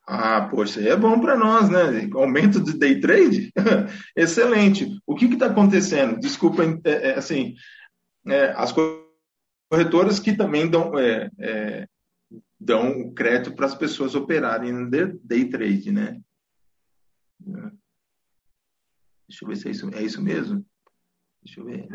Ah, 0.07 0.49
poxa, 0.51 0.81
é 0.81 0.97
bom 0.97 1.21
para 1.21 1.37
nós, 1.37 1.71
né? 1.71 2.11
Aumento 2.15 2.63
de 2.63 2.77
day 2.77 3.01
trade? 3.01 3.53
Excelente. 4.15 5.01
O 5.07 5.15
que 5.15 5.25
está 5.27 5.47
acontecendo? 5.47 6.19
Desculpa, 6.19 6.65
é, 6.85 6.91
é, 7.11 7.15
assim, 7.15 7.55
é, 8.27 8.51
as 8.57 8.75
corretoras 9.71 10.19
que 10.19 10.37
também 10.37 10.69
dão, 10.69 10.99
é, 10.99 11.31
é, 11.39 11.89
dão 12.59 13.15
crédito 13.15 13.55
para 13.55 13.67
as 13.67 13.75
pessoas 13.75 14.15
operarem 14.15 14.73
no 14.73 14.91
day 14.91 15.49
trade, 15.49 15.93
né? 15.93 16.21
Deixa 19.29 19.45
eu 19.45 19.49
ver 19.49 19.57
se 19.57 19.69
é 19.69 19.71
isso, 19.71 19.95
é 19.95 20.03
isso 20.03 20.21
mesmo. 20.21 20.67
Deixa 21.43 21.61
eu 21.61 21.65
ver. 21.65 21.89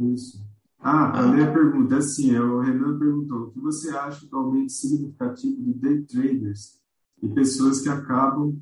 Isso. 0.00 0.42
Ah, 0.78 1.20
a 1.20 1.26
minha 1.26 1.52
pergunta 1.52 1.96
é 1.96 1.98
assim, 1.98 2.34
é, 2.34 2.40
o 2.40 2.60
Renan 2.60 2.98
perguntou, 2.98 3.42
o 3.42 3.50
que 3.50 3.60
você 3.60 3.90
acha 3.90 4.26
do 4.26 4.36
aumento 4.38 4.72
significativo 4.72 5.62
de 5.62 5.74
day 5.74 6.02
traders 6.04 6.80
e 7.22 7.28
pessoas 7.28 7.82
que 7.82 7.88
acabam, 7.90 8.58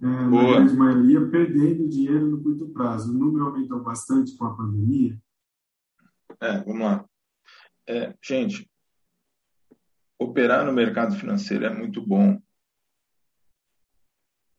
é, 0.00 0.06
na 0.06 0.28
grande 0.28 0.76
maioria, 0.76 1.28
perdendo 1.28 1.88
dinheiro 1.88 2.28
no 2.28 2.40
curto 2.40 2.68
prazo? 2.68 3.10
O 3.10 3.18
número 3.18 3.46
aumentou 3.46 3.82
bastante 3.82 4.36
com 4.36 4.44
a 4.44 4.56
pandemia? 4.56 5.20
É, 6.40 6.60
vamos 6.60 6.80
lá. 6.80 7.04
É, 7.88 8.14
gente, 8.22 8.70
operar 10.16 10.64
no 10.64 10.72
mercado 10.72 11.16
financeiro 11.16 11.64
é 11.64 11.74
muito 11.74 12.00
bom. 12.00 12.40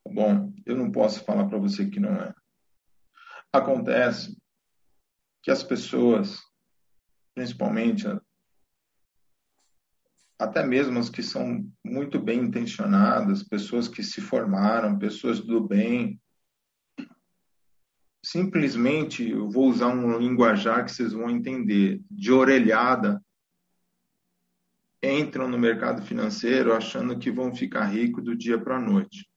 Bom, 0.07 0.53
eu 0.65 0.75
não 0.75 0.91
posso 0.91 1.23
falar 1.23 1.47
para 1.47 1.57
você 1.57 1.89
que 1.89 2.01
não 2.01 2.11
é. 2.11 2.33
Acontece 3.51 4.37
que 5.45 5.51
as 5.51 5.61
pessoas, 5.61 6.41
principalmente 7.35 8.07
até 10.39 10.65
mesmo 10.65 10.97
as 10.97 11.07
que 11.07 11.21
são 11.21 11.71
muito 11.85 12.19
bem 12.19 12.39
intencionadas, 12.39 13.43
pessoas 13.43 13.87
que 13.87 14.01
se 14.01 14.21
formaram, 14.21 14.97
pessoas 14.97 15.39
do 15.39 15.61
bem, 15.61 16.19
simplesmente, 18.23 19.29
eu 19.29 19.47
vou 19.47 19.69
usar 19.69 19.89
um 19.89 20.17
linguajar 20.17 20.83
que 20.83 20.91
vocês 20.91 21.13
vão 21.13 21.29
entender, 21.29 22.01
de 22.09 22.31
orelhada, 22.31 23.23
entram 25.03 25.47
no 25.47 25.59
mercado 25.59 26.01
financeiro 26.01 26.73
achando 26.73 27.19
que 27.19 27.29
vão 27.29 27.53
ficar 27.53 27.85
ricos 27.85 28.23
do 28.23 28.35
dia 28.35 28.59
para 28.59 28.77
a 28.77 28.81
noite. 28.81 29.29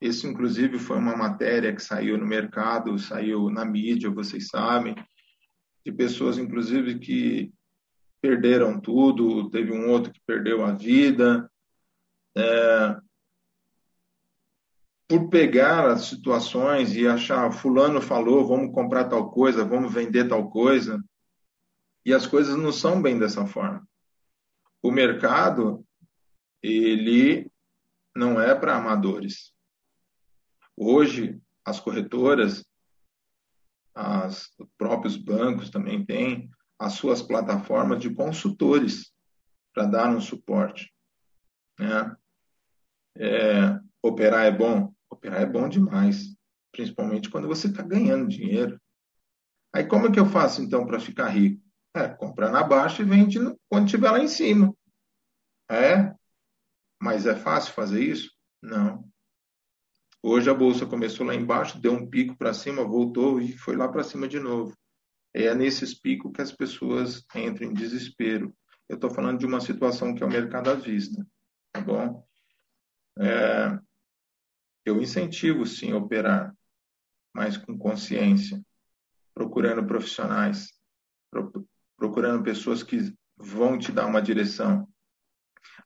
Isso, 0.00 0.26
inclusive, 0.26 0.78
foi 0.78 0.96
uma 0.96 1.16
matéria 1.16 1.74
que 1.74 1.82
saiu 1.82 2.16
no 2.16 2.26
mercado, 2.26 2.98
saiu 2.98 3.50
na 3.50 3.64
mídia, 3.64 4.10
vocês 4.10 4.48
sabem, 4.48 4.94
de 5.84 5.92
pessoas, 5.92 6.38
inclusive, 6.38 6.98
que 6.98 7.52
perderam 8.20 8.80
tudo, 8.80 9.50
teve 9.50 9.72
um 9.72 9.90
outro 9.90 10.12
que 10.12 10.20
perdeu 10.26 10.64
a 10.64 10.72
vida. 10.72 11.50
É, 12.36 12.96
por 15.08 15.28
pegar 15.30 15.88
as 15.88 16.02
situações 16.02 16.94
e 16.94 17.06
achar, 17.06 17.50
fulano 17.50 18.00
falou, 18.00 18.46
vamos 18.46 18.72
comprar 18.72 19.04
tal 19.04 19.30
coisa, 19.30 19.64
vamos 19.64 19.92
vender 19.92 20.28
tal 20.28 20.50
coisa, 20.50 21.02
e 22.04 22.12
as 22.12 22.26
coisas 22.26 22.56
não 22.56 22.70
são 22.70 23.00
bem 23.00 23.18
dessa 23.18 23.46
forma 23.46 23.88
o 24.82 24.90
mercado 24.90 25.84
ele 26.62 27.50
não 28.14 28.40
é 28.40 28.54
para 28.54 28.76
amadores. 28.76 29.52
Hoje 30.80 31.42
as 31.64 31.80
corretoras, 31.80 32.64
as, 33.92 34.48
os 34.56 34.68
próprios 34.78 35.16
bancos 35.16 35.70
também 35.70 36.06
têm 36.06 36.48
as 36.78 36.92
suas 36.92 37.20
plataformas 37.20 38.00
de 38.00 38.14
consultores 38.14 39.12
para 39.74 39.86
dar 39.86 40.08
um 40.08 40.20
suporte. 40.20 40.94
Né? 41.80 42.16
É, 43.16 43.80
operar 44.00 44.46
é 44.46 44.52
bom? 44.52 44.94
Operar 45.10 45.42
é 45.42 45.46
bom 45.46 45.68
demais, 45.68 46.36
principalmente 46.70 47.28
quando 47.28 47.48
você 47.48 47.66
está 47.66 47.82
ganhando 47.82 48.28
dinheiro. 48.28 48.80
Aí 49.74 49.84
como 49.84 50.06
é 50.06 50.12
que 50.12 50.20
eu 50.20 50.26
faço 50.26 50.62
então 50.62 50.86
para 50.86 51.00
ficar 51.00 51.28
rico? 51.28 51.60
É, 51.92 52.08
compra 52.08 52.52
na 52.52 52.62
baixa 52.62 53.02
e 53.02 53.04
vende 53.04 53.40
quando 53.68 53.86
estiver 53.86 54.12
lá 54.12 54.20
em 54.20 54.28
cima. 54.28 54.72
É? 55.68 56.14
Mas 57.02 57.26
é 57.26 57.34
fácil 57.34 57.74
fazer 57.74 58.00
isso? 58.00 58.32
Não. 58.62 59.07
Hoje 60.22 60.50
a 60.50 60.54
bolsa 60.54 60.84
começou 60.84 61.24
lá 61.24 61.34
embaixo, 61.34 61.80
deu 61.80 61.92
um 61.92 62.08
pico 62.08 62.36
para 62.36 62.52
cima, 62.52 62.82
voltou 62.82 63.40
e 63.40 63.56
foi 63.56 63.76
lá 63.76 63.88
para 63.88 64.02
cima 64.02 64.26
de 64.26 64.40
novo. 64.40 64.76
É 65.32 65.54
nesses 65.54 65.94
picos 65.94 66.32
que 66.32 66.42
as 66.42 66.50
pessoas 66.50 67.24
entram 67.34 67.70
em 67.70 67.74
desespero. 67.74 68.52
Eu 68.88 68.96
estou 68.96 69.10
falando 69.10 69.38
de 69.38 69.46
uma 69.46 69.60
situação 69.60 70.14
que 70.14 70.22
é 70.22 70.26
o 70.26 70.30
mercado 70.30 70.70
à 70.70 70.74
vista, 70.74 71.24
tá 71.72 71.80
bom? 71.80 72.26
É, 73.20 73.78
eu 74.84 75.00
incentivo 75.00 75.64
sim 75.66 75.92
a 75.92 75.96
operar, 75.96 76.52
mas 77.32 77.56
com 77.56 77.78
consciência, 77.78 78.60
procurando 79.34 79.86
profissionais, 79.86 80.72
procurando 81.96 82.42
pessoas 82.42 82.82
que 82.82 83.14
vão 83.36 83.78
te 83.78 83.92
dar 83.92 84.06
uma 84.06 84.20
direção. 84.20 84.88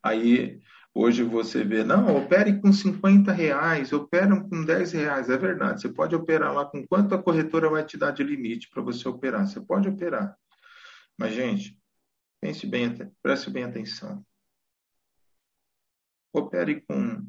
Aí 0.03 0.61
hoje 0.95 1.23
você 1.23 1.65
vê, 1.65 1.83
não, 1.85 2.17
opere 2.17 2.61
com 2.61 2.73
50 2.73 3.33
reais, 3.33 3.93
opera 3.93 4.41
com 4.41 4.65
10 4.65 4.93
reais. 4.93 5.31
É 5.31 5.37
verdade, 5.37 5.81
você 5.81 5.89
pode 5.89 6.15
operar 6.15 6.55
lá 6.55 6.67
com 6.67 6.87
quanto 6.87 7.15
a 7.15 7.23
corretora 7.23 7.69
vai 7.71 7.85
te 7.85 7.97
dar 7.97 8.11
de 8.11 8.23
limite 8.23 8.69
para 8.71 8.83
você 8.83 9.09
operar. 9.09 9.47
Você 9.47 9.61
pode 9.61 9.89
operar. 9.89 10.37
Mas, 11.19 11.35
gente, 11.35 11.79
pense 12.41 12.67
bem, 12.67 12.95
preste 13.23 13.51
bem 13.51 13.65
atenção. 13.65 14.25
Opere 16.33 16.81
com, 16.83 17.27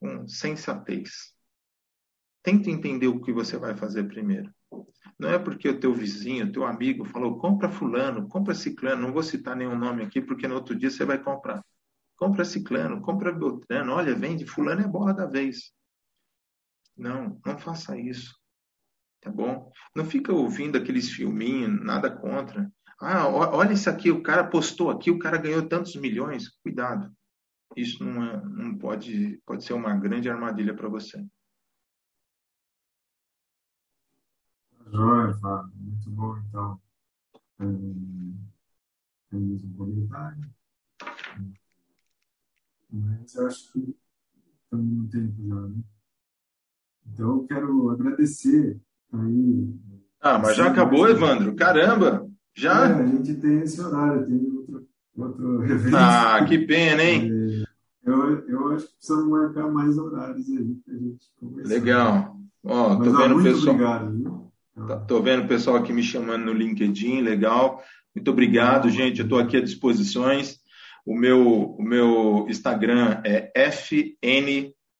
com 0.00 0.28
sensatez. 0.28 1.34
Tente 2.42 2.70
entender 2.70 3.08
o 3.08 3.20
que 3.20 3.32
você 3.32 3.56
vai 3.56 3.76
fazer 3.76 4.04
primeiro. 4.04 4.52
Não 5.18 5.30
é 5.30 5.38
porque 5.38 5.68
o 5.68 5.80
teu 5.80 5.92
vizinho, 5.92 6.46
o 6.46 6.52
teu 6.52 6.64
amigo 6.64 7.04
falou, 7.04 7.38
compra 7.38 7.68
fulano, 7.68 8.28
compra 8.28 8.54
ciclano, 8.54 9.02
não 9.02 9.12
vou 9.12 9.22
citar 9.22 9.56
nenhum 9.56 9.76
nome 9.76 10.04
aqui, 10.04 10.20
porque 10.20 10.46
no 10.46 10.54
outro 10.54 10.76
dia 10.76 10.90
você 10.90 11.04
vai 11.04 11.18
comprar. 11.20 11.64
Compra 12.18 12.44
ciclano, 12.44 13.00
compra 13.00 13.32
beltrano, 13.32 13.92
olha, 13.92 14.14
vende, 14.14 14.44
fulano 14.44 14.82
é 14.82 14.88
bola 14.88 15.14
da 15.14 15.24
vez. 15.24 15.72
Não, 16.96 17.40
não 17.46 17.56
faça 17.56 17.96
isso. 17.96 18.36
Tá 19.20 19.30
bom? 19.30 19.70
Não 19.94 20.04
fica 20.04 20.32
ouvindo 20.32 20.76
aqueles 20.76 21.10
filminhos, 21.10 21.80
nada 21.80 22.10
contra. 22.10 22.70
Ah, 23.00 23.28
olha 23.28 23.72
isso 23.72 23.88
aqui, 23.88 24.10
o 24.10 24.22
cara 24.22 24.48
postou 24.48 24.90
aqui, 24.90 25.12
o 25.12 25.18
cara 25.18 25.38
ganhou 25.38 25.68
tantos 25.68 25.94
milhões. 25.94 26.48
Cuidado. 26.60 27.16
Isso 27.76 28.02
não, 28.02 28.24
é, 28.24 28.44
não 28.44 28.76
pode, 28.76 29.40
pode 29.46 29.64
ser 29.64 29.74
uma 29.74 29.94
grande 29.96 30.28
armadilha 30.28 30.74
para 30.74 30.88
você. 30.88 31.24
Joia, 34.90 35.34
Fábio. 35.34 35.72
Muito 35.76 36.10
bom, 36.10 36.36
então. 36.38 36.80
Temos 39.30 39.62
um 39.62 39.76
comentário. 39.76 40.57
Mas 42.90 43.34
eu 43.34 43.46
acho 43.46 43.72
que 43.72 43.96
estamos 44.64 44.96
no 44.96 45.08
tempo 45.08 45.34
já, 45.46 45.54
né? 45.54 45.76
Então, 47.12 47.28
eu 47.28 47.46
quero 47.46 47.90
agradecer 47.90 48.78
aí. 49.12 49.74
Ah, 50.20 50.38
mas 50.38 50.56
já 50.56 50.68
acabou, 50.68 51.08
Evandro? 51.08 51.54
Caramba! 51.54 52.28
Já? 52.54 52.88
É, 52.88 53.02
a 53.02 53.06
gente 53.06 53.34
tem 53.34 53.60
esse 53.60 53.80
horário, 53.80 54.26
tem 54.26 54.50
outro, 54.50 54.86
outro 55.16 55.64
evento. 55.70 55.96
Ah, 55.96 56.44
que 56.46 56.58
pena, 56.58 57.02
hein? 57.02 57.30
É, 57.30 58.10
eu, 58.10 58.48
eu 58.48 58.72
acho 58.72 58.86
que 58.86 58.94
precisamos 58.94 59.28
marcar 59.28 59.70
mais 59.70 59.96
horários 59.96 60.48
aí 60.50 60.74
para 60.84 60.94
a 60.94 60.98
gente 60.98 61.24
conversar. 61.38 61.74
Legal. 61.74 62.36
Ó, 62.64 62.96
tô 62.96 63.16
vendo 63.16 63.38
o 63.38 63.42
pessoal. 63.42 63.74
Obrigado, 63.74 64.12
viu? 64.16 64.48
Estou 65.00 65.22
vendo 65.22 65.44
o 65.44 65.48
pessoal 65.48 65.76
aqui 65.76 65.92
me 65.92 66.02
chamando 66.02 66.44
no 66.46 66.52
LinkedIn, 66.52 67.20
legal. 67.20 67.82
Muito 68.14 68.30
obrigado, 68.30 68.88
gente. 68.90 69.20
Eu 69.20 69.24
estou 69.24 69.38
aqui 69.38 69.56
à 69.56 69.60
disposição. 69.60 70.24
O 71.08 71.14
meu, 71.14 71.74
o 71.78 71.82
meu 71.82 72.46
Instagram 72.50 73.22
é 73.24 73.50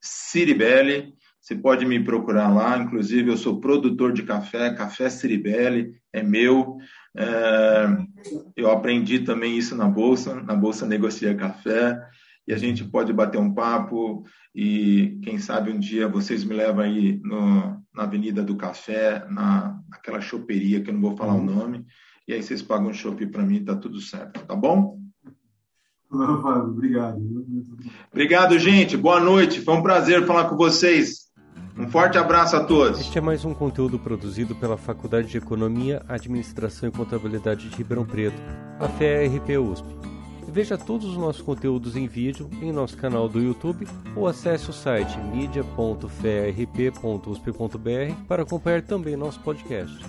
fnciribelli. 0.00 1.12
Você 1.38 1.54
pode 1.54 1.84
me 1.84 2.02
procurar 2.02 2.48
lá. 2.48 2.78
Inclusive, 2.78 3.28
eu 3.30 3.36
sou 3.36 3.60
produtor 3.60 4.14
de 4.14 4.22
café, 4.22 4.72
Café 4.72 5.10
Ciribelli, 5.10 5.92
é 6.10 6.22
meu. 6.22 6.78
É, 7.14 7.88
eu 8.56 8.70
aprendi 8.70 9.18
também 9.18 9.58
isso 9.58 9.76
na 9.76 9.86
Bolsa. 9.86 10.36
Na 10.36 10.56
Bolsa 10.56 10.86
Negocia 10.86 11.34
Café. 11.34 12.00
E 12.46 12.54
a 12.54 12.56
gente 12.56 12.82
pode 12.84 13.12
bater 13.12 13.36
um 13.36 13.52
papo. 13.52 14.24
E 14.54 15.20
quem 15.22 15.38
sabe 15.38 15.70
um 15.70 15.78
dia 15.78 16.08
vocês 16.08 16.42
me 16.42 16.54
levam 16.54 16.84
aí 16.84 17.20
no, 17.22 17.84
na 17.94 18.04
Avenida 18.04 18.42
do 18.42 18.56
Café, 18.56 19.26
na, 19.28 19.78
naquela 19.86 20.22
choperia, 20.22 20.80
que 20.80 20.88
eu 20.88 20.94
não 20.94 21.02
vou 21.02 21.14
falar 21.14 21.34
o 21.34 21.44
nome. 21.44 21.84
E 22.26 22.32
aí 22.32 22.42
vocês 22.42 22.62
pagam 22.62 22.88
um 22.88 22.94
chopp 22.94 23.26
para 23.26 23.42
mim, 23.42 23.62
tá 23.62 23.76
tudo 23.76 24.00
certo. 24.00 24.40
Tá 24.46 24.56
bom? 24.56 24.97
Não, 26.10 26.42
Fábio, 26.42 26.70
obrigado. 26.70 27.20
Obrigado, 28.10 28.58
gente. 28.58 28.96
Boa 28.96 29.20
noite. 29.20 29.60
Foi 29.60 29.74
um 29.74 29.82
prazer 29.82 30.26
falar 30.26 30.48
com 30.48 30.56
vocês. 30.56 31.28
Um 31.78 31.88
forte 31.88 32.18
abraço 32.18 32.56
a 32.56 32.64
todos. 32.64 33.00
Este 33.00 33.18
é 33.18 33.20
mais 33.20 33.44
um 33.44 33.54
conteúdo 33.54 33.96
produzido 33.98 34.54
pela 34.56 34.76
Faculdade 34.76 35.28
de 35.28 35.38
Economia, 35.38 36.02
Administração 36.08 36.88
e 36.88 36.92
Contabilidade 36.92 37.68
de 37.68 37.76
Ribeirão 37.76 38.04
Preto, 38.04 38.40
a 38.80 38.88
FERP 38.88 39.56
USP. 39.58 39.86
Veja 40.50 40.78
todos 40.78 41.06
os 41.06 41.16
nossos 41.16 41.42
conteúdos 41.42 41.94
em 41.94 42.08
vídeo 42.08 42.50
em 42.60 42.72
nosso 42.72 42.96
canal 42.96 43.28
do 43.28 43.38
YouTube 43.38 43.86
ou 44.16 44.26
acesse 44.26 44.70
o 44.70 44.72
site 44.72 45.16
media.ferp.usp.br 45.32 48.24
para 48.26 48.42
acompanhar 48.42 48.82
também 48.82 49.14
nosso 49.14 49.38
podcast. 49.40 50.04